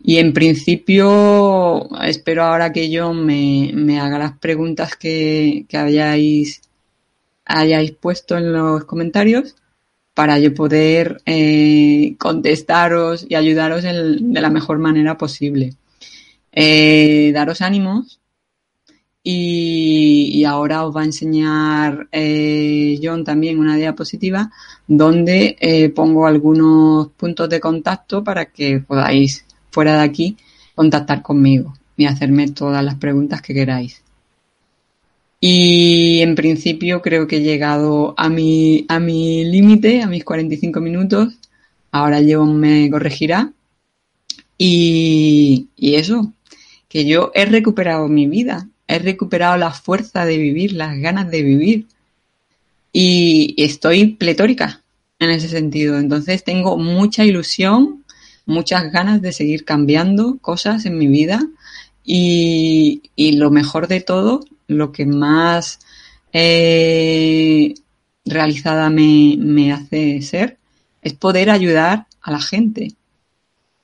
Y 0.01 0.19
en 0.19 0.33
principio, 0.33 1.89
espero 2.03 2.45
ahora 2.45 2.73
que 2.73 2.91
yo 2.91 3.13
me, 3.13 4.01
haga 4.01 4.19
las 4.19 4.39
preguntas 4.39 4.97
que, 4.97 5.67
que 5.69 5.77
hayáis, 5.77 6.63
hayáis 7.49 7.93
puesto 7.93 8.37
en 8.37 8.53
los 8.53 8.85
comentarios 8.85 9.57
para 10.15 10.39
yo 10.39 10.55
poder 10.55 11.21
eh, 11.27 12.17
contestaros 12.19 13.27
y 13.29 13.35
ayudaros 13.35 13.83
de 13.83 14.41
la 14.41 14.51
mejor 14.51 14.79
manera 14.79 15.17
posible. 15.17 15.75
Eh, 16.53 17.31
daros 17.33 17.63
ánimos 17.63 18.19
y, 19.23 20.45
ahora 20.45 20.87
os 20.87 20.97
va 20.97 21.03
a 21.03 21.05
enseñar 21.05 22.09
eh, 22.13 22.99
John 23.03 23.25
también 23.25 23.59
una 23.59 23.77
diapositiva 23.77 24.51
donde 24.87 25.57
eh, 25.61 25.91
pongo 25.91 26.27
algunos 26.27 27.09
puntos 27.09 27.49
de 27.51 27.61
contacto 27.61 28.25
para 28.25 28.47
que 28.47 28.81
podáis 28.81 29.45
fuera 29.71 29.99
de 29.99 30.03
aquí 30.03 30.37
contactar 30.75 31.23
conmigo 31.23 31.75
y 31.97 32.07
hacerme 32.07 32.49
todas 32.49 32.83
las 32.85 32.95
preguntas 32.95 33.43
que 33.43 33.53
queráis. 33.53 34.03
Y 35.41 36.21
en 36.21 36.35
principio 36.35 37.01
creo 37.01 37.27
que 37.29 37.37
he 37.37 37.43
llegado 37.43 38.15
a 38.17 38.29
mi, 38.29 38.85
a 38.89 38.99
mi 38.99 39.45
límite, 39.45 40.03
a 40.03 40.07
mis 40.07 40.25
45 40.25 40.81
minutos. 40.81 41.39
Ahora 41.93 42.21
John 42.29 42.59
me 42.59 42.91
corregirá. 42.91 43.53
Y, 44.57 45.69
y 45.77 45.95
eso, 45.95 46.33
que 46.89 47.07
yo 47.07 47.31
he 47.35 47.45
recuperado 47.45 48.09
mi 48.09 48.27
vida 48.27 48.69
he 48.89 48.99
recuperado 48.99 49.57
la 49.59 49.71
fuerza 49.71 50.25
de 50.25 50.39
vivir, 50.39 50.73
las 50.73 50.99
ganas 50.99 51.31
de 51.31 51.43
vivir. 51.43 51.87
Y 52.93 53.55
estoy 53.59 54.15
pletórica 54.15 54.83
en 55.19 55.31
ese 55.31 55.49
sentido. 55.49 55.99
Entonces 55.99 56.43
tengo 56.43 56.79
mucha 56.79 57.25
ilusión, 57.25 58.05
muchas 58.47 58.91
ganas 58.91 59.21
de 59.21 59.33
seguir 59.33 59.65
cambiando 59.67 60.39
cosas 60.41 60.87
en 60.87 60.99
mi 60.99 61.07
vida. 61.07 61.47
Y, 62.03 63.03
lo 63.37 63.51
mejor 63.51 63.87
de 63.87 64.01
todo, 64.01 64.41
lo 64.69 64.93
que 64.93 65.07
más 65.07 65.81
eh, 66.33 67.75
realizada 68.25 68.91
me, 68.91 69.73
hace 69.73 70.23
ser, 70.23 70.59
es 71.03 71.15
poder 71.15 71.51
ayudar 71.51 72.07
a 72.21 72.31
la 72.31 72.41
gente 72.41 72.93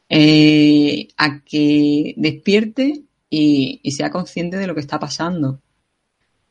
eh, 0.09 1.09
a 1.17 1.41
que 1.41 2.15
despierte 2.17 3.03
y, 3.31 3.81
sea 3.91 4.11
consciente 4.11 4.57
de 4.59 4.67
lo 4.67 4.75
que 4.75 4.81
está 4.81 5.01
pasando. 5.01 5.61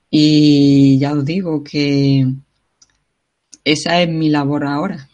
Y 0.09 0.99
ya 0.99 1.13
os 1.13 1.25
digo 1.25 1.63
que 1.63 2.27
esa 3.63 4.01
es 4.01 4.09
mi 4.09 4.29
labor 4.29 4.65
ahora. 4.65 5.09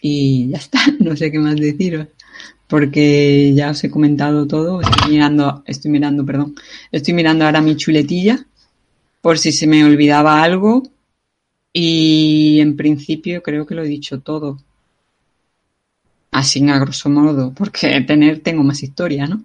Y 0.00 0.48
ya 0.48 0.58
está, 0.58 0.80
no 1.00 1.16
sé 1.16 1.30
qué 1.30 1.38
más 1.38 1.56
deciros. 1.56 2.08
Porque 2.68 3.54
ya 3.54 3.70
os 3.70 3.82
he 3.82 3.90
comentado 3.90 4.46
todo. 4.46 4.80
Estoy 4.80 5.12
mirando, 5.12 5.62
estoy 5.66 5.90
mirando, 5.90 6.24
perdón. 6.24 6.54
Estoy 6.92 7.14
mirando 7.14 7.44
ahora 7.44 7.60
mi 7.60 7.76
chuletilla. 7.76 8.44
Por 9.20 9.38
si 9.38 9.52
se 9.52 9.66
me 9.66 9.84
olvidaba 9.84 10.42
algo. 10.42 10.82
Y 11.72 12.60
en 12.60 12.76
principio 12.76 13.42
creo 13.42 13.66
que 13.66 13.74
lo 13.74 13.82
he 13.82 13.88
dicho 13.88 14.20
todo. 14.20 14.58
Así 16.30 16.68
a 16.68 16.78
grosso 16.78 17.08
modo. 17.08 17.52
Porque 17.54 18.00
tener 18.02 18.40
tengo 18.40 18.62
más 18.62 18.82
historia, 18.82 19.26
¿no? 19.26 19.42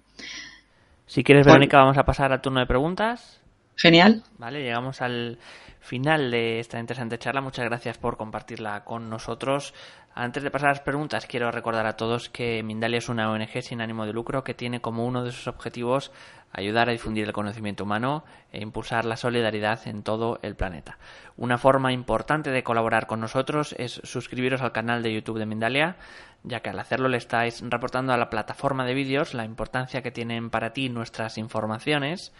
Si 1.06 1.24
quieres, 1.24 1.46
Verónica, 1.46 1.78
vamos 1.78 1.96
a 1.96 2.04
pasar 2.04 2.32
al 2.32 2.40
turno 2.40 2.60
de 2.60 2.66
preguntas. 2.66 3.40
Genial. 3.76 4.22
Vale, 4.38 4.62
llegamos 4.62 5.00
al 5.00 5.38
final 5.80 6.30
de 6.30 6.60
esta 6.60 6.80
interesante 6.80 7.18
charla. 7.18 7.40
Muchas 7.40 7.64
gracias 7.66 7.98
por 7.98 8.16
compartirla 8.16 8.84
con 8.84 9.10
nosotros. 9.10 9.74
Antes 10.16 10.44
de 10.44 10.50
pasar 10.52 10.68
a 10.68 10.72
las 10.74 10.80
preguntas, 10.80 11.26
quiero 11.26 11.50
recordar 11.50 11.86
a 11.86 11.96
todos 11.96 12.28
que 12.28 12.62
Mindalia 12.62 12.98
es 12.98 13.08
una 13.08 13.32
ONG 13.32 13.62
sin 13.62 13.80
ánimo 13.80 14.06
de 14.06 14.12
lucro 14.12 14.44
que 14.44 14.54
tiene 14.54 14.80
como 14.80 15.04
uno 15.04 15.24
de 15.24 15.32
sus 15.32 15.48
objetivos 15.48 16.12
ayudar 16.52 16.88
a 16.88 16.92
difundir 16.92 17.26
el 17.26 17.32
conocimiento 17.32 17.82
humano 17.82 18.24
e 18.52 18.62
impulsar 18.62 19.06
la 19.06 19.16
solidaridad 19.16 19.88
en 19.88 20.04
todo 20.04 20.38
el 20.42 20.54
planeta. 20.54 20.98
Una 21.36 21.58
forma 21.58 21.92
importante 21.92 22.50
de 22.50 22.62
colaborar 22.62 23.08
con 23.08 23.18
nosotros 23.18 23.74
es 23.76 24.00
suscribiros 24.04 24.62
al 24.62 24.70
canal 24.70 25.02
de 25.02 25.12
YouTube 25.12 25.40
de 25.40 25.46
Mindalia, 25.46 25.96
ya 26.44 26.60
que 26.60 26.70
al 26.70 26.78
hacerlo 26.78 27.08
le 27.08 27.16
estáis 27.16 27.60
reportando 27.68 28.12
a 28.12 28.16
la 28.16 28.30
plataforma 28.30 28.86
de 28.86 28.94
vídeos 28.94 29.34
la 29.34 29.44
importancia 29.44 30.00
que 30.00 30.12
tienen 30.12 30.48
para 30.48 30.72
ti 30.72 30.90
nuestras 30.90 31.38
informaciones 31.38 32.32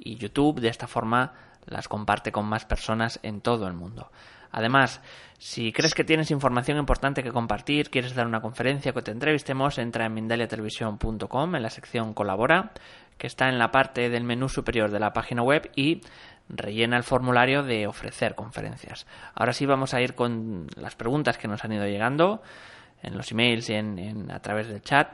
y 0.00 0.16
YouTube 0.16 0.58
de 0.58 0.68
esta 0.68 0.88
forma 0.88 1.34
las 1.64 1.86
comparte 1.86 2.32
con 2.32 2.46
más 2.46 2.64
personas 2.64 3.20
en 3.22 3.40
todo 3.40 3.68
el 3.68 3.74
mundo. 3.74 4.10
Además, 4.52 5.00
si 5.38 5.72
crees 5.72 5.94
que 5.94 6.04
tienes 6.04 6.30
información 6.30 6.78
importante 6.78 7.22
que 7.22 7.32
compartir, 7.32 7.90
quieres 7.90 8.14
dar 8.14 8.26
una 8.26 8.40
conferencia 8.40 8.92
que 8.92 9.02
te 9.02 9.10
entrevistemos, 9.10 9.78
entra 9.78 10.06
en 10.06 10.14
mindaliatelevisión.com 10.14 11.56
en 11.56 11.62
la 11.62 11.70
sección 11.70 12.12
Colabora, 12.12 12.72
que 13.16 13.26
está 13.26 13.48
en 13.48 13.58
la 13.58 13.70
parte 13.70 14.08
del 14.10 14.24
menú 14.24 14.48
superior 14.48 14.90
de 14.90 15.00
la 15.00 15.12
página 15.12 15.42
web 15.42 15.70
y 15.76 16.02
rellena 16.48 16.96
el 16.96 17.04
formulario 17.04 17.62
de 17.62 17.86
ofrecer 17.86 18.34
conferencias. 18.34 19.06
Ahora 19.34 19.52
sí 19.52 19.66
vamos 19.66 19.94
a 19.94 20.00
ir 20.00 20.14
con 20.14 20.66
las 20.76 20.96
preguntas 20.96 21.38
que 21.38 21.48
nos 21.48 21.64
han 21.64 21.72
ido 21.72 21.86
llegando 21.86 22.42
en 23.02 23.16
los 23.16 23.30
emails 23.32 23.70
y 23.70 23.74
en, 23.74 24.30
a 24.30 24.40
través 24.40 24.68
del 24.68 24.82
chat. 24.82 25.08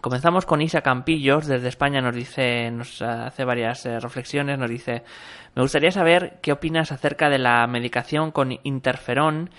Comenzamos 0.00 0.44
con 0.44 0.60
Isa 0.60 0.82
Campillos, 0.82 1.46
desde 1.46 1.68
España 1.68 2.00
nos 2.02 2.14
dice, 2.14 2.70
nos 2.70 3.00
hace 3.00 3.44
varias 3.44 3.86
eh, 3.86 3.98
reflexiones, 3.98 4.58
nos 4.58 4.68
dice, 4.68 5.02
me 5.54 5.62
gustaría 5.62 5.90
saber 5.90 6.38
qué 6.42 6.52
opinas 6.52 6.92
acerca 6.92 7.30
de 7.30 7.38
la 7.38 7.66
medicación 7.66 8.30
con 8.30 8.58
interferón 8.64 9.50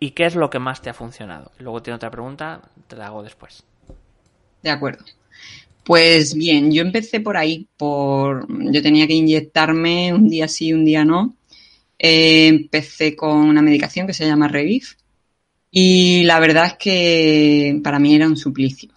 y, 0.00 0.10
qué 0.10 0.26
es 0.26 0.34
lo 0.34 0.50
que 0.50 0.58
más 0.58 0.82
te 0.82 0.90
ha 0.90 0.94
funcionado. 0.94 1.52
luego 1.58 1.82
tiene 1.82 1.96
otra 1.96 2.10
pregunta, 2.10 2.62
te 2.88 2.96
la 2.96 3.06
hago 3.06 3.22
después. 3.22 3.62
De 4.62 4.70
acuerdo. 4.70 5.04
Pues 5.84 6.34
bien, 6.34 6.72
yo 6.72 6.82
empecé 6.82 7.20
por 7.20 7.36
ahí, 7.36 7.68
por 7.76 8.46
yo 8.48 8.82
tenía 8.82 9.06
que 9.06 9.14
inyectarme 9.14 10.12
un 10.12 10.28
día 10.28 10.48
sí, 10.48 10.72
un 10.72 10.84
día 10.84 11.04
no. 11.04 11.36
Eh, 11.98 12.48
empecé 12.48 13.14
con 13.14 13.36
una 13.36 13.62
medicación 13.62 14.06
que 14.06 14.14
se 14.14 14.26
llama 14.26 14.48
Revif 14.48 14.94
y 15.70 16.24
la 16.24 16.40
verdad 16.40 16.66
es 16.66 16.74
que 16.74 17.80
para 17.84 17.98
mí 17.98 18.14
era 18.14 18.26
un 18.26 18.36
suplicio 18.36 18.95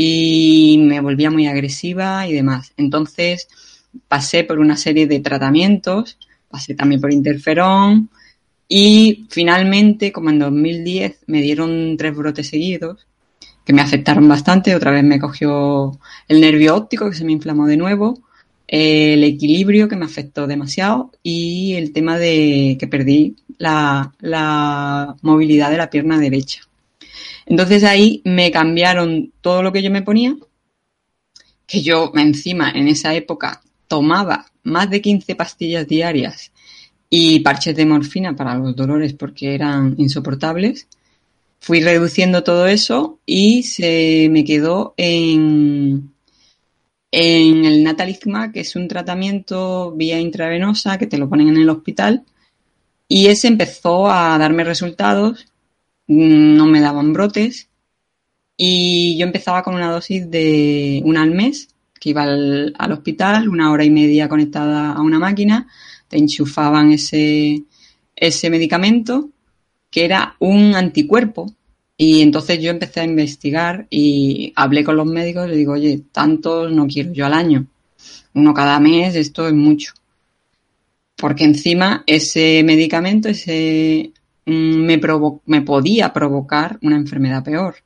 y 0.00 0.78
me 0.78 1.00
volvía 1.00 1.28
muy 1.28 1.48
agresiva 1.48 2.24
y 2.28 2.32
demás. 2.32 2.72
Entonces 2.76 3.48
pasé 4.06 4.44
por 4.44 4.60
una 4.60 4.76
serie 4.76 5.08
de 5.08 5.18
tratamientos, 5.18 6.18
pasé 6.48 6.76
también 6.76 7.00
por 7.00 7.12
interferón 7.12 8.08
y 8.68 9.26
finalmente, 9.28 10.12
como 10.12 10.30
en 10.30 10.38
2010, 10.38 11.24
me 11.26 11.42
dieron 11.42 11.96
tres 11.96 12.14
brotes 12.14 12.46
seguidos 12.46 13.08
que 13.64 13.72
me 13.72 13.82
afectaron 13.82 14.28
bastante. 14.28 14.76
Otra 14.76 14.92
vez 14.92 15.02
me 15.02 15.18
cogió 15.18 15.98
el 16.28 16.40
nervio 16.42 16.76
óptico 16.76 17.10
que 17.10 17.16
se 17.16 17.24
me 17.24 17.32
inflamó 17.32 17.66
de 17.66 17.76
nuevo, 17.76 18.20
el 18.68 19.24
equilibrio 19.24 19.88
que 19.88 19.96
me 19.96 20.04
afectó 20.04 20.46
demasiado 20.46 21.10
y 21.24 21.74
el 21.74 21.92
tema 21.92 22.18
de 22.18 22.76
que 22.78 22.86
perdí 22.86 23.34
la, 23.56 24.14
la 24.20 25.16
movilidad 25.22 25.72
de 25.72 25.78
la 25.78 25.90
pierna 25.90 26.20
derecha. 26.20 26.67
Entonces 27.48 27.82
ahí 27.82 28.20
me 28.26 28.50
cambiaron 28.50 29.32
todo 29.40 29.62
lo 29.62 29.72
que 29.72 29.82
yo 29.82 29.90
me 29.90 30.02
ponía, 30.02 30.36
que 31.66 31.80
yo 31.80 32.12
encima 32.14 32.70
en 32.70 32.88
esa 32.88 33.14
época 33.14 33.62
tomaba 33.88 34.44
más 34.64 34.90
de 34.90 35.00
15 35.00 35.34
pastillas 35.34 35.88
diarias 35.88 36.52
y 37.08 37.40
parches 37.40 37.74
de 37.74 37.86
morfina 37.86 38.36
para 38.36 38.54
los 38.54 38.76
dolores 38.76 39.14
porque 39.14 39.54
eran 39.54 39.94
insoportables. 39.96 40.88
Fui 41.58 41.80
reduciendo 41.80 42.44
todo 42.44 42.66
eso 42.66 43.18
y 43.24 43.62
se 43.62 44.28
me 44.30 44.44
quedó 44.44 44.92
en, 44.98 46.12
el 47.10 47.82
natalizma, 47.82 48.52
que 48.52 48.60
es 48.60 48.76
un 48.76 48.88
tratamiento 48.88 49.92
vía 49.92 50.20
intravenosa 50.20 50.98
que 50.98 51.06
te 51.06 51.16
lo 51.16 51.30
ponen 51.30 51.48
en 51.48 51.56
el 51.56 51.70
hospital. 51.70 52.24
Y 53.08 53.28
ese 53.28 53.48
empezó 53.48 54.10
a 54.10 54.36
darme 54.36 54.64
resultados 54.64 55.46
no 56.08 56.66
me 56.66 56.80
daban 56.80 57.12
brotes 57.12 57.68
y 58.60 59.16
yo 59.16 59.24
empezaba 59.24 59.62
con 59.62 59.76
una 59.76 59.90
dosis 59.90 60.28
de 60.28 61.00
una 61.04 61.22
al 61.22 61.30
mes, 61.30 61.68
que 62.00 62.10
iba 62.10 62.24
al, 62.24 62.92
hospital, 62.92 63.48
una 63.48 63.70
hora 63.70 63.84
y 63.84 63.90
media 63.90 64.28
conectada 64.28 64.92
a 64.92 65.00
una 65.00 65.20
máquina, 65.20 65.68
te 66.08 66.18
enchufaban 66.18 66.90
ese, 66.90 67.62
ese 68.16 68.50
medicamento 68.50 69.30
que 69.90 70.04
era 70.04 70.34
un 70.40 70.74
anticuerpo. 70.74 71.52
Y 71.96 72.20
entonces 72.20 72.60
yo 72.60 72.70
empecé 72.70 73.00
a 73.00 73.04
investigar 73.04 73.86
y 73.90 74.52
hablé 74.56 74.82
con 74.82 74.96
los 74.96 75.06
médicos 75.06 75.46
y 75.46 75.50
le 75.50 75.56
digo, 75.56 75.72
oye, 75.74 76.02
tantos 76.10 76.72
no 76.72 76.88
quiero 76.88 77.12
yo 77.12 77.26
al 77.26 77.34
año. 77.34 77.66
Uno 78.34 78.54
cada 78.54 78.80
mes, 78.80 79.14
esto 79.14 79.46
es 79.46 79.54
mucho. 79.54 79.92
Porque 81.16 81.44
encima 81.44 82.02
ese 82.06 82.62
medicamento, 82.64 83.28
ese 83.28 84.12
Mm, 84.48 84.86
me, 85.46 85.60
podía 85.60 86.12
provocar 86.14 86.78
una 86.80 86.96
enfermedad 86.96 87.44
peor. 87.44 87.76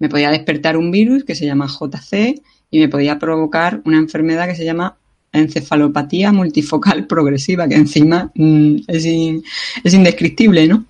Me 0.00 0.08
podía 0.08 0.30
despertar 0.30 0.76
un 0.76 0.90
virus 0.90 1.24
que 1.24 1.36
se 1.36 1.46
llama 1.46 1.68
JC 1.68 2.42
y 2.68 2.80
me 2.80 2.88
podía 2.88 3.18
provocar 3.18 3.80
una 3.84 3.98
enfermedad 3.98 4.48
que 4.48 4.56
se 4.56 4.64
llama 4.64 4.96
encefalopatía 5.32 6.32
multifocal 6.32 7.06
progresiva, 7.08 7.68
que 7.68 7.76
encima 7.76 8.32
mm, 8.34 8.76
es, 8.88 9.04
es, 9.84 9.94
indescriptible, 9.94 10.66
¿no? 10.66 10.86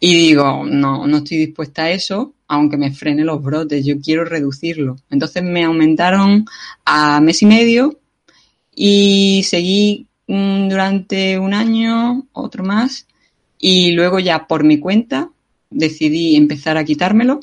Y 0.00 0.14
digo, 0.14 0.64
no, 0.64 1.06
no 1.06 1.18
estoy 1.18 1.36
dispuesta 1.36 1.84
a 1.84 1.90
eso, 1.90 2.32
aunque 2.48 2.78
me 2.78 2.92
frene 2.92 3.24
los 3.24 3.42
brotes, 3.42 3.84
yo 3.84 4.00
quiero 4.00 4.24
reducirlo. 4.24 4.96
Entonces 5.10 5.42
me 5.42 5.64
aumentaron 5.64 6.46
a 6.86 7.20
mes 7.20 7.42
y 7.42 7.46
medio 7.46 8.00
y 8.74 9.42
seguí 9.44 10.06
mm, 10.28 10.68
durante 10.68 11.38
un 11.38 11.52
año, 11.52 12.26
otro 12.32 12.64
más, 12.64 13.06
y 13.64 13.92
luego 13.92 14.18
ya 14.18 14.48
por 14.48 14.64
mi 14.64 14.78
cuenta 14.78 15.30
decidí 15.70 16.34
empezar 16.34 16.76
a 16.76 16.84
quitármelo 16.84 17.38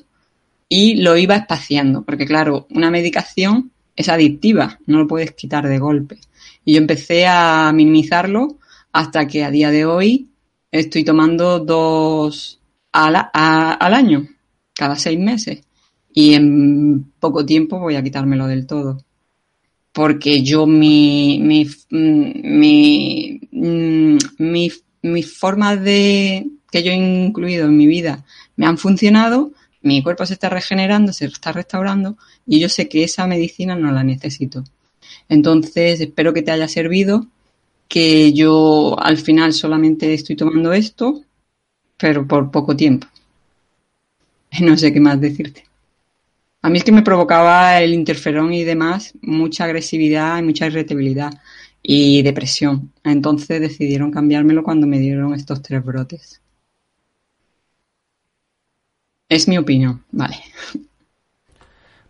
y 0.67 0.95
lo 0.95 1.17
iba 1.17 1.38
espaciando, 1.38 2.03
porque 2.03 2.26
claro, 2.26 2.67
una 2.72 2.91
medicación 2.91 3.72
es 3.95 4.09
adictiva, 4.09 4.80
no 4.86 4.99
lo 4.99 5.07
puedes 5.07 5.32
quitar 5.32 5.67
de 5.67 5.80
golpe. 5.80 6.20
Y 6.65 6.74
yo 6.74 6.80
empecé 6.80 7.26
a 7.26 7.72
minimizarlo 7.74 8.57
hasta 8.91 9.28
que 9.28 9.45
a 9.45 9.49
día 9.49 9.72
de 9.72 9.86
hoy 9.86 10.28
estoy 10.72 11.05
tomando 11.05 11.59
dos 11.59 12.59
al, 12.91 13.15
al 13.34 13.93
año, 13.93 14.28
cada 14.76 14.97
seis 14.97 15.17
meses. 15.17 15.63
Y 16.13 16.34
en 16.34 17.13
poco 17.17 17.45
tiempo 17.45 17.80
voy 17.80 17.95
a 17.95 18.03
quitármelo 18.03 18.45
del 18.45 18.67
todo. 18.67 18.97
Porque 19.93 20.43
yo 20.43 20.67
mi, 20.67 21.39
mi, 21.41 21.65
mi, 21.91 23.39
mi 24.38 24.70
mis 25.02 25.38
formas 25.38 25.82
de 25.82 26.47
que 26.72 26.84
yo 26.84 26.91
he 26.91 26.95
incluido 26.95 27.66
en 27.66 27.78
mi 27.78 27.88
vida 27.88 28.26
me 28.56 28.66
han 28.66 28.78
funcionado, 28.78 29.52
mi 29.82 30.04
cuerpo 30.04 30.26
se 30.26 30.34
está 30.34 30.50
regenerando, 30.50 31.14
se 31.14 31.26
está 31.26 31.52
restaurando 31.52 32.18
y 32.45 32.60
yo 32.60 32.70
sé 32.70 32.89
que 32.89 33.04
esa 33.04 33.28
medicina 33.28 33.76
no 33.76 33.91
la 33.91 34.04
necesito. 34.04 34.64
Entonces, 35.30 36.02
espero 36.02 36.34
que 36.34 36.41
te 36.41 36.52
haya 36.52 36.68
servido, 36.68 37.28
que 37.88 38.34
yo 38.34 39.00
al 39.00 39.18
final 39.18 39.54
solamente 39.54 40.14
estoy 40.14 40.36
tomando 40.36 40.74
esto, 40.74 41.24
pero 41.97 42.28
por 42.28 42.52
poco 42.52 42.76
tiempo. 42.76 43.08
No 44.62 44.76
sé 44.78 44.91
qué 44.91 45.00
más 45.00 45.22
decirte. 45.22 45.66
A 46.62 46.70
mí 46.70 46.80
es 46.80 46.84
que 46.84 46.91
me 46.91 47.04
provocaba 47.04 47.80
el 47.82 47.93
interferón 47.93 48.52
y 48.52 48.64
demás 48.64 49.14
mucha 49.22 49.64
agresividad 49.64 50.39
y 50.39 50.41
mucha 50.41 50.66
irritabilidad 50.68 51.32
y 51.82 52.21
depresión. 52.21 52.91
Entonces 53.03 53.61
decidieron 53.61 54.11
cambiármelo 54.11 54.63
cuando 54.63 54.88
me 54.88 54.99
dieron 54.99 55.34
estos 55.34 55.61
tres 55.61 55.84
brotes. 55.84 56.41
Es 59.30 59.47
mi 59.47 59.57
opinión, 59.57 60.03
vale. 60.11 60.38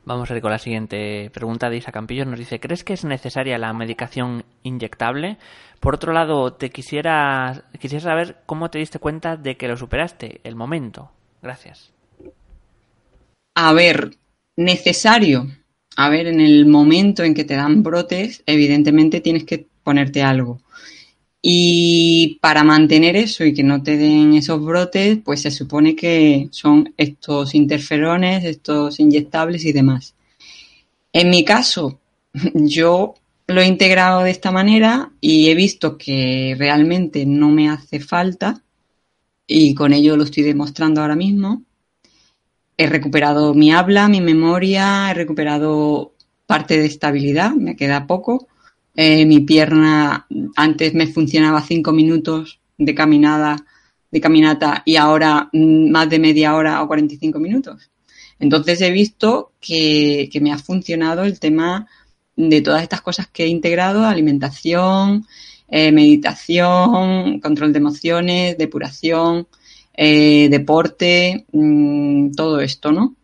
Vamos 0.06 0.32
a 0.32 0.36
ir 0.36 0.42
con 0.42 0.52
la 0.52 0.58
siguiente 0.58 1.30
pregunta 1.32 1.70
de 1.70 1.78
Isa 1.78 1.92
Campillo. 1.92 2.26
Nos 2.26 2.40
dice, 2.40 2.60
¿crees 2.60 2.84
que 2.84 2.94
es 2.94 3.04
necesaria 3.04 3.60
la 3.60 3.74
medicación 3.74 4.44
inyectable? 4.64 5.38
Por 5.80 5.94
otro 5.94 6.14
lado, 6.14 6.54
te 6.54 6.72
quisiera, 6.72 7.66
quisiera 7.80 8.04
saber 8.04 8.38
cómo 8.46 8.72
te 8.72 8.80
diste 8.80 8.98
cuenta 8.98 9.38
de 9.38 9.56
que 9.56 9.68
lo 9.68 9.78
superaste, 9.78 10.42
el 10.44 10.56
momento. 10.56 11.12
Gracias. 11.44 11.92
A 13.54 13.74
ver, 13.74 14.16
necesario 14.56 15.48
a 15.96 16.10
ver, 16.10 16.28
en 16.28 16.40
el 16.40 16.66
momento 16.66 17.24
en 17.24 17.34
que 17.34 17.44
te 17.44 17.56
dan 17.56 17.84
brotes, 17.84 18.44
evidentemente 18.46 19.22
tienes 19.22 19.44
que 19.44 19.66
ponerte 19.84 20.22
algo. 20.22 20.62
Y 21.42 22.38
para 22.42 22.64
mantener 22.64 23.16
eso 23.16 23.46
y 23.46 23.54
que 23.54 23.64
no 23.64 23.82
te 23.82 23.98
den 23.98 24.34
esos 24.34 24.64
brotes, 24.64 25.20
pues 25.24 25.42
se 25.42 25.52
supone 25.52 25.96
que 25.96 26.50
son 26.52 26.94
estos 26.98 27.56
interferones, 27.56 28.44
estos 28.44 29.00
inyectables 29.00 29.66
y 29.66 29.72
demás. 29.72 30.16
En 31.14 31.30
mi 31.30 31.44
caso, 31.46 32.00
yo 32.54 33.16
lo 33.48 33.62
he 33.62 33.68
integrado 33.68 34.24
de 34.24 34.32
esta 34.32 34.52
manera 34.52 35.12
y 35.22 35.50
he 35.50 35.56
visto 35.56 35.98
que 35.98 36.56
realmente 36.58 37.26
no 37.26 37.50
me 37.50 37.70
hace 37.70 38.00
falta 38.00 38.62
y 39.48 39.74
con 39.74 39.94
ello 39.94 40.16
lo 40.16 40.24
estoy 40.24 40.44
demostrando 40.44 41.02
ahora 41.02 41.16
mismo. 41.16 41.64
He 42.82 42.88
recuperado 42.88 43.54
mi 43.54 43.74
habla, 43.74 44.08
mi 44.08 44.22
memoria, 44.22 45.12
he 45.12 45.14
recuperado 45.14 46.14
parte 46.46 46.80
de 46.80 46.86
estabilidad, 46.86 47.52
me 47.52 47.76
queda 47.76 48.08
poco. 48.08 48.48
Eh, 48.96 49.26
mi 49.26 49.42
pierna 49.42 50.26
antes 50.56 50.94
me 50.94 51.08
funcionaba 51.08 51.62
cinco 51.62 51.92
minutos 51.92 52.62
de 52.78 52.96
caminada, 52.96 53.58
de 54.10 54.22
caminata 54.22 54.82
y 54.86 54.96
ahora 54.96 55.50
mm, 55.52 55.92
más 55.92 56.10
de 56.10 56.20
media 56.20 56.56
hora 56.56 56.82
o 56.82 56.88
45 56.88 57.38
minutos. 57.40 57.92
Entonces 58.40 58.80
he 58.80 58.92
visto 58.92 59.52
que, 59.60 60.30
que 60.32 60.40
me 60.40 60.54
ha 60.54 60.58
funcionado 60.58 61.26
el 61.26 61.38
tema 61.38 61.86
de 62.38 62.62
todas 62.62 62.82
estas 62.82 63.02
cosas 63.02 63.28
que 63.28 63.44
he 63.44 63.48
integrado, 63.48 64.06
alimentación, 64.06 65.28
eh, 65.68 65.92
meditación, 65.92 67.42
control 67.42 67.74
de 67.74 67.80
emociones, 67.80 68.58
depuración, 68.58 69.50
eh, 70.02 70.48
deporte, 70.48 71.46
mm, 71.52 72.32
todo 72.32 72.62
esto, 72.62 72.94
¿no? 72.94 73.18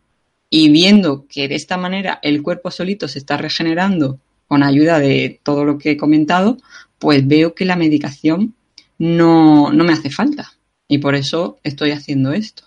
Y 0.50 0.68
viendo 0.68 1.24
que 1.26 1.48
de 1.48 1.54
esta 1.54 1.78
manera 1.78 2.18
el 2.22 2.42
cuerpo 2.42 2.70
solito 2.70 3.08
se 3.08 3.18
está 3.18 3.38
regenerando 3.38 4.18
con 4.46 4.62
ayuda 4.62 4.98
de 4.98 5.40
todo 5.42 5.64
lo 5.64 5.78
que 5.78 5.92
he 5.92 5.96
comentado, 5.96 6.58
pues 6.98 7.26
veo 7.26 7.54
que 7.54 7.64
la 7.64 7.76
medicación 7.76 8.54
no, 8.98 9.72
no 9.72 9.84
me 9.84 9.94
hace 9.94 10.10
falta. 10.10 10.52
Y 10.86 10.98
por 10.98 11.14
eso 11.14 11.58
estoy 11.62 11.92
haciendo 11.92 12.34
esto. 12.34 12.64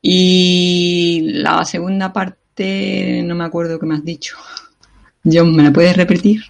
Y 0.00 1.30
la 1.32 1.64
segunda 1.64 2.12
parte, 2.12 3.24
no 3.24 3.34
me 3.34 3.42
acuerdo 3.42 3.80
qué 3.80 3.86
me 3.86 3.96
has 3.96 4.04
dicho. 4.04 4.36
John, 5.24 5.56
¿me 5.56 5.64
la 5.64 5.72
puedes 5.72 5.96
repetir? 5.96 6.44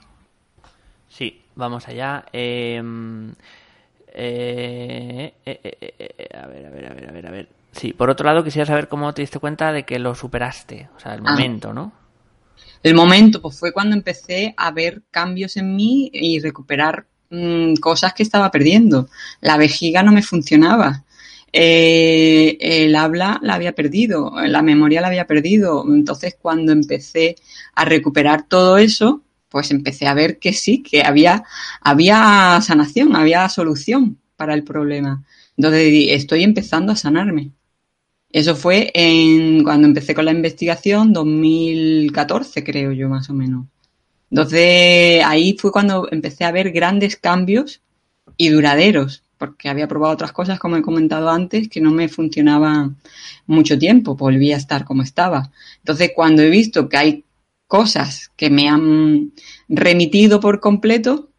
Sí, 1.09 1.40
vamos 1.55 1.88
allá. 1.88 2.26
Eh, 2.34 2.82
eh, 4.18 5.34
eh, 5.44 6.28
a 6.34 6.46
ver, 6.46 6.66
a 6.66 6.70
ver, 6.70 6.86
a 6.86 6.94
ver, 6.94 7.08
a 7.08 7.12
ver, 7.12 7.26
a 7.26 7.30
ver. 7.30 7.48
Sí, 7.72 7.92
por 7.92 8.08
otro 8.08 8.24
lado 8.24 8.42
quisiera 8.42 8.64
saber 8.64 8.88
cómo 8.88 9.12
te 9.12 9.20
diste 9.20 9.38
cuenta 9.38 9.72
de 9.72 9.84
que 9.84 9.98
lo 9.98 10.14
superaste, 10.14 10.88
o 10.96 11.00
sea, 11.00 11.14
el 11.14 11.20
ah. 11.26 11.32
momento, 11.32 11.74
¿no? 11.74 11.92
El 12.82 12.94
momento, 12.94 13.42
pues 13.42 13.58
fue 13.58 13.72
cuando 13.72 13.94
empecé 13.94 14.54
a 14.56 14.70
ver 14.70 15.02
cambios 15.10 15.58
en 15.58 15.76
mí 15.76 16.10
y 16.12 16.40
recuperar 16.40 17.06
mm, 17.28 17.74
cosas 17.74 18.14
que 18.14 18.22
estaba 18.22 18.50
perdiendo. 18.50 19.08
La 19.42 19.58
vejiga 19.58 20.02
no 20.02 20.12
me 20.12 20.22
funcionaba. 20.22 21.04
el 21.52 22.96
habla 22.96 23.38
la 23.42 23.54
había 23.54 23.72
perdido, 23.72 24.32
la 24.46 24.62
memoria 24.62 25.02
la 25.02 25.08
había 25.08 25.26
perdido. 25.26 25.84
Entonces, 25.86 26.36
cuando 26.40 26.72
empecé 26.72 27.36
a 27.74 27.84
recuperar 27.84 28.46
todo 28.48 28.78
eso, 28.78 29.22
pues 29.57 29.70
empecé 29.70 30.07
a 30.07 30.12
ver 30.12 30.38
que 30.38 30.52
sí, 30.52 30.82
que 30.82 31.00
había, 31.00 31.42
había 31.80 32.61
sanación, 32.61 33.16
había 33.16 33.48
solución 33.48 34.18
para 34.36 34.52
el 34.52 34.64
problema. 34.64 35.24
Entonces 35.57 36.09
estoy 36.11 36.42
empezando 36.42 36.92
a 36.92 36.96
sanarme. 36.96 37.52
Eso 38.30 38.54
fue 38.54 38.90
en, 38.92 39.64
cuando 39.64 39.88
empecé 39.88 40.14
con 40.14 40.26
la 40.26 40.32
investigación, 40.32 41.14
2014 41.14 42.62
creo 42.64 42.92
yo 42.92 43.09
más 43.09 43.30
o 43.30 43.32
menos. 43.32 43.64
Entonces 44.30 45.24
ahí 45.24 45.57
fue 45.59 45.72
cuando 45.72 46.07
empecé 46.11 46.44
a 46.44 46.52
ver 46.52 46.70
grandes 46.70 47.16
cambios 47.16 47.80
y 48.36 48.50
duraderos, 48.50 49.22
porque 49.38 49.70
había 49.70 49.88
probado 49.88 50.12
otras 50.12 50.32
cosas, 50.32 50.59
como 50.59 50.76
he 50.76 50.82
comentado 50.82 51.30
antes, 51.30 51.70
que 51.70 51.80
no 51.80 51.92
me 51.92 52.09
funcionaban 52.09 52.98
mucho 53.46 53.78
tiempo, 53.78 54.16
volví 54.16 54.52
a 54.52 54.59
estar 54.59 54.84
como 54.84 55.02
estaba. 55.02 55.50
Entonces 55.78 56.11
cuando 56.14 56.42
he 56.42 56.50
visto 56.50 56.90
que 56.90 56.96
hay 56.98 57.24
cosas 57.66 58.30
que 58.36 58.50
me 58.50 58.68
han 58.68 59.32
remitido 59.68 60.40
por 60.40 60.60
completo, 60.60 61.30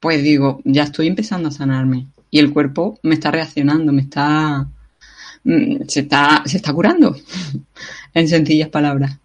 pues 0.00 0.22
digo, 0.22 0.60
ya 0.64 0.84
estoy 0.84 1.06
empezando 1.06 1.48
a 1.48 1.52
sanarme. 1.52 2.08
Y 2.30 2.38
el 2.38 2.52
cuerpo 2.52 2.98
me 3.02 3.14
está 3.14 3.30
reaccionando, 3.30 3.92
me 3.92 4.02
está. 4.02 4.68
Mm, 5.44 5.82
se 5.88 6.00
está, 6.00 6.42
se 6.46 6.58
está 6.58 6.72
curando. 6.72 7.16
en 8.14 8.28
sencillas 8.28 8.68
palabras. 8.68 9.18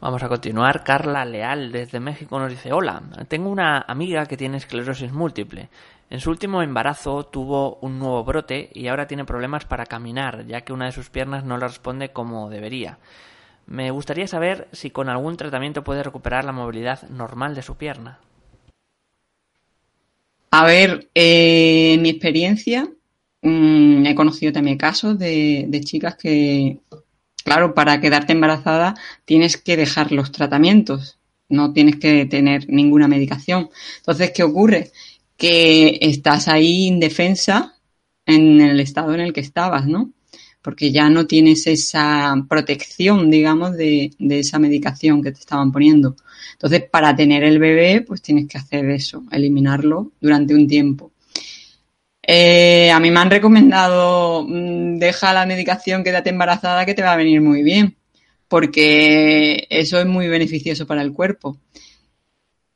Vamos 0.00 0.22
a 0.22 0.28
continuar. 0.28 0.84
Carla 0.84 1.24
Leal 1.24 1.72
desde 1.72 2.00
México 2.00 2.38
nos 2.38 2.50
dice, 2.50 2.72
hola, 2.72 3.02
tengo 3.28 3.48
una 3.48 3.80
amiga 3.80 4.26
que 4.26 4.36
tiene 4.36 4.58
esclerosis 4.58 5.12
múltiple. 5.12 5.68
En 6.10 6.20
su 6.20 6.30
último 6.30 6.62
embarazo 6.62 7.24
tuvo 7.24 7.76
un 7.80 7.98
nuevo 7.98 8.22
brote 8.22 8.70
y 8.72 8.86
ahora 8.86 9.08
tiene 9.08 9.24
problemas 9.24 9.64
para 9.64 9.86
caminar, 9.86 10.46
ya 10.46 10.60
que 10.60 10.72
una 10.72 10.86
de 10.86 10.92
sus 10.92 11.10
piernas 11.10 11.44
no 11.44 11.58
le 11.58 11.66
responde 11.66 12.10
como 12.10 12.50
debería. 12.50 12.98
Me 13.66 13.90
gustaría 13.90 14.28
saber 14.28 14.68
si 14.72 14.90
con 14.90 15.08
algún 15.08 15.36
tratamiento 15.36 15.82
puede 15.82 16.02
recuperar 16.02 16.44
la 16.44 16.52
movilidad 16.52 17.08
normal 17.10 17.54
de 17.54 17.62
su 17.62 17.76
pierna. 17.76 18.20
A 20.52 20.64
ver, 20.64 21.10
eh, 21.14 21.94
en 21.94 22.02
mi 22.02 22.10
experiencia 22.10 22.88
mm, 23.42 24.06
he 24.06 24.14
conocido 24.14 24.52
también 24.52 24.78
casos 24.78 25.18
de, 25.18 25.68
chicas 25.84 26.16
que, 26.16 26.78
claro, 27.44 27.74
para 27.74 28.00
quedarte 28.00 28.32
embarazada 28.32 28.94
tienes 29.24 29.56
que 29.56 29.76
dejar 29.76 30.12
los 30.12 30.30
tratamientos, 30.30 31.18
no 31.48 31.72
tienes 31.72 31.96
que 31.96 32.24
tener 32.26 32.68
ninguna 32.70 33.08
medicación. 33.08 33.68
Entonces, 33.98 34.30
¿qué 34.30 34.44
ocurre? 34.44 34.92
Que 35.36 35.98
estás 36.00 36.48
ahí 36.48 36.86
indefensa 36.86 37.74
en 38.26 38.60
el 38.60 38.80
estado 38.80 39.14
en 39.14 39.20
el 39.20 39.32
que 39.32 39.40
estabas, 39.40 39.86
¿no? 39.86 40.12
Porque 40.66 40.90
ya 40.90 41.08
no 41.08 41.28
tienes 41.28 41.68
esa 41.68 42.34
protección, 42.48 43.30
digamos, 43.30 43.76
de, 43.76 44.10
esa 44.18 44.58
medicación 44.58 45.22
que 45.22 45.30
te 45.30 45.38
estaban 45.38 45.70
poniendo. 45.70 46.16
Entonces, 46.54 46.82
para 46.90 47.14
tener 47.14 47.44
el 47.44 47.60
bebé, 47.60 48.00
pues 48.00 48.20
tienes 48.20 48.48
que 48.48 48.58
hacer 48.58 48.90
eso, 48.90 49.22
eliminarlo 49.30 50.10
durante 50.20 50.56
un 50.56 50.66
tiempo. 50.66 51.12
Eh, 52.20 52.90
a 52.90 52.98
mí 52.98 53.12
me 53.12 53.20
han 53.20 53.30
recomendado, 53.30 54.44
mm, 54.44 54.98
deja 54.98 55.32
la 55.32 55.46
medicación, 55.46 56.02
quédate 56.02 56.30
embarazada, 56.30 56.84
que 56.84 56.94
te 56.94 57.02
va 57.02 57.12
a 57.12 57.16
venir 57.16 57.40
muy 57.40 57.62
bien, 57.62 57.96
porque 58.48 59.68
eso 59.70 60.00
es 60.00 60.06
muy 60.06 60.26
beneficioso 60.26 60.84
para 60.84 61.02
el 61.02 61.12
cuerpo. 61.12 61.60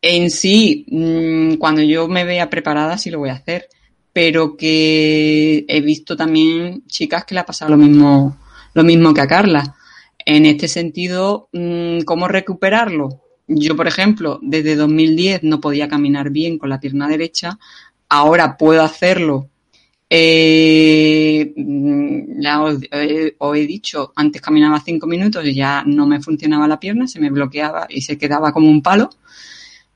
En 0.00 0.30
sí, 0.30 0.86
mm, 0.88 1.54
cuando 1.54 1.82
yo 1.82 2.06
me 2.06 2.22
vea 2.22 2.48
preparada, 2.48 2.96
sí 2.98 3.10
lo 3.10 3.18
voy 3.18 3.30
a 3.30 3.34
hacer 3.34 3.68
pero 4.12 4.56
que 4.56 5.64
he 5.68 5.80
visto 5.80 6.16
también 6.16 6.82
chicas 6.86 7.24
que 7.24 7.34
le 7.34 7.40
ha 7.40 7.46
pasado 7.46 7.70
lo 7.72 7.76
mismo, 7.76 8.36
lo 8.74 8.84
mismo 8.84 9.14
que 9.14 9.20
a 9.20 9.26
Carla. 9.26 9.76
En 10.24 10.46
este 10.46 10.68
sentido, 10.68 11.48
mm, 11.52 12.00
¿cómo 12.02 12.28
recuperarlo? 12.28 13.20
Yo, 13.46 13.76
por 13.76 13.88
ejemplo, 13.88 14.38
desde 14.42 14.76
2010 14.76 15.42
no 15.44 15.60
podía 15.60 15.88
caminar 15.88 16.30
bien 16.30 16.58
con 16.58 16.68
la 16.68 16.80
pierna 16.80 17.08
derecha, 17.08 17.58
ahora 18.08 18.56
puedo 18.56 18.82
hacerlo. 18.82 19.48
Eh, 20.08 21.52
mm, 21.56 22.40
ya 22.40 22.62
os, 22.62 22.78
he 22.90 23.66
dicho, 23.66 24.12
antes 24.16 24.42
caminaba 24.42 24.80
cinco 24.80 25.06
minutos 25.06 25.44
y 25.46 25.54
ya 25.54 25.84
no 25.86 26.06
me 26.06 26.20
funcionaba 26.20 26.66
la 26.68 26.80
pierna, 26.80 27.06
se 27.06 27.20
me 27.20 27.30
bloqueaba 27.30 27.86
y 27.88 28.02
se 28.02 28.18
quedaba 28.18 28.52
como 28.52 28.68
un 28.68 28.82
palo. 28.82 29.10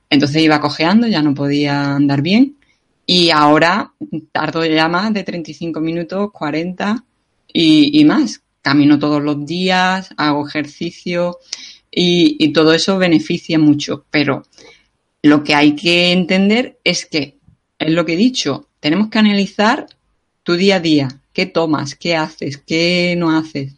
Entonces 0.09 0.41
iba 0.41 0.61
cojeando, 0.61 1.07
ya 1.07 1.21
no 1.21 1.33
podía 1.33 1.95
andar 1.95 2.21
bien. 2.21 2.57
Y 3.05 3.29
ahora 3.29 3.93
tardo 4.31 4.65
ya 4.65 4.87
más 4.87 5.13
de 5.13 5.23
35 5.23 5.79
minutos, 5.79 6.31
40 6.31 7.03
y, 7.53 8.03
más. 8.05 8.41
Camino 8.61 8.97
todos 8.97 9.21
los 9.21 9.45
días, 9.45 10.09
hago 10.17 10.47
ejercicio 10.47 11.37
y, 11.91 12.35
y 12.39 12.51
todo 12.51 12.73
eso 12.73 12.97
beneficia 12.97 13.59
mucho. 13.59 14.05
Pero 14.09 14.43
lo 15.21 15.43
que 15.43 15.53
hay 15.53 15.75
que 15.75 16.11
entender 16.11 16.79
es 16.83 17.05
que, 17.05 17.37
es 17.77 17.91
lo 17.91 18.05
que 18.05 18.13
he 18.13 18.17
dicho, 18.17 18.67
tenemos 18.79 19.09
que 19.09 19.19
analizar 19.19 19.87
tu 20.43 20.53
día 20.53 20.75
a 20.75 20.79
día, 20.79 21.07
qué 21.33 21.45
tomas, 21.47 21.95
qué 21.95 22.15
haces, 22.15 22.57
qué 22.57 23.15
no 23.17 23.35
haces 23.35 23.73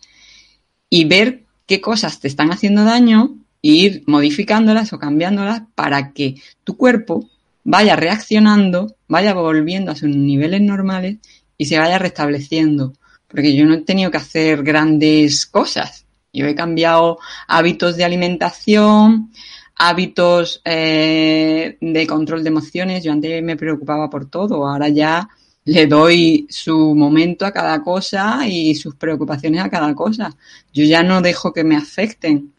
y 0.90 1.06
ver 1.06 1.44
qué 1.66 1.82
cosas 1.82 2.20
te 2.20 2.28
están 2.28 2.52
haciendo 2.52 2.84
daño 2.84 3.36
e 3.64 3.70
ir 3.70 4.04
modificándolas 4.06 4.94
o 4.94 5.00
cambiándolas 5.00 5.64
para 5.76 6.12
que 6.12 6.36
tu 6.64 6.78
cuerpo 6.78 7.30
vaya 7.64 7.96
reaccionando, 7.96 8.96
vaya 9.08 9.34
volviendo 9.34 9.92
a 9.92 9.96
sus 9.96 10.10
niveles 10.10 10.62
normales 10.62 11.18
y 11.58 11.66
se 11.66 11.80
vaya 11.80 12.00
restableciendo. 12.00 12.94
Porque 13.28 13.56
yo 13.56 13.66
no 13.66 13.74
he 13.74 13.82
tenido 13.82 14.12
que 14.12 14.18
hacer 14.18 14.64
grandes 14.64 15.46
cosas. 15.46 16.06
Yo 16.32 16.46
he 16.46 16.56
cambiado 16.56 17.18
hábitos 17.48 17.98
de 17.98 18.06
alimentación, 18.06 19.32
hábitos 19.76 20.62
eh, 20.66 21.78
de 21.80 22.08
control 22.08 22.44
de 22.44 22.50
emociones. 22.50 23.04
Yo 23.04 23.12
antes 23.12 23.44
me 23.44 23.58
preocupaba 23.58 24.10
por 24.10 24.30
todo, 24.30 24.68
ahora 24.68 24.90
ya 24.90 25.28
le 25.66 25.86
doy 25.86 26.48
su 26.50 26.96
momento 26.96 27.46
a 27.46 27.52
cada 27.52 27.82
cosa 27.84 28.48
y 28.48 28.76
sus 28.76 28.96
preocupaciones 28.96 29.62
a 29.62 29.70
cada 29.70 29.94
cosa. 29.94 30.36
Yo 30.74 30.86
ya 30.86 31.04
no 31.04 31.22
dejo 31.22 31.52
que 31.52 31.64
me 31.64 31.76
afecten. 31.76 32.54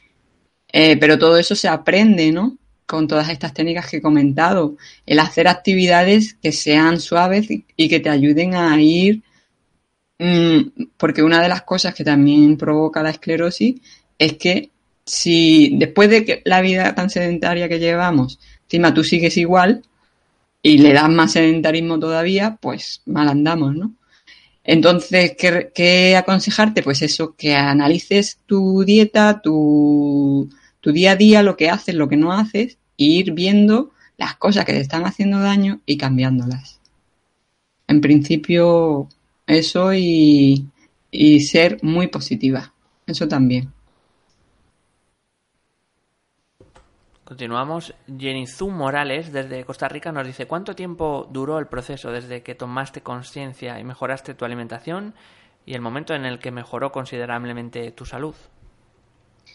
Eh, 0.71 0.99
pero 0.99 1.19
todo 1.19 1.39
eso 1.39 1.55
se 1.55 1.69
aprende, 1.69 2.31
¿no? 2.31 2.59
Con 2.89 3.07
todas 3.07 3.29
estas 3.29 3.53
técnicas 3.53 3.87
que 3.89 3.99
he 3.99 4.03
comentado, 4.03 4.77
el 5.05 5.19
hacer 5.21 5.47
actividades 5.47 6.35
que 6.43 6.53
sean 6.53 7.01
suaves 7.01 7.47
y 7.51 7.89
que 7.89 8.01
te 8.01 8.09
ayuden 8.09 8.55
a 8.55 8.81
ir, 8.81 9.23
mm, 10.19 10.61
porque 10.97 11.23
una 11.23 11.43
de 11.43 11.51
las 11.51 11.63
cosas 11.63 11.95
que 11.95 12.03
también 12.03 12.57
provoca 12.57 13.03
la 13.03 13.11
esclerosis 13.11 13.77
es 14.19 14.33
que 14.39 14.71
si 15.05 15.77
después 15.77 16.09
de 16.09 16.43
la 16.47 16.63
vida 16.63 16.95
tan 16.95 17.11
sedentaria 17.11 17.69
que 17.69 17.79
llevamos, 17.79 18.39
encima 18.65 18.95
tú 18.95 19.05
sigues 19.05 19.37
igual 19.37 19.83
y 20.63 20.79
le 20.79 20.95
das 20.95 21.11
más 21.11 21.33
sedentarismo 21.33 21.99
todavía, 21.99 22.57
pues 22.61 23.03
mal 23.05 23.29
andamos, 23.29 23.77
¿no? 23.77 23.95
Entonces, 24.65 25.35
¿qué, 25.37 26.17
aconsejarte? 26.17 26.83
Pues 26.83 27.03
eso, 27.03 27.35
que 27.37 27.55
analices 27.55 28.39
tu 28.47 28.85
dieta, 28.85 29.41
tu, 29.43 30.51
tu 30.81 30.93
día 30.93 31.13
a 31.13 31.17
día, 31.17 31.43
lo 31.43 31.57
que 31.57 31.71
haces, 31.71 31.95
lo 31.95 32.09
que 32.09 32.17
no 32.17 32.33
haces, 32.33 32.78
ir 32.99 33.33
viendo 33.33 33.93
las 34.19 34.35
cosas 34.37 34.67
que 34.67 34.75
te 34.75 34.81
están 34.81 35.07
haciendo 35.07 35.39
daño 35.39 35.81
y 35.87 35.97
cambiándolas. 35.97 36.81
En 37.87 38.03
principio, 38.03 39.09
eso 39.47 39.95
y, 39.95 40.67
y 41.11 41.41
ser 41.41 41.79
muy 41.83 42.09
positiva. 42.09 42.75
Eso 43.07 43.27
también. 43.27 43.73
Continuamos. 47.25 47.95
Jenizú 48.07 48.71
Morales, 48.71 49.33
desde 49.33 49.65
Costa 49.65 49.89
Rica, 49.89 50.13
nos 50.13 50.27
dice: 50.27 50.47
¿Cuánto 50.47 50.75
tiempo 50.75 51.29
duró 51.31 51.59
el 51.59 51.67
proceso 51.67 52.11
desde 52.11 52.43
que 52.43 52.55
tomaste 52.55 53.03
conciencia 53.03 53.79
y 53.79 53.85
mejoraste 53.85 54.35
tu 54.35 54.45
alimentación 54.45 55.15
y 55.65 55.75
el 55.75 55.81
momento 55.81 56.15
en 56.15 56.25
el 56.25 56.39
que 56.39 56.51
mejoró 56.51 56.91
considerablemente 56.91 57.91
tu 57.93 58.05
salud? 58.05 58.35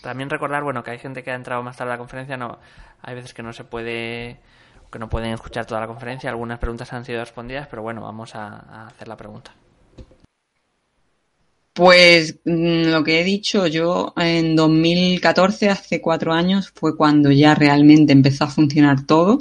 También 0.04 0.30
recordar, 0.30 0.64
bueno, 0.64 0.84
que 0.84 0.92
hay 0.92 1.00
gente 1.00 1.24
que 1.24 1.32
ha 1.32 1.36
entrado 1.36 1.64
más 1.64 1.78
tarde 1.78 1.92
a 1.92 1.96
la 1.96 1.98
conferencia, 1.98 2.36
no, 2.36 2.60
hay 3.02 3.16
veces 3.16 3.34
que 3.34 3.42
no 3.42 3.54
se 3.54 3.64
puede, 3.64 4.38
que 4.92 5.00
no 5.00 5.08
pueden 5.08 5.32
escuchar 5.32 5.66
toda 5.66 5.80
la 5.80 5.88
conferencia. 5.88 6.30
Algunas 6.30 6.60
preguntas 6.60 6.92
han 6.92 7.06
sido 7.06 7.22
respondidas, 7.22 7.68
pero 7.70 7.84
bueno, 7.84 8.02
vamos 8.02 8.36
a 8.36 8.88
hacer 8.88 9.08
la 9.08 9.16
pregunta. 9.16 9.54
Pues 11.72 12.36
mm, 12.44 12.90
lo 12.92 13.02
que 13.06 13.22
he 13.22 13.24
dicho 13.24 13.66
yo 13.66 14.14
en 14.18 14.58
2014, 14.58 15.70
hace 15.70 16.02
cuatro 16.02 16.34
años, 16.34 16.70
fue 16.76 16.98
cuando 16.98 17.32
ya 17.32 17.56
realmente 17.56 18.12
empezó 18.12 18.44
a 18.44 18.50
funcionar 18.50 19.06
todo. 19.06 19.40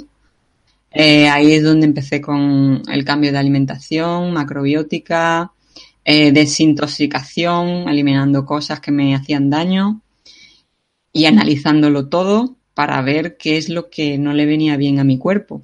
Eh, 0.91 1.27
ahí 1.27 1.51
es 1.55 1.63
donde 1.63 1.87
empecé 1.87 2.21
con 2.21 2.83
el 2.89 3.03
cambio 3.03 3.33
de 3.33 3.37
alimentación, 3.37 4.31
macrobiótica, 4.31 5.51
eh, 6.05 6.31
desintoxicación, 6.31 7.89
eliminando 7.89 8.45
cosas 8.45 8.79
que 8.79 8.91
me 8.93 9.13
hacían 9.13 9.49
daño 9.49 9.99
y 11.13 11.25
analizándolo 11.25 12.09
todo 12.09 12.57
para 12.73 13.01
ver 13.01 13.37
qué 13.37 13.57
es 13.57 13.69
lo 13.69 13.89
que 13.89 14.17
no 14.17 14.33
le 14.33 14.45
venía 14.45 14.75
bien 14.75 14.99
a 14.99 15.05
mi 15.05 15.17
cuerpo. 15.17 15.61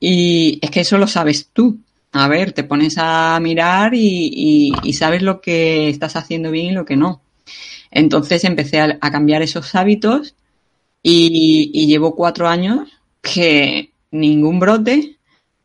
Y 0.00 0.58
es 0.60 0.70
que 0.70 0.80
eso 0.80 0.98
lo 0.98 1.06
sabes 1.06 1.50
tú 1.52 1.78
a 2.12 2.28
ver, 2.28 2.52
te 2.52 2.64
pones 2.64 2.96
a 2.98 3.38
mirar 3.40 3.92
y, 3.94 4.72
sabes 4.92 5.22
lo 5.22 5.40
que 5.40 5.88
estás 5.88 6.14
haciendo 6.16 6.50
bien 6.50 6.66
y 6.66 6.72
lo 6.72 6.84
que 6.84 6.96
no. 6.96 7.22
Entonces 7.90 8.44
empecé 8.44 8.80
a, 8.80 8.98
cambiar 8.98 9.42
esos 9.42 9.74
hábitos 9.74 10.34
y, 11.02 11.86
llevo 11.86 12.14
cuatro 12.14 12.48
años 12.48 12.88
que 13.22 13.92
ningún 14.10 14.60
brote, 14.60 15.18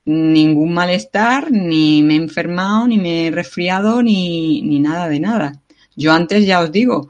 ningún 0.06 0.74
malestar, 0.74 1.52
ni 1.52 2.02
me 2.02 2.14
he 2.14 2.18
enfermado, 2.18 2.88
ni 2.88 2.98
me 2.98 3.28
he 3.28 3.32
resfriado, 3.32 4.02
ni, 4.02 4.62
ni 4.62 4.80
nada 4.80 5.10
de 5.10 5.20
nada. 5.20 5.62
Yo 5.98 6.14
antes, 6.14 6.46
ya 6.46 6.62
os 6.62 6.72
digo, 6.72 7.10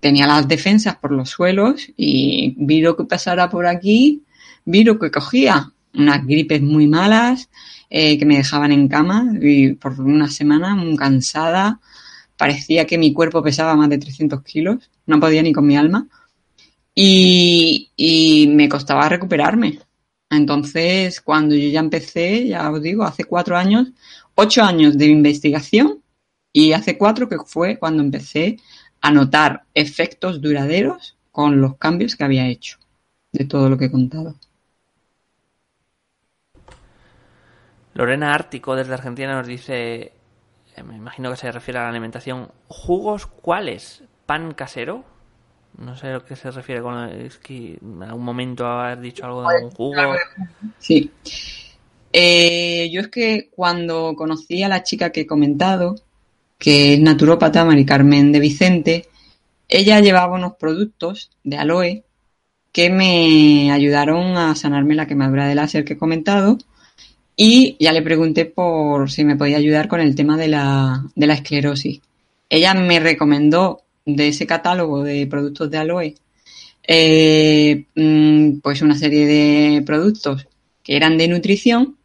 tenía 0.00 0.26
las 0.26 0.46
defensas 0.46 0.96
por 0.96 1.12
los 1.12 1.30
suelos 1.30 1.88
y 1.96 2.54
vi 2.58 2.80
lo 2.80 2.96
que 2.96 3.04
pasara 3.04 3.50
por 3.50 3.66
aquí, 3.66 4.22
vi 4.64 4.84
lo 4.84 4.98
que 4.98 5.10
cogía. 5.10 5.72
Unas 5.94 6.24
gripes 6.26 6.62
muy 6.62 6.86
malas, 6.86 7.48
eh, 7.90 8.18
que 8.18 8.26
me 8.26 8.36
dejaban 8.36 8.72
en 8.72 8.88
cama 8.88 9.32
y 9.40 9.72
por 9.72 9.98
una 10.00 10.28
semana 10.28 10.74
muy 10.76 10.96
cansada. 10.96 11.80
Parecía 12.36 12.86
que 12.86 12.98
mi 12.98 13.12
cuerpo 13.12 13.42
pesaba 13.42 13.74
más 13.74 13.88
de 13.88 13.98
300 13.98 14.42
kilos, 14.42 14.90
no 15.06 15.18
podía 15.18 15.42
ni 15.42 15.52
con 15.52 15.66
mi 15.66 15.76
alma. 15.76 16.06
Y, 16.94 17.90
y 17.96 18.48
me 18.48 18.68
costaba 18.68 19.08
recuperarme. 19.08 19.78
Entonces, 20.30 21.20
cuando 21.20 21.54
yo 21.54 21.68
ya 21.68 21.80
empecé, 21.80 22.48
ya 22.48 22.70
os 22.70 22.82
digo, 22.82 23.04
hace 23.04 23.24
cuatro 23.24 23.56
años, 23.56 23.88
ocho 24.34 24.62
años 24.62 24.98
de 24.98 25.06
investigación 25.06 26.02
y 26.52 26.72
hace 26.72 26.98
cuatro 26.98 27.28
que 27.28 27.38
fue 27.46 27.78
cuando 27.78 28.02
empecé 28.02 28.58
a 29.00 29.10
notar 29.10 29.64
efectos 29.74 30.40
duraderos 30.40 31.16
con 31.30 31.60
los 31.60 31.76
cambios 31.76 32.16
que 32.16 32.24
había 32.24 32.48
hecho 32.48 32.78
de 33.32 33.44
todo 33.44 33.68
lo 33.68 33.78
que 33.78 33.86
he 33.86 33.90
contado. 33.90 34.34
Lorena 37.94 38.34
Ártico 38.34 38.76
desde 38.76 38.94
Argentina 38.94 39.34
nos 39.34 39.46
dice, 39.46 40.12
eh, 40.76 40.82
me 40.84 40.96
imagino 40.96 41.30
que 41.30 41.36
se 41.36 41.50
refiere 41.50 41.80
a 41.80 41.82
la 41.82 41.88
alimentación, 41.88 42.50
¿jugos 42.68 43.26
cuáles? 43.26 44.04
¿Pan 44.26 44.54
casero? 44.54 45.04
No 45.76 45.96
sé 45.96 46.08
a 46.08 46.12
lo 46.14 46.24
que 46.24 46.36
se 46.36 46.50
refiere 46.50 46.80
con... 46.80 47.08
Es 47.08 47.38
que 47.38 47.78
en 47.80 48.02
algún 48.02 48.24
momento 48.24 48.66
haber 48.66 49.00
dicho 49.00 49.24
algo 49.24 49.48
de 49.48 49.64
un 49.64 49.70
jugo. 49.70 50.14
Sí. 50.78 51.10
Eh, 52.12 52.88
yo 52.90 53.00
es 53.00 53.08
que 53.08 53.50
cuando 53.50 54.14
conocí 54.16 54.62
a 54.62 54.68
la 54.68 54.82
chica 54.82 55.10
que 55.10 55.22
he 55.22 55.26
comentado, 55.26 55.96
que 56.58 56.94
es 56.94 57.00
naturópata, 57.00 57.64
Mari 57.64 57.86
Carmen 57.86 58.32
de 58.32 58.40
Vicente, 58.40 59.08
ella 59.68 60.00
llevaba 60.00 60.34
unos 60.36 60.54
productos 60.56 61.30
de 61.44 61.56
aloe 61.56 62.04
que 62.72 62.90
me 62.90 63.70
ayudaron 63.72 64.36
a 64.36 64.54
sanarme 64.54 64.94
la 64.94 65.06
quemadura 65.06 65.46
de 65.46 65.54
láser 65.54 65.84
que 65.84 65.94
he 65.94 65.98
comentado 65.98 66.58
y 67.36 67.76
ya 67.78 67.92
le 67.92 68.02
pregunté 68.02 68.46
por 68.46 69.10
si 69.10 69.24
me 69.24 69.36
podía 69.36 69.58
ayudar 69.58 69.88
con 69.88 70.00
el 70.00 70.14
tema 70.14 70.36
de 70.36 70.48
la, 70.48 71.04
de 71.14 71.26
la 71.26 71.34
esclerosis. 71.34 72.00
Ella 72.50 72.74
me 72.74 72.98
recomendó 72.98 73.82
de 74.04 74.28
ese 74.28 74.46
catálogo 74.46 75.04
de 75.04 75.26
productos 75.26 75.70
de 75.70 75.78
aloe, 75.78 76.14
eh, 76.86 77.84
mm, 77.94 78.58
pues 78.60 78.82
una 78.82 78.98
serie 78.98 79.26
de 79.26 79.82
productos 79.82 80.48
que 80.82 80.96
eran 80.96 81.18
de 81.18 81.28
nutrición, 81.28 81.96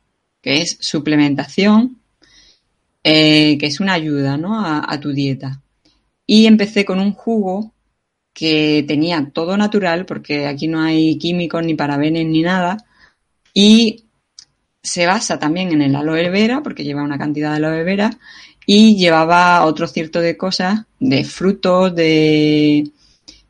que 0.41 0.62
es 0.62 0.78
suplementación, 0.82 1.97
eh, 3.04 3.58
que 3.58 3.66
es 3.66 3.80
una 3.80 3.93
ayuda 3.93 4.38
¿no? 4.38 4.60
a, 4.60 4.84
a, 4.91 4.99
tu 4.99 5.12
dieta. 5.12 5.62
Y 6.26 6.45
empecé 6.45 6.86
con 6.86 6.99
un 6.99 7.14
jugo 7.14 7.74
que 8.34 8.84
tenía 8.88 9.30
todo 9.34 9.58
natural, 9.58 10.06
porque 10.06 10.47
aquí 10.47 10.68
no 10.68 10.82
hay 10.82 11.18
químicos 11.18 11.64
ni 11.64 11.76
parabenes 11.76 12.26
ni 12.26 12.41
nada, 12.41 12.78
y 13.54 14.06
se 14.82 15.06
basa 15.06 15.39
también 15.39 15.72
en 15.72 15.82
el 15.82 15.95
aloe 15.95 16.30
vera, 16.30 16.64
porque 16.64 16.84
lleva 16.84 17.04
una 17.04 17.18
cantidad 17.18 17.51
de 17.51 17.58
aloe 17.58 17.84
vera, 17.84 18.18
y 18.66 18.95
llevaba 18.95 19.66
otro 19.66 19.88
cierto 19.88 20.20
de 20.20 20.38
cosas, 20.38 20.86
de 20.99 21.24
frutos, 21.24 21.93
de... 21.95 22.89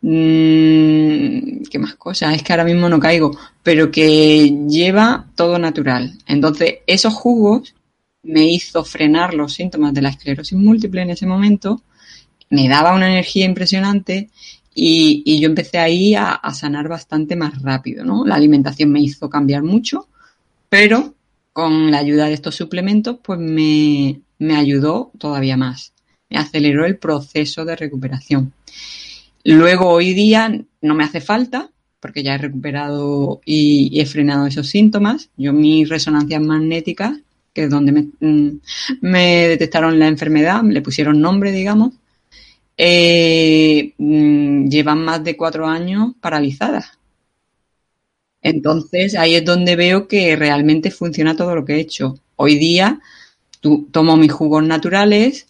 Mmm, 0.01 1.64
¿Qué 1.70 1.80
más 1.80 1.95
cosas? 1.95 2.36
Es 2.36 2.43
que 2.43 2.51
ahora 2.51 2.66
mismo 2.66 2.89
no 2.89 2.99
caigo, 2.99 3.38
pero 3.64 3.89
que 3.89 4.54
lleva 4.68 5.28
todo 5.36 5.58
natural. 5.58 6.18
Entonces, 6.28 6.80
esos 6.88 7.14
jugos 7.14 7.74
me 8.24 8.46
hizo 8.46 8.84
frenar 8.84 9.34
los 9.34 9.54
síntomas 9.54 9.94
de 9.94 10.02
la 10.02 10.10
esclerosis 10.10 10.58
múltiple 10.58 11.02
en 11.02 11.12
ese 11.12 11.26
momento, 11.26 11.82
me 12.50 12.70
daba 12.70 12.94
una 12.94 13.08
energía 13.08 13.46
impresionante 13.46 14.30
y, 14.76 15.40
yo 15.40 15.48
empecé 15.48 15.78
ahí 15.80 16.16
a, 16.16 16.40
sanar 16.54 16.88
bastante 16.88 17.36
más 17.36 17.62
rápido, 17.62 18.04
¿no? 18.06 18.26
La 18.26 18.36
alimentación 18.36 18.92
me 18.92 19.02
hizo 19.02 19.30
cambiar 19.30 19.64
mucho, 19.64 20.08
pero 20.70 21.14
con 21.52 21.92
la 21.92 22.00
ayuda 22.00 22.26
de 22.26 22.34
estos 22.34 22.56
suplementos, 22.56 23.18
pues 23.24 23.40
me, 23.40 24.22
ayudó 24.56 25.12
todavía 25.20 25.58
más. 25.58 25.94
Me 26.30 26.38
aceleró 26.38 26.86
el 26.86 26.98
proceso 26.98 27.66
de 27.66 27.76
recuperación. 27.76 28.54
Luego, 29.44 29.90
hoy 29.90 30.14
día, 30.14 30.60
no 30.82 30.96
me 30.96 31.04
hace 31.04 31.22
falta, 31.22 31.70
porque 32.00 32.24
ya 32.24 32.36
he 32.36 32.40
recuperado 32.40 33.42
y, 33.46 34.00
he 34.00 34.06
frenado 34.06 34.48
esos 34.48 34.68
síntomas. 34.68 35.30
Yo 35.38 35.54
mis 35.54 35.88
resonancias 35.90 36.42
magnéticas, 36.42 37.20
que 37.54 37.66
es 37.66 37.70
donde 37.70 37.91
me, 37.91 38.10
mm, 38.20 38.60
detectaron 39.01 39.99
la 39.99 40.08
enfermedad, 40.08 40.64
le 40.64 40.82
pusieron 40.82 41.22
nombre, 41.22 41.51
digamos, 41.51 41.93
eh, 42.78 43.93
mm, 43.97 44.68
llevan 44.70 45.06
más 45.06 45.24
de 45.24 45.38
cuatro 45.38 45.68
años 45.68 46.14
paralizadas. 46.22 46.97
Entonces 48.41 49.16
ahí 49.16 49.36
es 49.36 49.45
donde 49.45 49.76
veo 49.76 50.08
que 50.08 50.36
realmente 50.36 50.91
funciona 50.91 51.36
todo 51.36 51.56
lo 51.56 51.66
que 51.66 51.76
he 51.76 51.80
hecho. 51.80 52.20
Hoy 52.36 52.58
día 52.58 52.99
tomo 53.91 54.18
mis 54.18 54.32
jugos 54.32 54.64
naturales, 54.64 55.47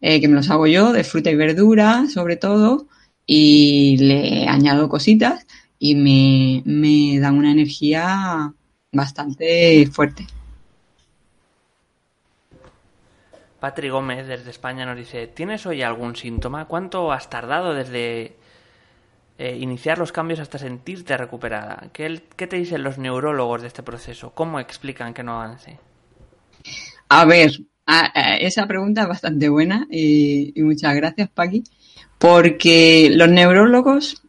eh, 0.00 0.20
que 0.20 0.28
me 0.28 0.34
los 0.34 0.50
hago 0.50 0.66
yo, 0.66 0.92
de 0.92 1.04
fruta 1.04 1.30
y 1.30 1.36
verdura 1.36 2.06
sobre 2.12 2.36
todo, 2.36 2.88
y 3.26 3.96
le 3.98 4.48
añado 4.48 4.88
cositas 4.88 5.46
y 5.78 5.94
me, 5.94 6.62
me 6.64 7.18
dan 7.20 7.36
una 7.38 7.52
energía 7.52 8.52
bastante 8.92 9.86
fuerte. 9.92 10.26
Patri 13.64 13.88
Gómez 13.88 14.26
desde 14.26 14.50
España 14.50 14.84
nos 14.84 14.94
dice, 14.94 15.26
¿tienes 15.26 15.64
hoy 15.64 15.80
algún 15.80 16.14
síntoma? 16.16 16.66
¿Cuánto 16.66 17.10
has 17.10 17.30
tardado 17.30 17.72
desde 17.72 18.36
eh, 19.38 19.56
iniciar 19.58 19.96
los 19.96 20.12
cambios 20.12 20.38
hasta 20.38 20.58
sentirte 20.58 21.16
recuperada. 21.16 21.88
¿Qué, 21.90 22.20
te 22.36 22.56
dicen 22.56 22.82
los 22.82 22.98
neurólogos 22.98 23.62
de 23.62 23.68
este 23.68 23.82
proceso? 23.82 24.32
¿Cómo 24.34 24.60
explican 24.60 25.14
que 25.14 25.22
no 25.22 25.40
avance? 25.40 25.78
A 27.08 27.24
ver, 27.24 27.52
esa 28.38 28.66
pregunta 28.66 29.00
es 29.00 29.08
bastante 29.08 29.48
buena 29.48 29.86
y, 29.90 30.52
muchas 30.58 30.94
gracias, 30.94 31.30
Paqui, 31.30 31.64
porque 32.18 33.08
los 33.14 33.30
neurólogos 33.30 34.22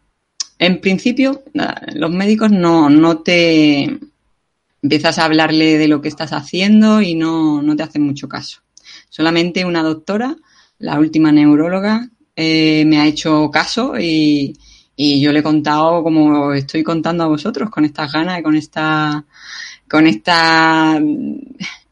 en 0.59 0.79
principio, 0.79 1.43
los 1.93 2.11
médicos 2.11 2.51
no, 2.51 2.89
no 2.89 3.17
te 3.17 3.99
empiezas 4.81 5.19
a 5.19 5.25
hablarle 5.25 5.77
de 5.77 5.89
lo 5.89 5.99
que 5.99 6.07
estás 6.07 6.31
haciendo 6.31 7.01
y 7.01 7.15
no, 7.15 7.61
no 7.61 7.75
te 7.75 7.83
hacen 7.83 8.01
mucho 8.01 8.29
caso. 8.29 8.64
Solamente 9.15 9.63
una 9.63 9.81
doctora, 9.81 10.35
la 10.77 10.99
última 10.99 11.31
neuróloga, 11.31 12.09
eh, 12.35 12.83
me 12.83 12.99
ha 12.99 13.07
hecho 13.07 13.49
caso 13.49 13.93
y, 13.97 14.57
yo 14.97 15.31
le 15.31 15.39
he 15.39 15.43
contado 15.43 16.03
como 16.03 16.51
estoy 16.51 16.83
contando 16.83 17.23
a 17.23 17.27
vosotros, 17.27 17.69
con 17.69 17.85
estas 17.85 18.11
ganas 18.11 18.41
y 18.41 18.43
con 18.43 18.57
esta, 18.57 19.23
con 19.89 20.05
esta 20.05 21.01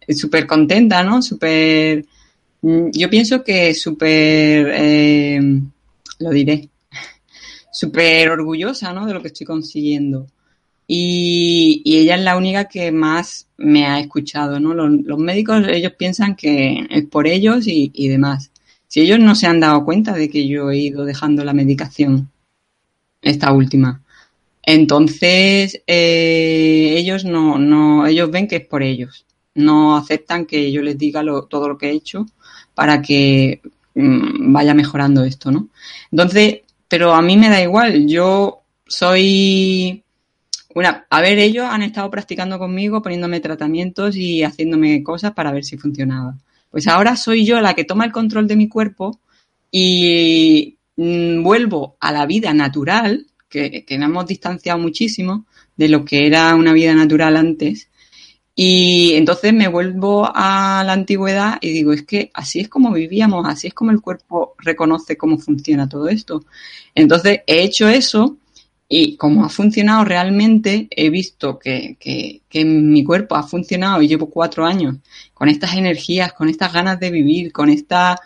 súper 0.10 0.46
contenta, 0.46 1.02
¿no? 1.02 1.22
Súper, 1.22 2.06
yo 2.62 3.10
pienso 3.10 3.42
que 3.42 3.74
súper, 3.74 4.74
eh, 4.74 5.40
lo 6.20 6.30
diré, 6.30 6.68
súper 7.72 8.32
orgullosa, 8.32 8.92
¿no? 8.92 9.06
De 9.06 9.14
lo 9.14 9.22
que 9.22 9.30
estoy 9.30 9.48
consiguiendo. 9.48 10.28
Y, 10.88 11.82
ella 11.86 12.16
es 12.16 12.22
la 12.22 12.38
única 12.38 12.66
que 12.66 12.92
más 12.92 13.48
me 13.58 13.86
ha 13.86 14.00
escuchado, 14.00 14.60
¿no? 14.60 14.74
Los, 14.74 15.20
médicos, 15.20 15.66
ellos 15.68 15.94
piensan 15.98 16.36
que 16.36 16.88
es 16.90 17.06
por 17.06 17.28
ellos 17.28 17.68
y, 17.68 17.92
y, 17.94 18.08
demás. 18.10 18.52
Si 18.88 19.02
ellos 19.02 19.20
no 19.20 19.36
se 19.36 19.48
han 19.48 19.60
dado 19.60 19.86
cuenta 19.86 20.14
de 20.14 20.30
que 20.30 20.48
yo 20.48 20.70
he 20.72 20.78
ido 20.78 21.06
dejando 21.06 21.44
la 21.44 21.54
medicación, 21.54 22.30
esta 23.24 23.52
última. 23.52 24.04
Entonces, 24.64 25.82
eh, 25.88 26.96
ellos 26.98 27.26
no, 27.26 27.58
no, 27.58 28.08
ellos 28.08 28.32
ven 28.32 28.48
que 28.48 28.58
es 28.58 28.66
por 28.66 28.84
ellos. 28.84 29.26
No 29.56 29.98
aceptan 29.98 30.46
que 30.46 30.72
yo 30.72 30.82
les 30.82 30.98
diga 30.98 31.24
todo 31.50 31.68
lo 31.68 31.78
que 31.78 31.90
he 31.90 31.94
hecho 31.94 32.26
para 32.74 33.02
que 33.02 33.62
mm, 33.96 34.54
vaya 34.54 34.74
mejorando 34.74 35.24
esto, 35.24 35.52
¿no? 35.52 35.70
Entonces, 36.12 36.62
pero 36.88 37.14
a 37.14 37.22
mí 37.22 37.38
me 37.38 37.50
da 37.50 37.62
igual. 37.62 38.08
Yo 38.08 38.62
soy 38.88 40.03
a 41.10 41.22
ver, 41.22 41.40
ellos 41.40 41.66
han 41.70 41.84
estado 41.84 42.10
practicando 42.10 42.58
conmigo, 42.58 43.02
poniéndome 43.02 43.40
tratamientos 43.40 44.16
y 44.16 44.44
haciéndome 44.44 45.04
cosas 45.04 45.34
para 45.34 45.52
ver 45.52 45.64
si 45.64 45.78
funcionaba. 45.78 46.38
Pues 46.72 46.88
ahora 46.88 47.16
soy 47.16 47.46
yo 47.46 47.62
la 47.62 47.76
que 47.76 47.84
toma 47.84 48.06
el 48.06 48.12
control 48.12 48.48
de 48.48 48.56
mi 48.56 48.68
cuerpo 48.68 49.20
y 49.72 50.78
mm, 50.96 51.44
vuelvo 51.44 51.98
a 52.00 52.12
la 52.12 52.26
vida 52.26 52.54
natural, 52.54 53.28
que, 53.50 53.86
que 53.86 53.98
nos 53.98 54.10
hemos 54.10 54.26
distanciado 54.26 54.80
muchísimo 54.80 55.46
de 55.76 55.90
lo 55.90 56.06
que 56.06 56.26
era 56.26 56.56
una 56.56 56.74
vida 56.74 56.94
natural 56.96 57.38
antes, 57.38 57.90
y 58.56 59.14
entonces 59.16 59.52
me 59.52 59.68
vuelvo 59.68 60.30
a 60.32 60.84
la 60.86 60.94
antigüedad 60.94 61.58
y 61.60 61.72
digo, 61.72 61.92
es 61.92 62.04
que 62.04 62.30
así 62.36 62.60
es 62.60 62.70
como 62.70 62.92
vivíamos, 62.92 63.48
así 63.48 63.68
es 63.68 63.74
como 63.74 63.90
el 63.90 64.02
cuerpo 64.02 64.54
reconoce 64.60 65.18
cómo 65.18 65.40
funciona 65.40 65.90
todo 65.90 66.08
esto. 66.08 66.46
Entonces 66.94 67.42
he 67.48 67.64
hecho 67.64 67.88
eso 67.88 68.38
y 68.88 69.18
como 69.18 69.46
ha 69.46 69.50
funcionado 69.50 70.06
realmente, 70.06 70.88
he 70.92 71.10
visto 71.10 71.58
que, 71.58 71.98
que, 72.00 72.42
que 72.50 72.66
mi 72.66 73.04
cuerpo 73.04 73.36
ha 73.36 73.44
funcionado 73.44 74.02
y 74.02 74.08
llevo 74.08 74.30
cuatro 74.30 74.66
años 74.66 74.98
con 75.34 75.50
estas 75.50 75.76
energías, 75.76 76.34
con 76.34 76.50
estas 76.50 76.74
ganas 76.74 77.00
de 77.00 77.10
vivir, 77.12 77.52
con 77.52 77.70
esta, 77.70 78.20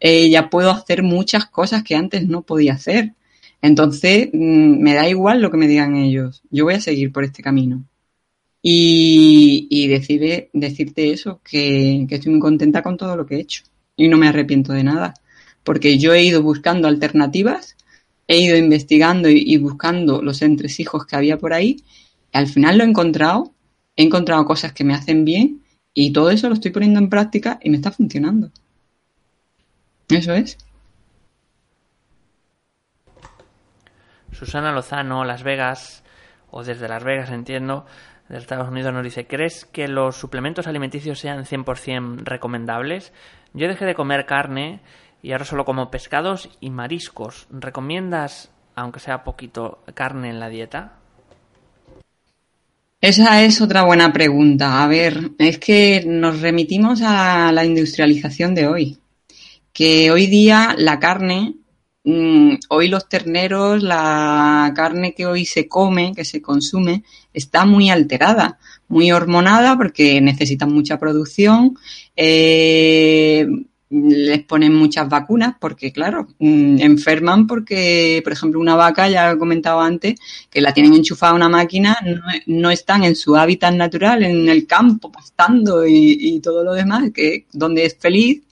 eh, 0.00 0.28
ya 0.28 0.50
puedo 0.50 0.70
hacer 0.70 1.02
muchas 1.02 1.46
cosas 1.46 1.82
que 1.82 1.94
antes 1.94 2.26
no 2.26 2.42
podía 2.42 2.74
hacer. 2.74 3.14
Entonces, 3.62 4.28
mm, 4.32 4.80
me 4.82 4.94
da 4.94 5.08
igual 5.08 5.40
lo 5.40 5.50
que 5.50 5.56
me 5.56 5.68
digan 5.68 5.96
ellos. 5.96 6.42
Yo 6.50 6.64
voy 6.64 6.74
a 6.74 6.80
seguir 6.80 7.12
por 7.12 7.24
este 7.24 7.42
camino. 7.42 7.84
Y, 8.62 9.68
y 9.70 9.86
decirte 9.88 11.12
eso, 11.12 11.40
que, 11.48 12.06
que 12.08 12.16
estoy 12.16 12.32
muy 12.32 12.40
contenta 12.40 12.82
con 12.82 12.96
todo 12.96 13.16
lo 13.16 13.26
que 13.26 13.36
he 13.36 13.40
hecho. 13.40 13.64
Y 13.96 14.08
no 14.08 14.18
me 14.18 14.28
arrepiento 14.28 14.72
de 14.72 14.84
nada. 14.84 15.14
Porque 15.64 15.98
yo 15.98 16.14
he 16.14 16.24
ido 16.24 16.42
buscando 16.42 16.88
alternativas 16.88 17.76
he 18.28 18.38
ido 18.38 18.56
investigando 18.56 19.28
y, 19.28 19.56
buscando 19.56 20.22
los 20.22 20.42
entresijos 20.42 21.06
que 21.06 21.16
había 21.16 21.38
por 21.38 21.52
ahí. 21.52 21.82
al 22.32 22.46
final 22.46 22.78
lo 22.78 22.84
he 22.84 22.86
encontrado, 22.86 23.52
he 23.96 24.04
encontrado 24.04 24.44
cosas 24.44 24.72
que 24.72 24.84
me 24.84 24.94
hacen 24.94 25.24
bien 25.24 25.62
y 25.94 26.12
todo 26.12 26.30
eso 26.30 26.48
lo 26.48 26.54
estoy 26.54 26.70
poniendo 26.70 27.00
en 27.00 27.08
práctica 27.08 27.58
y 27.62 27.70
me 27.70 27.76
está 27.76 27.90
funcionando. 27.90 28.50
Eso 30.10 30.34
es. 30.34 30.58
Susana 34.32 34.72
Lozano, 34.72 35.24
Las 35.24 35.42
Vegas, 35.42 36.04
o 36.50 36.62
desde 36.62 36.86
Las 36.86 37.02
Vegas 37.02 37.30
entiendo, 37.30 37.86
de 38.28 38.38
Estados 38.38 38.68
Unidos 38.68 38.92
nos 38.92 39.02
dice, 39.02 39.26
¿crees 39.26 39.64
que 39.64 39.88
los 39.88 40.16
suplementos 40.16 40.66
alimenticios 40.66 41.18
sean 41.18 41.44
100% 41.44 42.24
recomendables? 42.24 43.12
Yo 43.54 43.68
dejé 43.68 43.86
de 43.86 43.94
comer 43.94 44.26
carne 44.26 44.80
y 45.22 45.32
ahora 45.32 45.44
solo 45.44 45.64
como 45.64 45.90
pescados 45.90 46.50
y 46.60 46.70
mariscos. 46.70 47.46
¿Recomiendas, 47.50 48.50
aunque 48.74 49.00
sea 49.00 49.24
poquito, 49.24 49.82
carne 49.94 50.30
en 50.30 50.40
la 50.40 50.48
dieta? 50.48 50.98
Esa 53.00 53.44
es 53.44 53.60
otra 53.60 53.84
buena 53.84 54.12
pregunta. 54.12 54.82
A 54.82 54.88
ver, 54.88 55.30
es 55.38 55.58
que 55.58 56.04
nos 56.04 56.40
remitimos 56.40 57.00
a 57.02 57.52
la 57.52 57.64
industrialización 57.64 58.54
de 58.54 58.66
hoy. 58.66 58.98
Que 59.72 60.10
hoy 60.10 60.26
día 60.26 60.74
la 60.76 60.98
carne, 60.98 61.54
mm, 62.02 62.54
hoy 62.70 62.88
los 62.88 63.08
terneros, 63.08 63.84
la 63.84 64.72
carne 64.74 65.14
que 65.14 65.26
hoy 65.26 65.44
se 65.44 65.68
come, 65.68 66.12
que 66.14 66.24
se 66.24 66.42
consume, 66.42 67.04
está 67.32 67.64
muy 67.64 67.88
alterada, 67.88 68.58
muy 68.88 69.12
hormonada 69.12 69.76
porque 69.76 70.20
necesitan 70.20 70.72
mucha 70.72 70.98
producción. 70.98 71.78
Eh, 72.16 73.46
les 73.90 74.44
ponen 74.44 74.74
muchas 74.74 75.08
vacunas 75.08 75.54
porque, 75.58 75.92
claro, 75.92 76.28
mm, 76.38 76.80
enferman 76.80 77.46
porque, 77.46 78.20
por 78.22 78.32
ejemplo, 78.32 78.60
una 78.60 78.76
vaca, 78.76 79.08
ya 79.08 79.30
he 79.30 79.38
comentado 79.38 79.80
antes, 79.80 80.18
que 80.50 80.60
la 80.60 80.74
tienen 80.74 80.94
enchufada 80.94 81.32
a 81.32 81.36
una 81.36 81.48
máquina, 81.48 81.96
no, 82.46 82.70
están 82.70 83.04
en 83.04 83.16
su 83.16 83.36
hábitat 83.36 83.74
natural, 83.74 84.22
en 84.22 84.48
el 84.48 84.66
campo, 84.66 85.10
pastando 85.10 85.86
y, 85.86 86.40
todo 86.40 86.64
lo 86.64 86.74
demás, 86.74 87.10
que 87.14 87.46
donde 87.52 87.84
es 87.86 87.96
feliz. 87.98 88.42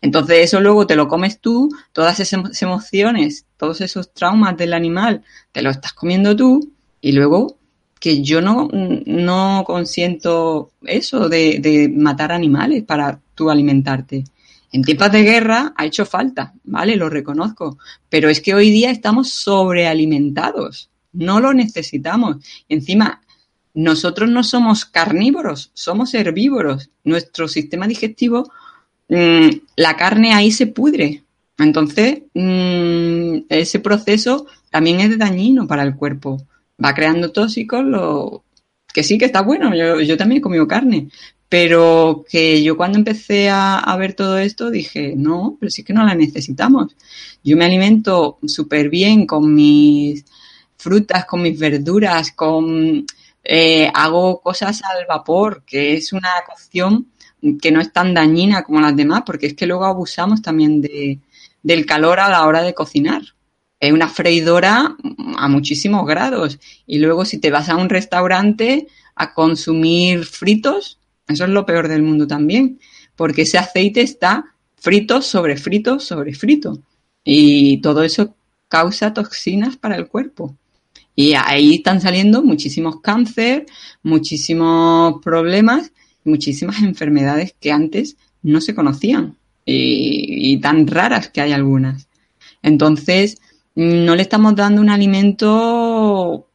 Entonces 0.00 0.38
eso 0.40 0.60
luego 0.60 0.86
te 0.86 0.96
lo 0.96 1.06
comes 1.08 1.38
tú, 1.40 1.70
todas 1.92 2.18
esas 2.20 2.62
emociones, 2.62 3.46
todos 3.56 3.80
esos 3.80 4.12
traumas 4.12 4.56
del 4.56 4.74
animal, 4.74 5.22
te 5.52 5.62
lo 5.62 5.70
estás 5.70 5.92
comiendo 5.92 6.34
tú 6.34 6.72
y 7.00 7.12
luego 7.12 7.56
que 8.00 8.20
yo 8.22 8.40
no, 8.40 8.68
no 8.72 9.62
consiento 9.64 10.72
eso 10.82 11.28
de, 11.28 11.58
de 11.60 11.88
matar 11.88 12.32
animales 12.32 12.82
para 12.82 13.20
tú 13.36 13.48
alimentarte. 13.50 14.24
En 14.72 14.82
tiempos 14.82 15.12
de 15.12 15.22
guerra 15.22 15.74
ha 15.76 15.84
hecho 15.84 16.06
falta, 16.06 16.54
¿vale? 16.64 16.96
Lo 16.96 17.10
reconozco. 17.10 17.78
Pero 18.08 18.30
es 18.30 18.40
que 18.40 18.54
hoy 18.54 18.70
día 18.70 18.90
estamos 18.90 19.30
sobrealimentados. 19.30 20.88
No 21.12 21.40
lo 21.40 21.52
necesitamos. 21.52 22.36
encima, 22.68 23.20
nosotros 23.74 24.30
no 24.30 24.42
somos 24.42 24.84
carnívoros, 24.86 25.70
somos 25.74 26.14
herbívoros. 26.14 26.90
Nuestro 27.04 27.48
sistema 27.48 27.86
digestivo, 27.86 28.50
mm, 29.08 29.48
la 29.76 29.96
carne 29.96 30.32
ahí 30.32 30.50
se 30.50 30.66
pudre. 30.66 31.22
Entonces, 31.58 32.22
mm, 32.34 33.44
ese 33.48 33.78
proceso 33.80 34.46
también 34.70 35.00
es 35.00 35.18
dañino 35.18 35.66
para 35.66 35.82
el 35.82 35.96
cuerpo. 35.96 36.42
Va 36.82 36.94
creando 36.94 37.30
tóxicos, 37.30 37.84
lo, 37.84 38.44
que 38.92 39.02
sí 39.02 39.18
que 39.18 39.26
está 39.26 39.42
bueno. 39.42 39.74
Yo, 39.74 40.00
yo 40.00 40.16
también 40.16 40.38
he 40.38 40.42
comido 40.42 40.66
carne, 40.66 41.08
pero 41.52 42.24
que 42.30 42.62
yo 42.62 42.78
cuando 42.78 42.96
empecé 42.96 43.50
a, 43.50 43.94
ver 43.98 44.14
todo 44.14 44.38
esto 44.38 44.70
dije, 44.70 45.12
no, 45.14 45.58
pero 45.60 45.68
sí 45.68 45.84
que 45.84 45.92
no 45.92 46.02
la 46.02 46.14
necesitamos. 46.14 46.96
Yo 47.44 47.58
me 47.58 47.66
alimento 47.66 48.38
súper 48.46 48.88
bien 48.88 49.26
con 49.26 49.54
mis 49.54 50.24
frutas, 50.78 51.26
con 51.26 51.42
mis 51.42 51.58
verduras, 51.58 52.32
con 52.32 53.04
eh, 53.44 53.90
hago 53.92 54.40
cosas 54.40 54.80
al 54.82 55.04
vapor, 55.06 55.62
que 55.66 55.92
es 55.92 56.14
una 56.14 56.30
cocción 56.46 57.08
que 57.60 57.70
no 57.70 57.82
es 57.82 57.92
tan 57.92 58.14
dañina 58.14 58.62
como 58.62 58.80
las 58.80 58.96
demás, 58.96 59.22
porque 59.26 59.48
es 59.48 59.54
que 59.54 59.66
luego 59.66 59.84
abusamos 59.84 60.40
también 60.40 60.80
de, 60.80 61.18
del 61.62 61.84
calor 61.84 62.18
a 62.20 62.30
la 62.30 62.46
hora 62.46 62.62
de 62.62 62.72
cocinar. 62.72 63.20
Es 63.78 63.92
una 63.92 64.08
freidora 64.08 64.96
a 65.36 65.48
muchísimos 65.48 66.06
grados. 66.06 66.58
Y 66.86 66.98
luego 66.98 67.26
si 67.26 67.36
te 67.36 67.50
vas 67.50 67.68
a 67.68 67.76
un 67.76 67.90
restaurante 67.90 68.86
a 69.16 69.34
consumir 69.34 70.24
fritos, 70.24 70.98
eso 71.32 71.44
es 71.44 71.50
lo 71.50 71.66
peor 71.66 71.88
del 71.88 72.02
mundo 72.02 72.26
también, 72.26 72.78
porque 73.16 73.42
ese 73.42 73.58
aceite 73.58 74.00
está 74.00 74.52
frito 74.76 75.22
sobre 75.22 75.56
frito 75.56 76.00
sobre 76.00 76.34
frito. 76.34 76.82
Y 77.24 77.80
todo 77.80 78.02
eso 78.02 78.34
causa 78.68 79.14
toxinas 79.14 79.76
para 79.76 79.96
el 79.96 80.08
cuerpo. 80.08 80.56
Y 81.14 81.34
ahí 81.34 81.76
están 81.76 82.00
saliendo 82.00 82.42
muchísimos 82.42 83.00
cáncer, 83.00 83.66
muchísimos 84.02 85.22
problemas, 85.22 85.92
muchísimas 86.24 86.82
enfermedades 86.82 87.54
que 87.60 87.70
antes 87.70 88.16
no 88.42 88.60
se 88.60 88.74
conocían 88.74 89.36
y, 89.64 90.52
y, 90.52 90.56
tan 90.58 90.86
raras 90.86 91.28
que 91.28 91.40
hay 91.40 91.52
algunas. 91.52 92.08
Entonces, 92.62 93.40
no 93.74 94.16
le 94.16 94.22
estamos 94.22 94.56
dando 94.56 94.80
un 94.80 94.90
alimento 94.90 96.48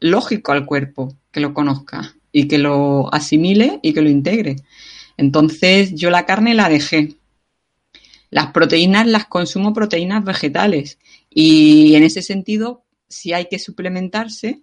lógico 0.00 0.52
al 0.52 0.64
cuerpo 0.64 1.14
que 1.30 1.40
lo 1.40 1.52
conozca 1.52 2.14
y 2.32 2.48
que 2.48 2.58
lo 2.58 3.12
asimile 3.12 3.80
y 3.82 3.92
que 3.92 4.02
lo 4.02 4.10
integre. 4.10 4.56
Entonces 5.16 5.94
yo 5.94 6.10
la 6.10 6.26
carne 6.26 6.54
la 6.54 6.68
dejé. 6.68 7.16
Las 8.30 8.52
proteínas 8.52 9.06
las 9.06 9.26
consumo 9.26 9.72
proteínas 9.72 10.24
vegetales 10.24 10.98
y 11.30 11.94
en 11.94 12.02
ese 12.02 12.22
sentido 12.22 12.84
si 13.08 13.32
hay 13.32 13.46
que 13.48 13.58
suplementarse, 13.58 14.62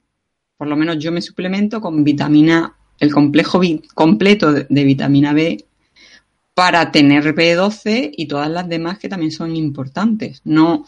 por 0.57 0.67
lo 0.67 0.75
menos 0.75 0.97
yo 0.99 1.11
me 1.11 1.21
suplemento 1.21 1.81
con 1.81 2.03
vitamina, 2.03 2.75
el 2.99 3.11
complejo 3.11 3.61
completo 3.95 4.51
de, 4.51 4.67
de 4.69 4.83
vitamina 4.83 5.33
B 5.33 5.65
para 6.53 6.91
tener 6.91 7.33
B12 7.33 8.11
y 8.15 8.27
todas 8.27 8.49
las 8.49 8.69
demás 8.69 8.99
que 8.99 9.09
también 9.09 9.31
son 9.31 9.55
importantes. 9.55 10.41
No, 10.43 10.85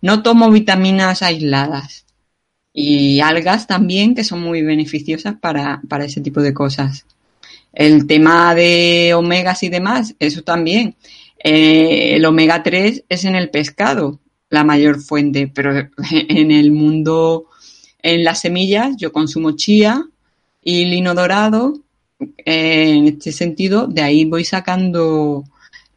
no 0.00 0.22
tomo 0.22 0.50
vitaminas 0.50 1.22
aisladas 1.22 2.03
y 2.76 3.20
algas 3.20 3.68
también 3.68 4.16
que 4.16 4.24
son 4.24 4.40
muy 4.40 4.62
beneficiosas 4.62 5.36
para, 5.40 5.80
para 5.88 6.04
ese 6.04 6.20
tipo 6.20 6.42
de 6.42 6.52
cosas. 6.52 7.06
El 7.72 8.06
tema 8.08 8.54
de 8.54 9.14
omegas 9.14 9.62
y 9.62 9.68
demás, 9.68 10.16
eso 10.18 10.42
también. 10.42 10.96
Eh, 11.42 12.16
el 12.16 12.24
omega 12.24 12.62
3 12.64 13.04
es 13.08 13.24
en 13.24 13.36
el 13.36 13.50
pescado 13.50 14.18
la 14.50 14.64
mayor 14.64 15.00
fuente, 15.00 15.46
pero 15.46 15.72
en 16.10 16.50
el 16.50 16.72
mundo, 16.72 17.46
en 18.02 18.24
las 18.24 18.40
semillas, 18.40 18.96
yo 18.98 19.12
consumo 19.12 19.52
chía 19.52 20.04
y 20.60 20.86
lino 20.86 21.14
dorado 21.14 21.80
en 22.38 23.06
este 23.06 23.30
sentido, 23.32 23.86
de 23.86 24.02
ahí 24.02 24.24
voy 24.24 24.44
sacando 24.44 25.44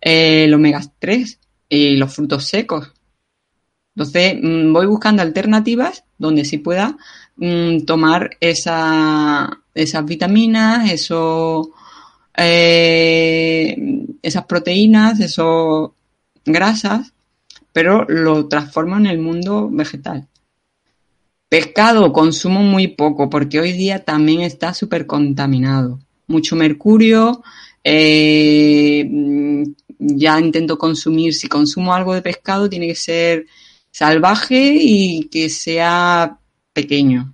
eh, 0.01 0.43
el 0.43 0.53
omega 0.53 0.81
3 0.99 1.39
y 1.69 1.95
los 1.95 2.13
frutos 2.13 2.45
secos. 2.45 2.93
Entonces, 3.95 4.35
mm, 4.41 4.73
voy 4.73 4.85
buscando 4.85 5.23
alternativas 5.23 6.03
donde 6.17 6.45
sí 6.45 6.57
pueda 6.57 6.97
mm, 7.37 7.85
tomar 7.85 8.37
esa, 8.39 9.61
esas 9.73 10.05
vitaminas, 10.05 10.91
eso, 10.91 11.71
eh, 12.35 14.05
esas 14.21 14.45
proteínas, 14.45 15.19
esos 15.19 15.91
grasas, 16.45 17.13
pero 17.73 18.05
lo 18.07 18.47
transformo 18.47 18.97
en 18.97 19.07
el 19.07 19.19
mundo 19.19 19.69
vegetal. 19.71 20.27
Pescado 21.49 22.11
consumo 22.11 22.61
muy 22.61 22.87
poco 22.87 23.29
porque 23.29 23.59
hoy 23.59 23.71
día 23.71 24.03
también 24.03 24.41
está 24.41 24.73
súper 24.73 25.05
contaminado 25.05 25.99
mucho 26.27 26.55
mercurio. 26.55 27.41
Eh, 27.83 29.09
ya 29.97 30.39
intento 30.39 30.77
consumir, 30.77 31.33
si 31.33 31.47
consumo 31.47 31.93
algo 31.93 32.13
de 32.13 32.21
pescado, 32.21 32.69
tiene 32.69 32.87
que 32.87 32.95
ser 32.95 33.45
salvaje 33.97 34.77
y 34.79 35.23
que 35.31 35.49
sea 35.49 36.37
pequeño, 36.71 37.33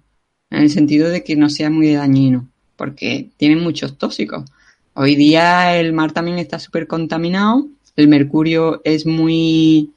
en 0.49 0.64
el 0.64 0.69
sentido 0.69 1.10
de 1.10 1.22
que 1.22 1.35
no 1.35 1.49
sea 1.49 1.69
muy 1.69 1.91
dañino, 1.91 2.48
porque 2.77 3.31
tiene 3.35 3.57
muchos 3.57 3.98
tóxicos. 3.98 4.45
Hoy 4.94 5.18
día 5.18 5.77
el 5.77 5.91
mar 5.91 6.14
también 6.14 6.40
está 6.40 6.60
súper 6.60 6.88
contaminado, 6.88 7.68
el 7.98 8.07
mercurio 8.07 8.80
es 8.85 9.06
muy, 9.06 9.91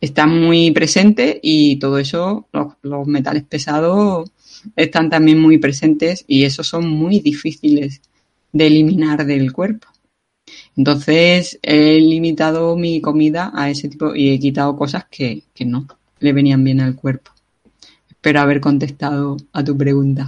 está 0.00 0.26
muy 0.26 0.70
presente 0.70 1.38
y 1.42 1.76
todo 1.76 1.98
eso, 1.98 2.48
los, 2.50 2.72
los 2.80 3.06
metales 3.06 3.44
pesados 3.44 4.30
están 4.74 5.10
también 5.10 5.38
muy 5.38 5.58
presentes 5.58 6.24
y 6.26 6.44
esos 6.44 6.66
son 6.66 6.88
muy 6.88 7.20
difíciles 7.20 8.00
de 8.52 8.66
eliminar 8.68 9.26
del 9.26 9.52
cuerpo. 9.52 9.88
Entonces 10.76 11.58
he 11.62 12.00
limitado 12.00 12.74
mi 12.76 13.02
comida 13.02 13.52
a 13.54 13.68
ese 13.70 13.88
tipo 13.90 14.14
y 14.14 14.30
he 14.30 14.38
quitado 14.38 14.76
cosas 14.76 15.04
que, 15.10 15.42
no 15.66 15.86
le 16.18 16.32
venían 16.32 16.64
bien 16.64 16.80
al 16.80 16.96
cuerpo. 16.96 17.32
Espero 18.08 18.40
haber 18.40 18.60
contestado 18.60 19.36
a 19.52 19.62
tu 19.64 19.76
pregunta. 19.76 20.26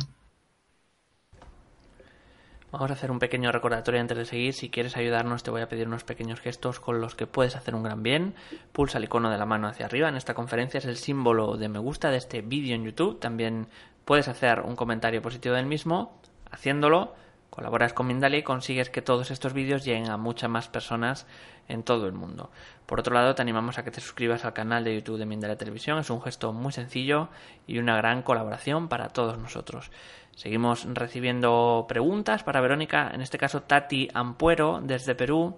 Vamos 2.71 2.91
a 2.91 2.95
hacer 2.95 3.11
un 3.11 3.19
pequeño 3.19 3.51
recordatorio 3.51 4.01
antes 4.01 4.19
de 4.19 4.25
seguir. 4.27 4.53
Si 4.53 4.69
quieres 4.69 4.97
ayudarnos, 4.97 5.43
te 5.43 5.51
voy 5.51 5.63
a 5.63 5.69
pedir 5.69 5.87
unos 5.87 6.05
pequeños 6.05 6.39
gestos 6.41 6.81
con 6.81 7.01
los 7.01 7.15
que 7.15 7.27
puedes 7.27 7.57
hacer 7.57 7.75
un 7.75 7.83
gran 7.83 8.03
bien. 8.03 8.35
Pulsa 8.73 8.99
el 8.99 9.05
icono 9.05 9.31
de 9.31 9.39
la 9.39 9.47
mano 9.47 9.69
hacia 9.69 9.87
arriba. 9.87 10.09
En 10.09 10.17
esta 10.17 10.35
conferencia 10.35 10.79
es 10.79 10.85
el 10.85 10.97
símbolo 10.97 11.57
de 11.57 11.69
me 11.71 11.79
gusta 11.79 12.11
de 12.11 12.19
este 12.19 12.43
vídeo 12.43 12.75
en 12.75 12.85
YouTube. 12.85 13.19
También 13.19 13.69
puedes 14.05 14.29
hacer 14.29 14.61
un 14.61 14.77
comentario 14.77 15.23
positivo 15.23 15.55
del 15.55 15.65
mismo. 15.65 16.21
Haciéndolo, 16.51 17.15
Colaboras 17.59 17.93
con 17.93 18.07
Mindalia 18.07 18.39
y 18.39 18.43
consigues 18.45 18.89
que 18.89 19.03
todos 19.03 19.33
estos 19.33 19.53
vídeos 19.53 19.85
lleguen 19.85 20.11
a 20.11 20.17
muchas 20.17 20.49
más 20.49 20.69
personas 20.69 21.27
en 21.69 21.83
todo 21.83 22.07
el 22.07 22.13
mundo. 22.13 22.51
Por 22.87 23.01
otro 23.01 23.15
lado, 23.15 23.35
te 23.35 23.43
animamos 23.43 23.79
a 23.79 23.85
que 23.85 23.91
te 23.91 24.01
suscribas 24.01 24.45
al 24.45 24.55
canal 24.55 24.85
de 24.85 24.95
YouTube 24.95 25.19
de 25.19 25.27
Mindalia 25.27 25.57
Televisión. 25.57 25.99
Es 25.99 26.11
un 26.11 26.23
gesto 26.23 26.53
muy 26.53 26.73
sencillo 26.73 27.29
y 27.67 27.79
una 27.79 27.97
gran 27.97 28.23
colaboración 28.23 28.89
para 28.89 29.11
todos 29.11 29.39
nosotros. 29.39 29.91
Seguimos 30.35 30.87
recibiendo 30.95 31.87
preguntas 31.89 32.43
para 32.45 32.61
Verónica. 32.61 33.11
En 33.13 33.21
este 33.21 33.39
caso, 33.39 33.63
Tati 33.63 34.09
Ampuero, 34.15 34.81
desde 34.83 35.15
Perú, 35.15 35.57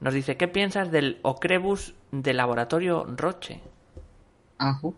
nos 0.00 0.14
dice: 0.14 0.36
¿Qué 0.36 0.48
piensas 0.48 0.90
del 0.90 1.18
Ocrebus 1.22 1.94
de 2.10 2.34
Laboratorio 2.34 3.04
Roche? 3.04 3.60
Ajú. 4.58 4.96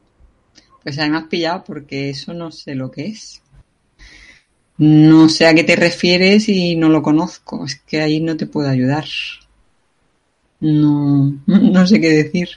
Pues 0.82 0.98
ahí 0.98 1.10
me 1.10 1.18
has 1.18 1.24
pillado 1.24 1.64
porque 1.64 2.10
eso 2.10 2.32
no 2.32 2.52
sé 2.52 2.74
lo 2.74 2.90
que 2.90 3.06
es. 3.06 3.42
No 4.78 5.28
sé 5.28 5.46
a 5.46 5.54
qué 5.54 5.64
te 5.64 5.74
refieres 5.74 6.48
y 6.48 6.76
no 6.76 6.88
lo 6.88 7.02
conozco. 7.02 7.64
Es 7.64 7.76
que 7.80 8.00
ahí 8.00 8.20
no 8.20 8.36
te 8.36 8.46
puedo 8.46 8.68
ayudar. 8.68 9.04
No, 10.60 11.32
no 11.46 11.86
sé 11.86 12.00
qué 12.00 12.08
decir. 12.08 12.48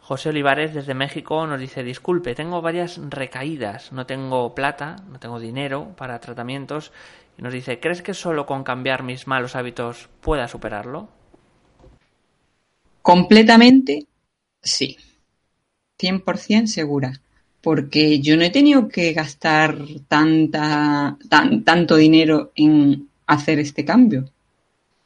José 0.00 0.28
Olivares 0.28 0.74
desde 0.74 0.94
México 0.94 1.46
nos 1.46 1.60
dice, 1.60 1.82
disculpe, 1.82 2.34
tengo 2.34 2.60
varias 2.60 3.00
recaídas, 3.08 3.92
no 3.92 4.04
tengo 4.04 4.54
plata, 4.54 4.96
no 5.08 5.18
tengo 5.18 5.40
dinero 5.40 5.94
para 5.96 6.20
tratamientos. 6.20 6.92
Y 7.38 7.42
nos 7.42 7.52
dice, 7.52 7.80
¿crees 7.80 8.02
que 8.02 8.12
solo 8.12 8.44
con 8.44 8.64
cambiar 8.64 9.02
mis 9.02 9.26
malos 9.26 9.56
hábitos 9.56 10.10
pueda 10.20 10.48
superarlo? 10.48 11.08
Completamente 13.00 14.06
sí. 14.60 14.98
100% 15.98 16.66
segura 16.66 17.12
porque 17.62 18.20
yo 18.20 18.36
no 18.36 18.42
he 18.42 18.50
tenido 18.50 18.88
que 18.88 19.12
gastar 19.12 19.78
tanta, 20.08 21.16
tan, 21.28 21.62
tanto 21.64 21.96
dinero 21.96 22.52
en 22.56 23.08
hacer 23.26 23.60
este 23.60 23.84
cambio. 23.84 24.28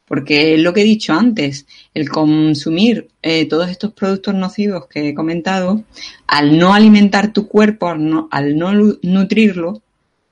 Porque 0.06 0.56
lo 0.56 0.72
que 0.72 0.82
he 0.82 0.84
dicho 0.84 1.12
antes, 1.12 1.66
el 1.92 2.08
consumir 2.08 3.08
eh, 3.22 3.46
todos 3.46 3.68
estos 3.68 3.92
productos 3.92 4.34
nocivos 4.34 4.86
que 4.86 5.08
he 5.08 5.14
comentado, 5.14 5.82
al 6.26 6.58
no 6.58 6.74
alimentar 6.74 7.32
tu 7.32 7.48
cuerpo, 7.48 7.88
al 7.88 8.08
no, 8.08 8.28
al 8.30 8.56
no 8.56 8.72
nutrirlo, 9.02 9.82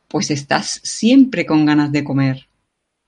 pues 0.08 0.30
estás 0.30 0.80
siempre 0.84 1.44
con 1.44 1.66
ganas 1.66 1.90
de 1.90 2.04
comer, 2.04 2.46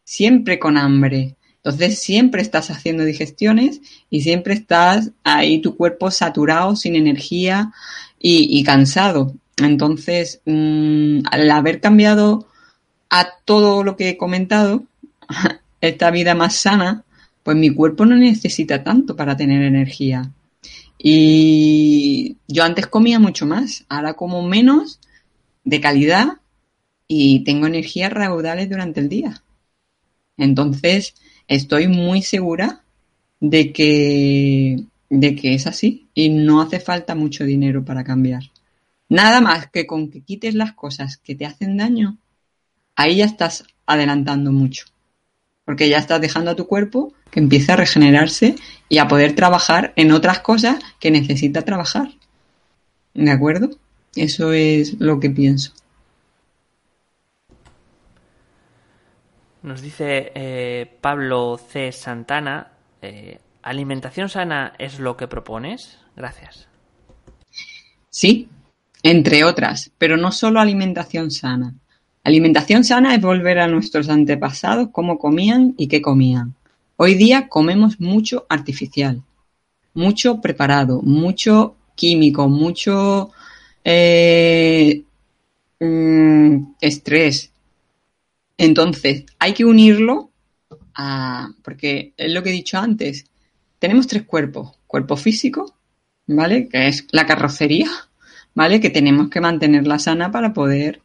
siempre 0.04 0.58
con 0.58 0.76
hambre. 0.76 1.36
Entonces 1.58 2.00
siempre 2.00 2.42
estás 2.42 2.70
haciendo 2.70 3.04
digestiones 3.04 3.80
y 4.10 4.22
siempre 4.22 4.54
estás 4.54 5.12
ahí 5.22 5.60
tu 5.60 5.76
cuerpo 5.76 6.10
saturado, 6.10 6.74
sin 6.74 6.96
energía, 6.96 7.72
y, 8.18 8.64
cansado. 8.64 9.34
Entonces, 9.56 10.40
mm, 10.44 11.20
al 11.30 11.50
haber 11.50 11.80
cambiado 11.80 12.48
a 13.10 13.28
todo 13.44 13.84
lo 13.84 13.96
que 13.96 14.10
he 14.10 14.16
comentado, 14.16 14.84
esta 15.80 16.10
vida 16.10 16.34
más 16.34 16.56
sana, 16.56 17.04
pues 17.42 17.56
mi 17.56 17.70
cuerpo 17.70 18.04
no 18.06 18.16
necesita 18.16 18.82
tanto 18.82 19.16
para 19.16 19.36
tener 19.36 19.62
energía. 19.62 20.30
Y 20.98 22.36
yo 22.48 22.64
antes 22.64 22.86
comía 22.86 23.18
mucho 23.18 23.46
más, 23.46 23.84
ahora 23.88 24.14
como 24.14 24.42
menos 24.42 24.98
de 25.64 25.80
calidad 25.80 26.38
y 27.06 27.44
tengo 27.44 27.66
energías 27.66 28.12
raudales 28.12 28.68
durante 28.68 29.00
el 29.00 29.08
día. 29.08 29.42
Entonces, 30.36 31.14
estoy 31.48 31.88
muy 31.88 32.22
segura 32.22 32.82
de 33.40 33.72
que 33.72 34.84
de 35.08 35.36
que 35.36 35.54
es 35.54 35.66
así 35.66 36.08
y 36.14 36.30
no 36.30 36.60
hace 36.60 36.80
falta 36.80 37.14
mucho 37.14 37.44
dinero 37.44 37.84
para 37.84 38.04
cambiar. 38.04 38.42
Nada 39.08 39.40
más 39.40 39.68
que 39.70 39.86
con 39.86 40.10
que 40.10 40.22
quites 40.22 40.54
las 40.54 40.72
cosas 40.72 41.16
que 41.18 41.34
te 41.34 41.46
hacen 41.46 41.76
daño, 41.76 42.18
ahí 42.96 43.16
ya 43.16 43.26
estás 43.26 43.64
adelantando 43.86 44.50
mucho. 44.52 44.86
Porque 45.66 45.90
ya 45.90 45.98
estás 45.98 46.22
dejando 46.22 46.52
a 46.52 46.56
tu 46.56 46.66
cuerpo 46.66 47.12
que 47.30 47.40
empiece 47.40 47.72
a 47.72 47.76
regenerarse 47.76 48.56
y 48.88 48.96
a 48.96 49.08
poder 49.08 49.34
trabajar 49.34 49.92
en 49.96 50.12
otras 50.12 50.40
cosas 50.40 50.78
que 50.98 51.10
necesita 51.10 51.60
trabajar. 51.60 52.08
¿De 53.12 53.30
acuerdo? 53.30 53.68
Eso 54.14 54.54
es 54.54 54.98
lo 54.98 55.20
que 55.20 55.28
pienso. 55.28 55.72
Nos 59.62 59.82
dice 59.82 60.32
eh, 60.34 60.98
Pablo 61.02 61.58
C. 61.58 61.92
Santana, 61.92 62.68
eh, 63.02 63.38
¿Alimentación 63.66 64.28
sana 64.28 64.74
es 64.78 65.00
lo 65.00 65.16
que 65.16 65.26
propones? 65.26 65.98
Gracias. 66.14 66.68
Sí, 68.10 68.48
entre 69.02 69.42
otras, 69.42 69.90
pero 69.98 70.16
no 70.16 70.30
solo 70.30 70.60
alimentación 70.60 71.32
sana. 71.32 71.74
Alimentación 72.26 72.82
sana 72.82 73.14
es 73.14 73.20
volver 73.20 73.60
a 73.60 73.68
nuestros 73.68 74.08
antepasados 74.08 74.88
cómo 74.90 75.16
comían 75.16 75.74
y 75.78 75.86
qué 75.86 76.02
comían. 76.02 76.56
Hoy 76.96 77.14
día 77.14 77.46
comemos 77.46 78.00
mucho 78.00 78.46
artificial, 78.48 79.22
mucho 79.94 80.40
preparado, 80.40 81.02
mucho 81.02 81.76
químico, 81.94 82.48
mucho 82.48 83.30
eh, 83.84 85.04
mm, 85.78 86.72
estrés. 86.80 87.52
Entonces, 88.58 89.24
hay 89.38 89.54
que 89.54 89.64
unirlo 89.64 90.30
a, 90.96 91.50
porque 91.62 92.12
es 92.16 92.32
lo 92.32 92.42
que 92.42 92.48
he 92.48 92.54
dicho 92.54 92.76
antes, 92.76 93.26
tenemos 93.78 94.08
tres 94.08 94.24
cuerpos, 94.24 94.72
cuerpo 94.88 95.16
físico, 95.16 95.76
¿vale? 96.26 96.68
Que 96.68 96.88
es 96.88 97.06
la 97.12 97.24
carrocería, 97.24 97.88
¿vale? 98.52 98.80
Que 98.80 98.90
tenemos 98.90 99.30
que 99.30 99.40
mantenerla 99.40 100.00
sana 100.00 100.32
para 100.32 100.52
poder 100.52 101.02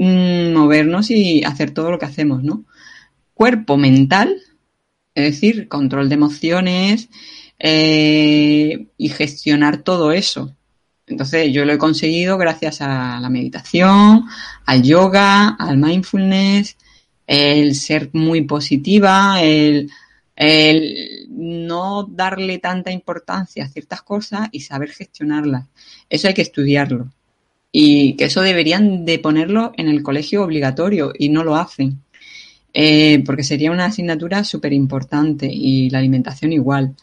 mm, 0.00 0.52
movernos 0.54 1.10
y 1.10 1.44
hacer 1.44 1.72
todo 1.72 1.90
lo 1.90 1.98
que 1.98 2.06
hacemos, 2.06 2.42
¿no? 2.42 2.64
Cuerpo 3.34 3.76
mental, 3.76 4.36
es 5.14 5.34
decir, 5.34 5.68
control 5.68 6.08
de 6.08 6.14
emociones 6.14 7.10
eh, 7.58 8.86
y 8.96 9.08
gestionar 9.10 9.78
todo 9.82 10.12
eso. 10.12 10.56
Entonces 11.06 11.52
yo 11.52 11.64
lo 11.64 11.72
he 11.72 11.78
conseguido 11.78 12.38
gracias 12.38 12.80
a 12.80 13.20
la 13.20 13.28
meditación, 13.28 14.24
al 14.64 14.82
yoga, 14.82 15.48
al 15.48 15.76
mindfulness, 15.76 16.76
el 17.26 17.74
ser 17.74 18.10
muy 18.12 18.42
positiva, 18.42 19.42
el, 19.42 19.90
no 21.28 22.04
darle 22.04 22.58
tanta 22.58 22.90
importancia 22.90 23.64
a 23.64 23.68
ciertas 23.68 24.02
cosas 24.02 24.48
y 24.52 24.60
saber 24.60 24.90
gestionarlas. 24.90 25.66
Eso 26.08 26.28
hay 26.28 26.34
que 26.34 26.42
estudiarlo. 26.42 27.12
Y 27.72 28.14
que 28.16 28.24
eso 28.24 28.42
deberían 28.42 29.04
de 29.04 29.18
ponerlo 29.18 29.72
en 29.76 29.88
el 29.88 30.02
colegio 30.02 30.42
obligatorio 30.42 31.12
y 31.16 31.28
no 31.28 31.44
lo 31.44 31.56
hacen. 31.56 32.02
Eh, 32.72 33.22
porque 33.26 33.44
sería 33.44 33.72
una 33.72 33.86
asignatura 33.86 34.44
súper 34.44 34.72
importante 34.72 35.48
y 35.50 35.90
la 35.90 35.98
alimentación 35.98 36.52
igual. 36.52 36.94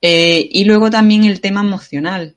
Eh, 0.00 0.48
y 0.50 0.64
luego 0.64 0.90
también 0.90 1.24
el 1.24 1.40
tema 1.40 1.60
emocional 1.60 2.34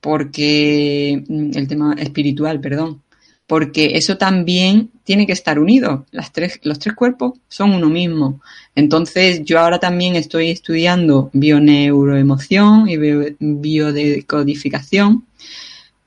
porque 0.00 1.24
mm, 1.26 1.50
el 1.56 1.66
tema 1.68 1.94
espiritual, 1.98 2.60
perdón, 2.60 3.02
porque 3.46 3.96
eso 3.96 4.16
también 4.16 4.90
tiene 5.04 5.26
que 5.26 5.32
estar 5.32 5.58
unido. 5.58 6.06
Las 6.12 6.32
tres, 6.32 6.60
los 6.62 6.78
tres 6.78 6.94
cuerpos 6.94 7.38
son 7.48 7.72
uno 7.72 7.88
mismo. 7.88 8.40
Entonces, 8.74 9.42
yo 9.44 9.58
ahora 9.58 9.78
también 9.80 10.14
estoy 10.16 10.50
estudiando 10.50 11.30
bioneuroemoción 11.32 12.88
y 12.88 12.96
biodecodificación, 13.40 15.26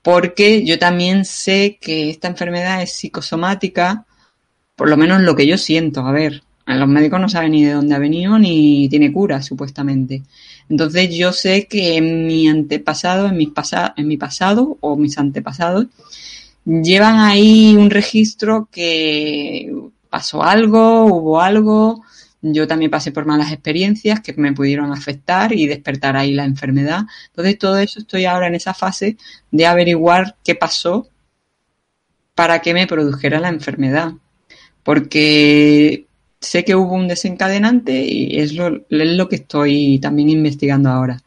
porque 0.01 0.65
yo 0.65 0.79
también 0.79 1.25
sé 1.25 1.77
que 1.81 2.09
esta 2.09 2.27
enfermedad 2.27 2.81
es 2.81 2.93
psicosomática, 2.93 4.05
por 4.75 4.89
lo 4.89 4.97
menos 4.97 5.21
lo 5.21 5.35
que 5.35 5.47
yo 5.47 5.57
siento. 5.57 6.01
A 6.05 6.11
ver, 6.11 6.43
los 6.65 6.87
médicos 6.87 7.19
no 7.19 7.29
saben 7.29 7.51
ni 7.51 7.65
de 7.65 7.73
dónde 7.73 7.95
ha 7.95 7.99
venido 7.99 8.37
ni 8.39 8.87
tiene 8.89 9.11
cura, 9.11 9.41
supuestamente. 9.41 10.23
Entonces 10.69 11.15
yo 11.15 11.33
sé 11.33 11.65
que 11.67 11.97
en 11.97 12.27
mi 12.27 12.47
antepasado, 12.47 13.27
en, 13.27 13.37
mis 13.37 13.49
en 13.97 14.07
mi 14.07 14.17
pasado 14.17 14.77
o 14.81 14.95
mis 14.95 15.17
antepasados, 15.17 15.87
llevan 16.65 17.19
ahí 17.19 17.75
un 17.75 17.89
registro 17.89 18.69
que 18.71 19.73
pasó 20.09 20.43
algo, 20.43 21.05
hubo 21.05 21.41
algo, 21.41 22.03
yo 22.41 22.67
también 22.67 22.91
pasé 22.91 23.11
por 23.11 23.25
malas 23.25 23.51
experiencias 23.51 24.21
que 24.21 24.33
me 24.33 24.53
pudieron 24.53 24.91
afectar 24.91 25.53
y 25.53 25.67
despertar 25.67 26.15
ahí 26.15 26.33
la 26.33 26.45
enfermedad. 26.45 27.01
Entonces 27.27 27.57
todo 27.57 27.77
eso 27.79 27.99
estoy 27.99 28.25
ahora 28.25 28.47
en 28.47 28.55
esa 28.55 28.73
fase 28.73 29.17
de 29.51 29.65
averiguar 29.65 30.35
qué 30.43 30.55
pasó 30.55 31.09
para 32.35 32.61
que 32.61 32.73
me 32.73 32.87
produjera 32.87 33.39
la 33.39 33.49
enfermedad. 33.49 34.13
Porque 34.83 36.05
sé 36.39 36.63
que 36.63 36.75
hubo 36.75 36.93
un 36.93 37.07
desencadenante 37.07 38.01
y 38.01 38.39
es 38.39 38.53
lo, 38.53 38.67
es 38.67 38.85
lo 38.89 39.27
que 39.27 39.37
estoy 39.37 39.99
también 39.99 40.29
investigando 40.29 40.89
ahora. 40.89 41.21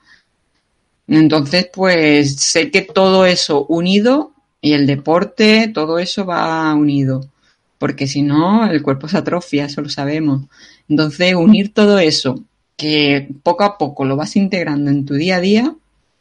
Entonces, 1.07 1.69
pues 1.73 2.37
sé 2.37 2.71
que 2.71 2.83
todo 2.83 3.27
eso 3.27 3.67
unido 3.67 4.33
y 4.61 4.73
el 4.73 4.87
deporte, 4.87 5.71
todo 5.75 5.99
eso 5.99 6.25
va 6.25 6.73
unido, 6.75 7.29
porque 7.83 8.07
si 8.07 8.23
no, 8.23 8.71
el 8.71 8.81
cuerpo 8.81 9.09
se 9.09 9.19
atrofia, 9.19 9.65
eso 9.65 9.81
lo 9.83 9.89
sabemos. 9.89 10.43
Entonces, 10.89 11.35
unir 11.35 11.75
todo 11.75 11.99
eso, 11.99 12.45
que 12.77 13.29
poco 13.43 13.65
a 13.65 13.77
poco 13.77 14.05
lo 14.05 14.15
vas 14.15 14.37
integrando 14.37 14.89
en 14.89 15.05
tu 15.05 15.15
día 15.15 15.39
a 15.39 15.41
día, 15.41 15.75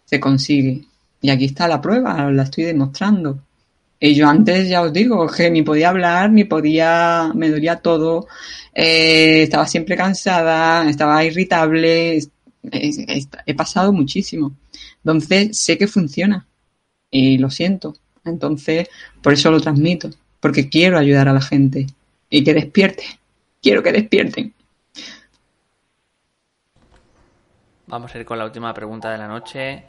se 0.06 0.20
consigue. 0.20 0.86
Y 1.22 1.30
aquí 1.30 1.46
está 1.46 1.68
la 1.68 1.80
prueba, 1.80 2.32
la 2.32 2.42
estoy 2.42 2.64
demostrando. 2.64 3.44
Y 4.00 4.16
yo 4.16 4.28
antes, 4.28 4.70
ya 4.70 4.82
os 4.82 4.92
digo, 4.92 5.28
que 5.28 5.52
ni 5.52 5.62
podía 5.62 5.90
hablar, 5.90 6.32
ni 6.32 6.46
podía, 6.46 7.32
me 7.36 7.52
dolía 7.52 7.76
todo, 7.76 8.26
eh, 8.74 9.44
estaba 9.44 9.68
siempre 9.68 9.96
cansada, 9.96 10.90
estaba 10.90 11.24
irritable, 11.24 12.24
he, 12.72 13.54
pasado 13.56 13.94
muchísimo. 13.94 14.56
Entonces, 15.04 15.56
sé 15.60 15.78
que 15.78 15.86
funciona 15.86 16.48
y 17.12 17.38
lo 17.38 17.52
siento. 17.52 17.94
Entonces, 18.26 18.88
por 19.22 19.34
eso 19.34 19.52
lo 19.52 19.62
transmito, 19.62 20.10
porque 20.42 20.68
quiero 20.68 20.98
ayudar 20.98 21.30
a 21.30 21.34
la 21.34 21.42
gente 21.42 21.88
y 22.30 22.44
que 22.44 22.54
despierte. 22.54 23.06
Quiero 23.62 23.82
que 23.82 23.94
despierten. 23.94 24.54
Vamos 27.88 28.14
a 28.14 28.20
ir 28.20 28.26
con 28.26 28.38
la 28.38 28.46
última 28.46 28.74
pregunta 28.74 29.10
de 29.10 29.18
la 29.18 29.28
noche. 29.28 29.86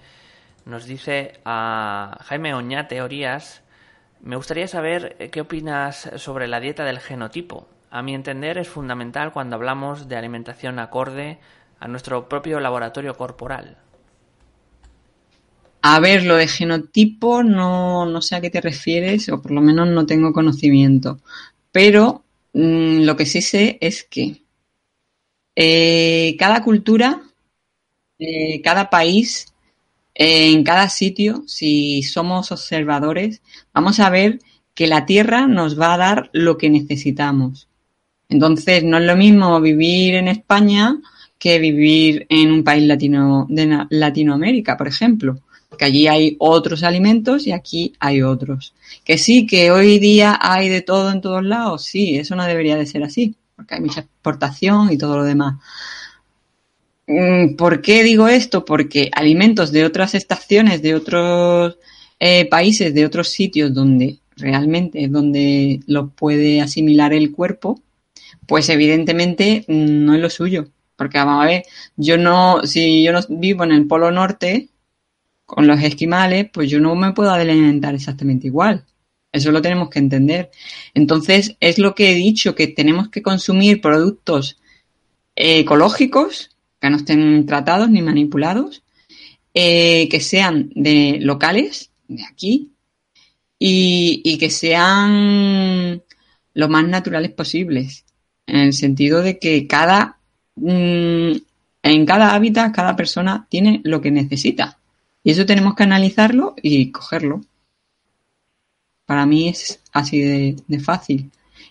Nos 0.66 0.84
dice 0.84 1.40
a 1.44 2.18
Jaime 2.22 2.54
Oña 2.54 2.86
Teorías 2.86 3.62
me 4.22 4.36
gustaría 4.36 4.68
saber 4.68 5.16
eh, 5.18 5.30
qué 5.30 5.40
opinas 5.40 6.08
sobre 6.16 6.46
la 6.46 6.60
dieta 6.60 6.84
del 6.84 7.00
genotipo. 7.00 7.66
A 7.90 8.02
mi 8.02 8.14
entender 8.14 8.56
es 8.56 8.68
fundamental 8.68 9.32
cuando 9.32 9.56
hablamos 9.56 10.08
de 10.08 10.16
alimentación 10.16 10.78
acorde 10.78 11.38
a 11.80 11.88
nuestro 11.88 12.28
propio 12.28 12.60
laboratorio 12.60 13.16
corporal. 13.16 13.78
A 15.82 15.98
ver, 16.00 16.24
lo 16.24 16.36
de 16.36 16.46
genotipo 16.46 17.42
no, 17.42 18.06
no 18.06 18.22
sé 18.22 18.36
a 18.36 18.40
qué 18.40 18.50
te 18.50 18.60
refieres, 18.60 19.28
o 19.28 19.42
por 19.42 19.50
lo 19.50 19.60
menos 19.60 19.88
no 19.88 20.06
tengo 20.06 20.32
conocimiento. 20.32 21.20
Pero 21.72 22.24
mm, 22.52 23.02
lo 23.02 23.16
que 23.16 23.26
sí 23.26 23.42
sé 23.42 23.78
es 23.80 24.04
que 24.04 24.42
eh, 25.56 26.36
cada 26.38 26.62
cultura, 26.62 27.22
eh, 28.18 28.62
cada 28.62 28.90
país 28.90 29.52
en 30.14 30.62
cada 30.64 30.88
sitio, 30.88 31.42
si 31.46 32.02
somos 32.02 32.52
observadores, 32.52 33.42
vamos 33.72 33.98
a 34.00 34.10
ver 34.10 34.38
que 34.74 34.86
la 34.86 35.04
Tierra 35.06 35.46
nos 35.46 35.80
va 35.80 35.94
a 35.94 35.98
dar 35.98 36.30
lo 36.32 36.58
que 36.58 36.70
necesitamos. 36.70 37.68
Entonces, 38.28 38.84
no 38.84 38.98
es 38.98 39.04
lo 39.04 39.16
mismo 39.16 39.60
vivir 39.60 40.14
en 40.14 40.28
España 40.28 40.98
que 41.38 41.58
vivir 41.58 42.26
en 42.28 42.52
un 42.52 42.64
país 42.64 42.86
latino, 42.86 43.46
de 43.50 43.86
Latinoamérica, 43.90 44.76
por 44.76 44.88
ejemplo, 44.88 45.40
que 45.78 45.84
allí 45.84 46.06
hay 46.06 46.36
otros 46.38 46.82
alimentos 46.82 47.46
y 47.46 47.52
aquí 47.52 47.94
hay 47.98 48.22
otros. 48.22 48.74
Que 49.04 49.18
sí, 49.18 49.46
que 49.46 49.70
hoy 49.70 49.98
día 49.98 50.38
hay 50.40 50.68
de 50.68 50.82
todo 50.82 51.10
en 51.10 51.20
todos 51.20 51.44
lados, 51.44 51.84
sí, 51.84 52.16
eso 52.16 52.36
no 52.36 52.44
debería 52.44 52.76
de 52.76 52.86
ser 52.86 53.02
así, 53.02 53.34
porque 53.56 53.74
hay 53.74 53.80
mucha 53.80 54.00
exportación 54.00 54.92
y 54.92 54.98
todo 54.98 55.16
lo 55.16 55.24
demás. 55.24 55.56
Mm, 57.06 57.56
¿Por 57.56 57.82
qué 57.82 58.02
digo 58.04 58.28
esto? 58.28 58.64
Porque 58.64 59.10
alimentos 59.14 59.72
de 59.72 59.84
otras 59.84 60.14
estaciones, 60.14 60.82
de 60.82 60.94
otros 60.94 61.76
eh, 62.20 62.48
países, 62.48 62.94
de 62.94 63.04
otros 63.04 63.28
sitios 63.28 63.74
donde 63.74 64.18
realmente 64.36 65.04
es 65.04 65.12
donde 65.12 65.80
lo 65.86 66.08
puede 66.10 66.60
asimilar 66.60 67.12
el 67.12 67.32
cuerpo, 67.32 67.80
pues 68.46 68.68
evidentemente 68.68 69.64
mm, 69.68 70.04
no 70.04 70.14
es 70.14 70.20
lo 70.20 70.30
suyo. 70.30 70.68
Porque 70.96 71.18
vamos 71.18 71.42
a 71.42 71.46
ver, 71.46 71.64
yo 71.96 72.16
no, 72.18 72.64
si 72.64 73.02
yo 73.02 73.12
no 73.12 73.20
vivo 73.28 73.64
en 73.64 73.72
el 73.72 73.86
Polo 73.86 74.10
Norte 74.10 74.68
con 75.52 75.66
los 75.66 75.82
esquimales, 75.82 76.48
pues 76.50 76.70
yo 76.70 76.80
no 76.80 76.94
me 76.94 77.12
puedo 77.12 77.30
alimentar 77.30 77.94
exactamente 77.94 78.46
igual. 78.46 78.86
Eso 79.30 79.52
lo 79.52 79.60
tenemos 79.60 79.90
que 79.90 79.98
entender. 79.98 80.50
Entonces, 80.94 81.56
es 81.60 81.78
lo 81.78 81.94
que 81.94 82.10
he 82.10 82.14
dicho, 82.14 82.54
que 82.54 82.68
tenemos 82.68 83.10
que 83.10 83.20
consumir 83.20 83.82
productos 83.82 84.58
ecológicos 85.36 86.56
que 86.80 86.88
no 86.88 86.96
estén 86.96 87.44
tratados 87.44 87.90
ni 87.90 88.00
manipulados, 88.00 88.82
eh, 89.52 90.08
que 90.08 90.20
sean 90.20 90.70
de 90.74 91.18
locales, 91.20 91.90
de 92.08 92.24
aquí, 92.24 92.70
y, 93.58 94.38
que 94.38 94.48
sean 94.48 96.02
lo 96.54 96.68
más 96.70 96.88
naturales 96.88 97.30
posibles, 97.32 98.06
en 98.46 98.56
el 98.56 98.72
sentido 98.72 99.20
de 99.20 99.38
que 99.38 99.66
cada, 99.66 100.16
mm, 100.56 101.32
en 101.82 102.06
cada 102.06 102.34
hábitat, 102.34 102.74
cada 102.74 102.96
persona 102.96 103.46
tiene 103.50 103.82
lo 103.84 104.00
que 104.00 104.10
necesita. 104.10 104.78
Y 105.24 105.30
eso 105.30 105.46
tenemos 105.46 105.74
que 105.74 105.84
analizarlo 105.84 106.54
y 106.62 106.90
cogerlo. 106.90 107.42
Para 109.06 109.26
mí 109.26 109.48
es 109.48 109.80
así 109.92 110.20
de 110.20 110.80
fácil. 110.80 111.30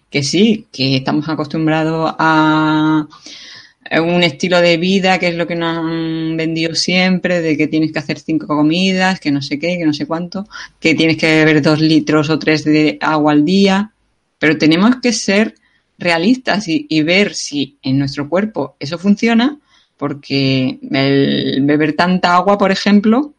Que 0.09 0.23
sí, 0.23 0.67
que 0.71 0.97
estamos 0.97 1.27
acostumbrados 1.29 2.13
a, 2.19 3.07
un 4.03 4.23
estilo 4.23 4.61
de 4.61 4.77
vida 4.77 5.19
que 5.19 5.29
es 5.29 5.35
lo 5.35 5.47
que 5.47 5.55
nos 5.55 5.77
han 5.77 6.37
vendido 6.37 6.75
siempre, 6.75 7.41
de 7.41 7.57
que 7.57 7.67
tienes 7.67 7.91
que 7.91 7.99
hacer 7.99 8.19
cinco 8.19 8.47
comidas, 8.47 9.19
que 9.19 9.31
no 9.31 9.41
sé 9.41 9.59
qué, 9.59 9.77
que 9.77 9.85
no 9.85 9.93
sé 9.93 10.05
cuánto, 10.05 10.47
que 10.79 10.95
tienes 10.95 11.17
que 11.17 11.27
beber 11.27 11.61
dos 11.61 11.81
litros 11.81 12.29
o 12.29 12.39
tres 12.39 12.63
de 12.63 12.97
agua 13.01 13.33
al 13.33 13.43
día, 13.43 13.91
pero 14.39 14.57
tenemos 14.57 14.97
que 14.97 15.11
ser 15.11 15.55
realistas 15.97 16.67
y, 16.67 16.85
y 16.89 17.03
ver 17.03 17.33
si 17.33 17.77
en 17.81 17.99
nuestro 17.99 18.29
cuerpo 18.29 18.75
eso 18.79 18.97
funciona, 18.97 19.59
porque 19.97 20.79
el 20.89 21.61
beber 21.63 21.93
tanta 21.93 22.35
agua, 22.35 22.57
por 22.57 22.71
ejemplo, 22.71 23.33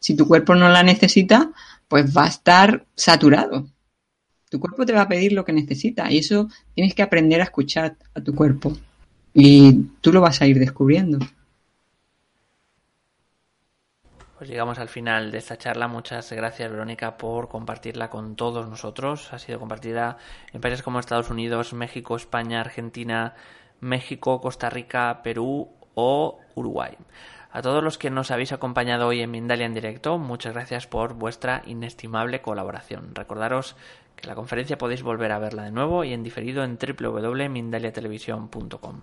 si 0.00 0.16
tu 0.16 0.26
cuerpo 0.26 0.54
no 0.54 0.68
la 0.68 0.82
necesita, 0.82 1.50
pues 1.88 2.16
va 2.16 2.24
a 2.24 2.28
estar 2.28 2.86
saturado. 2.94 3.66
Tu 4.50 4.60
cuerpo 4.60 4.86
te 4.86 4.92
va 4.92 5.02
a 5.02 5.08
pedir 5.08 5.32
lo 5.32 5.44
que 5.44 5.52
necesita 5.52 6.10
y 6.10 6.18
eso 6.18 6.48
tienes 6.74 6.94
que 6.94 7.02
aprender 7.02 7.40
a 7.40 7.44
escuchar 7.44 7.96
a 8.14 8.20
tu 8.20 8.34
cuerpo. 8.34 8.72
Y 9.34 9.72
tú 10.00 10.12
lo 10.12 10.20
vas 10.20 10.40
a 10.40 10.46
ir 10.46 10.58
descubriendo. 10.58 11.18
Pues 14.38 14.48
llegamos 14.48 14.78
al 14.78 14.88
final 14.88 15.32
de 15.32 15.38
esta 15.38 15.58
charla. 15.58 15.88
Muchas 15.88 16.30
gracias, 16.30 16.70
Verónica, 16.70 17.18
por 17.18 17.48
compartirla 17.48 18.08
con 18.08 18.36
todos 18.36 18.68
nosotros. 18.68 19.32
Ha 19.32 19.38
sido 19.40 19.58
compartida 19.58 20.16
en 20.52 20.60
países 20.60 20.82
como 20.82 21.00
Estados 21.00 21.28
Unidos, 21.28 21.72
México, 21.72 22.14
España, 22.14 22.60
Argentina, 22.60 23.34
México, 23.80 24.40
Costa 24.40 24.70
Rica, 24.70 25.22
Perú 25.24 25.68
o 25.94 26.38
Uruguay. 26.54 26.96
A 27.50 27.62
todos 27.62 27.82
los 27.82 27.96
que 27.96 28.10
nos 28.10 28.30
habéis 28.30 28.52
acompañado 28.52 29.06
hoy 29.06 29.22
en 29.22 29.30
Mindalia 29.30 29.64
en 29.64 29.72
directo, 29.72 30.18
muchas 30.18 30.52
gracias 30.52 30.86
por 30.86 31.14
vuestra 31.14 31.62
inestimable 31.64 32.42
colaboración. 32.42 33.14
Recordaros 33.14 33.74
que 34.16 34.26
la 34.26 34.34
conferencia 34.34 34.76
podéis 34.76 35.02
volver 35.02 35.32
a 35.32 35.38
verla 35.38 35.62
de 35.62 35.70
nuevo 35.70 36.04
y 36.04 36.12
en 36.12 36.22
diferido 36.22 36.62
en 36.62 36.76
www.mindaliatelevisión.com. 36.76 39.00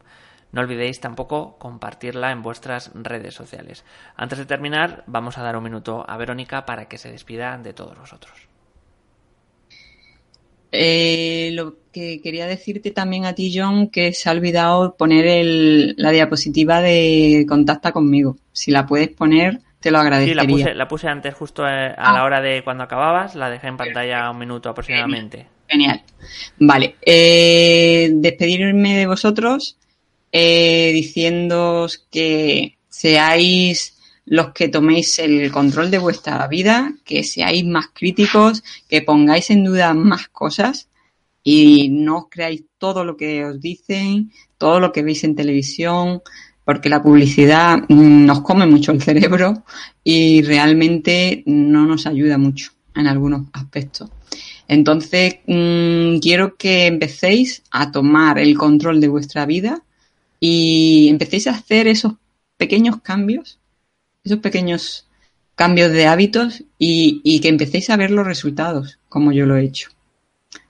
No 0.52 0.62
olvidéis 0.62 1.00
tampoco 1.00 1.58
compartirla 1.58 2.32
en 2.32 2.44
vuestras 2.44 2.92
redes 2.94 3.34
sociales. 3.34 3.84
Antes 4.16 4.38
de 4.38 4.46
terminar, 4.46 5.04
vamos 5.08 5.40
a 5.40 5.44
dar 5.44 5.58
un 5.58 5.64
minuto 5.64 6.06
a 6.08 6.16
Verónica 6.18 6.66
para 6.66 6.88
que 6.88 7.00
se 7.00 7.12
despida 7.12 7.58
de 7.58 7.74
todos 7.74 7.98
vosotros. 7.98 8.48
Eh, 10.72 11.52
lo 11.54 11.76
que 11.92 12.22
quería 12.22 12.48
decirte 12.48 12.92
también 12.92 13.26
a 13.26 13.34
ti, 13.34 13.54
John, 13.56 13.90
que 13.90 14.14
se 14.14 14.30
ha 14.30 14.34
olvidado 14.34 14.96
poner 14.96 15.94
la 15.98 16.12
diapositiva 16.12 16.82
de 16.82 17.46
contacta 17.48 17.92
conmigo. 17.92 18.38
Si 18.52 18.72
la 18.72 18.86
puedes 18.86 19.10
poner, 19.10 19.62
te 19.80 19.92
lo 19.92 20.00
agradecería. 20.00 20.68
Sí, 20.68 20.74
la 20.74 20.88
puse, 20.88 21.08
antes, 21.08 21.34
justo 21.34 21.66
eh, 21.66 21.94
a 21.98 22.14
la 22.14 22.20
ah. 22.20 22.24
hora 22.24 22.42
de 22.42 22.64
cuando 22.64 22.84
acababas, 22.84 23.36
la 23.36 23.50
dejé 23.50 23.68
en 23.68 23.78
pantalla 23.78 24.30
un 24.32 24.40
minuto 24.40 24.70
aproximadamente. 24.70 25.48
Genial. 25.68 26.02
Vale, 26.60 26.96
eh, 27.02 28.10
despedirme 28.14 28.98
de 28.98 29.08
vosotros 29.08 29.78
eh, 30.32 30.92
diciéndoos 30.94 32.06
que 32.12 32.78
seáis 32.90 33.95
los 34.26 34.54
que 34.54 34.68
toméis 34.68 35.20
el 35.20 35.52
control 35.52 35.92
de 35.92 36.00
vuestra 36.00 36.48
vida, 36.48 36.94
que 37.04 37.24
seáis 37.24 37.66
más 37.66 37.88
críticos, 37.94 38.64
que 38.90 39.02
pongáis 39.02 39.50
en 39.52 39.64
duda 39.64 39.94
más 39.94 40.28
cosas 40.30 40.90
y 41.44 41.90
no 41.90 42.18
os 42.18 42.26
creáis 42.30 42.64
todo 42.80 43.06
lo 43.06 43.16
que 43.16 43.46
os 43.46 43.62
dicen, 43.62 44.32
todo 44.58 44.80
lo 44.80 44.92
que 44.92 45.04
veis 45.04 45.24
en 45.24 45.36
televisión, 45.36 46.22
porque 46.66 46.90
la 46.90 47.04
publicidad 47.04 47.78
mm, 47.88 48.26
nos 48.26 48.42
come 48.42 48.66
mucho 48.66 48.92
el 48.92 49.02
cerebro 49.02 49.64
y 50.04 50.42
realmente 50.42 51.44
no 51.46 51.86
nos 51.86 52.08
ayuda 52.08 52.40
mucho 52.40 52.72
en 52.96 53.08
algunos 53.08 53.48
aspectos. 53.54 54.10
Entonces, 54.68 55.36
mm, 55.46 56.18
quiero 56.18 56.56
que 56.56 56.88
empecéis 56.88 57.62
a 57.70 57.92
tomar 57.92 58.40
el 58.40 58.58
control 58.58 59.00
de 59.00 59.08
vuestra 59.08 59.46
vida 59.46 59.84
y 60.40 61.08
empecéis 61.10 61.46
a 61.46 61.52
hacer 61.52 61.88
esos 61.88 62.14
pequeños 62.58 63.02
cambios, 63.02 63.60
esos 64.26 64.40
pequeños 64.40 65.06
cambios 65.56 65.92
de 65.92 66.08
hábitos 66.08 66.64
y, 66.78 67.40
que 67.40 67.48
empecéis 67.48 67.90
a 67.90 67.98
ver 67.98 68.12
los 68.12 68.26
resultados, 68.26 69.00
como 69.08 69.32
yo 69.32 69.46
lo 69.46 69.56
he 69.56 69.64
hecho. 69.64 69.90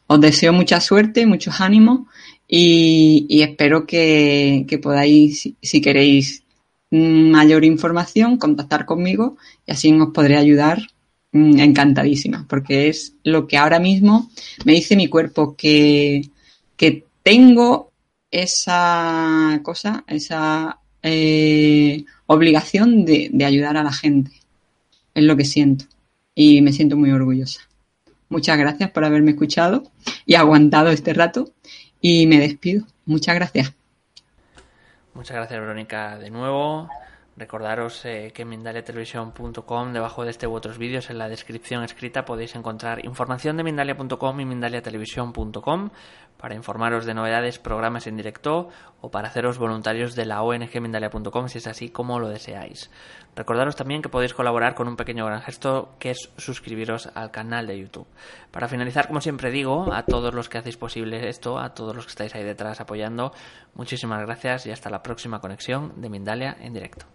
Os 0.08 0.22
deseo 0.22 0.54
mucha 0.54 0.80
suerte, 0.80 1.26
muchos 1.26 1.60
ánimos 1.60 2.02
y, 2.48 3.42
espero 3.42 3.88
que, 3.88 4.68
podáis, 4.82 5.50
si, 5.62 5.82
queréis 5.82 6.44
mayor 6.92 7.66
información, 7.66 8.38
contactar 8.38 8.86
conmigo 8.86 9.38
y 9.66 9.72
así 9.72 9.92
os 9.92 10.10
podré 10.14 10.38
ayudar 10.38 10.80
mm, 11.32 11.60
encantadísima, 11.60 12.46
porque 12.48 12.90
es 12.90 13.16
lo 13.24 13.48
que 13.48 13.58
ahora 13.58 13.80
mismo 13.80 14.30
me 14.66 14.74
dice 14.74 14.96
mi 14.96 15.08
cuerpo 15.08 15.56
que, 15.58 16.30
que 16.78 17.06
tengo 17.24 17.92
esa 18.30 19.60
cosa, 19.64 20.04
esa 20.08 20.80
eh, 21.08 22.04
obligación 22.26 23.06
de, 23.06 23.32
ayudar 23.46 23.78
a 23.78 23.84
la 23.84 23.94
gente. 23.94 24.32
Es 25.14 25.24
lo 25.24 25.38
que 25.38 25.46
siento 25.46 25.86
y 26.34 26.62
me 26.62 26.74
siento 26.74 26.98
muy 26.98 27.12
orgullosa. 27.12 27.62
Muchas 28.28 28.58
gracias 28.58 28.90
por 28.90 29.06
haberme 29.06 29.32
escuchado 29.32 29.84
y 30.26 30.34
aguantado 30.34 30.90
este 30.90 31.14
rato 31.14 31.52
y 32.02 32.26
me 32.26 32.40
despido. 32.40 32.88
Muchas 33.06 33.36
gracias. 33.36 33.72
Muchas 35.14 35.38
gracias, 35.38 35.60
Verónica, 35.60 36.18
de 36.18 36.32
nuevo. 36.32 36.90
Recordaros 37.38 38.04
eh, 38.06 38.32
que 38.34 38.44
en 38.44 38.50
mindaliatelevisión.com, 38.50 39.94
debajo 39.94 40.24
de 40.24 40.32
este 40.32 40.48
u 40.48 40.54
otros 40.54 40.78
vídeos, 40.78 41.10
en 41.10 41.18
la 41.18 41.30
descripción 41.30 41.84
escrita 41.84 42.26
podéis 42.26 42.56
encontrar 42.56 43.06
información 43.06 43.58
de 43.58 43.64
Mindalia.com 43.64 44.40
y 44.40 44.46
mindaliatelevisión.com 44.46 45.90
para 46.38 46.56
informaros 46.56 47.06
de 47.06 47.14
novedades, 47.14 47.60
programas 47.60 48.08
en 48.08 48.18
directo 48.18 48.70
o 49.02 49.12
para 49.12 49.30
haceros 49.30 49.58
voluntarios 49.58 50.16
de 50.16 50.26
la 50.26 50.42
ONG 50.42 50.82
Mindalia.com 50.82 51.48
si 51.48 51.60
es 51.60 51.68
así 51.68 51.90
como 51.90 52.20
lo 52.20 52.30
deseáis. 52.30 52.92
Recordaros 53.36 53.76
también 53.76 54.02
que 54.02 54.10
podéis 54.10 54.34
colaborar 54.34 54.76
con 54.76 54.88
un 54.88 54.96
pequeño 54.96 55.26
gran 55.26 55.42
gesto 55.42 55.96
que 56.00 56.12
es 56.12 56.30
suscribiros 56.38 57.10
al 57.16 57.32
canal 57.32 57.68
de 57.68 57.80
YouTube. 57.80 58.08
Para 58.52 58.68
finalizar, 58.68 59.08
como 59.08 59.22
siempre 59.22 59.52
digo, 59.52 59.92
a 59.94 60.04
todos 60.04 60.34
los 60.34 60.50
que 60.50 60.58
hacéis 60.58 60.78
posible 60.78 61.28
esto, 61.30 61.60
a 61.60 61.74
todos 61.74 61.96
los 61.96 62.06
que 62.06 62.12
estáis 62.12 62.36
ahí 62.36 62.44
detrás 62.44 62.82
apoyando, 62.82 63.34
muchísimas 63.74 64.22
gracias 64.22 64.66
y 64.66 64.72
hasta 64.72 64.90
la 64.90 65.04
próxima 65.04 65.42
conexión 65.42 65.94
de 66.02 66.10
Mindalia 66.10 66.56
en 66.60 66.74
directo. 66.74 67.06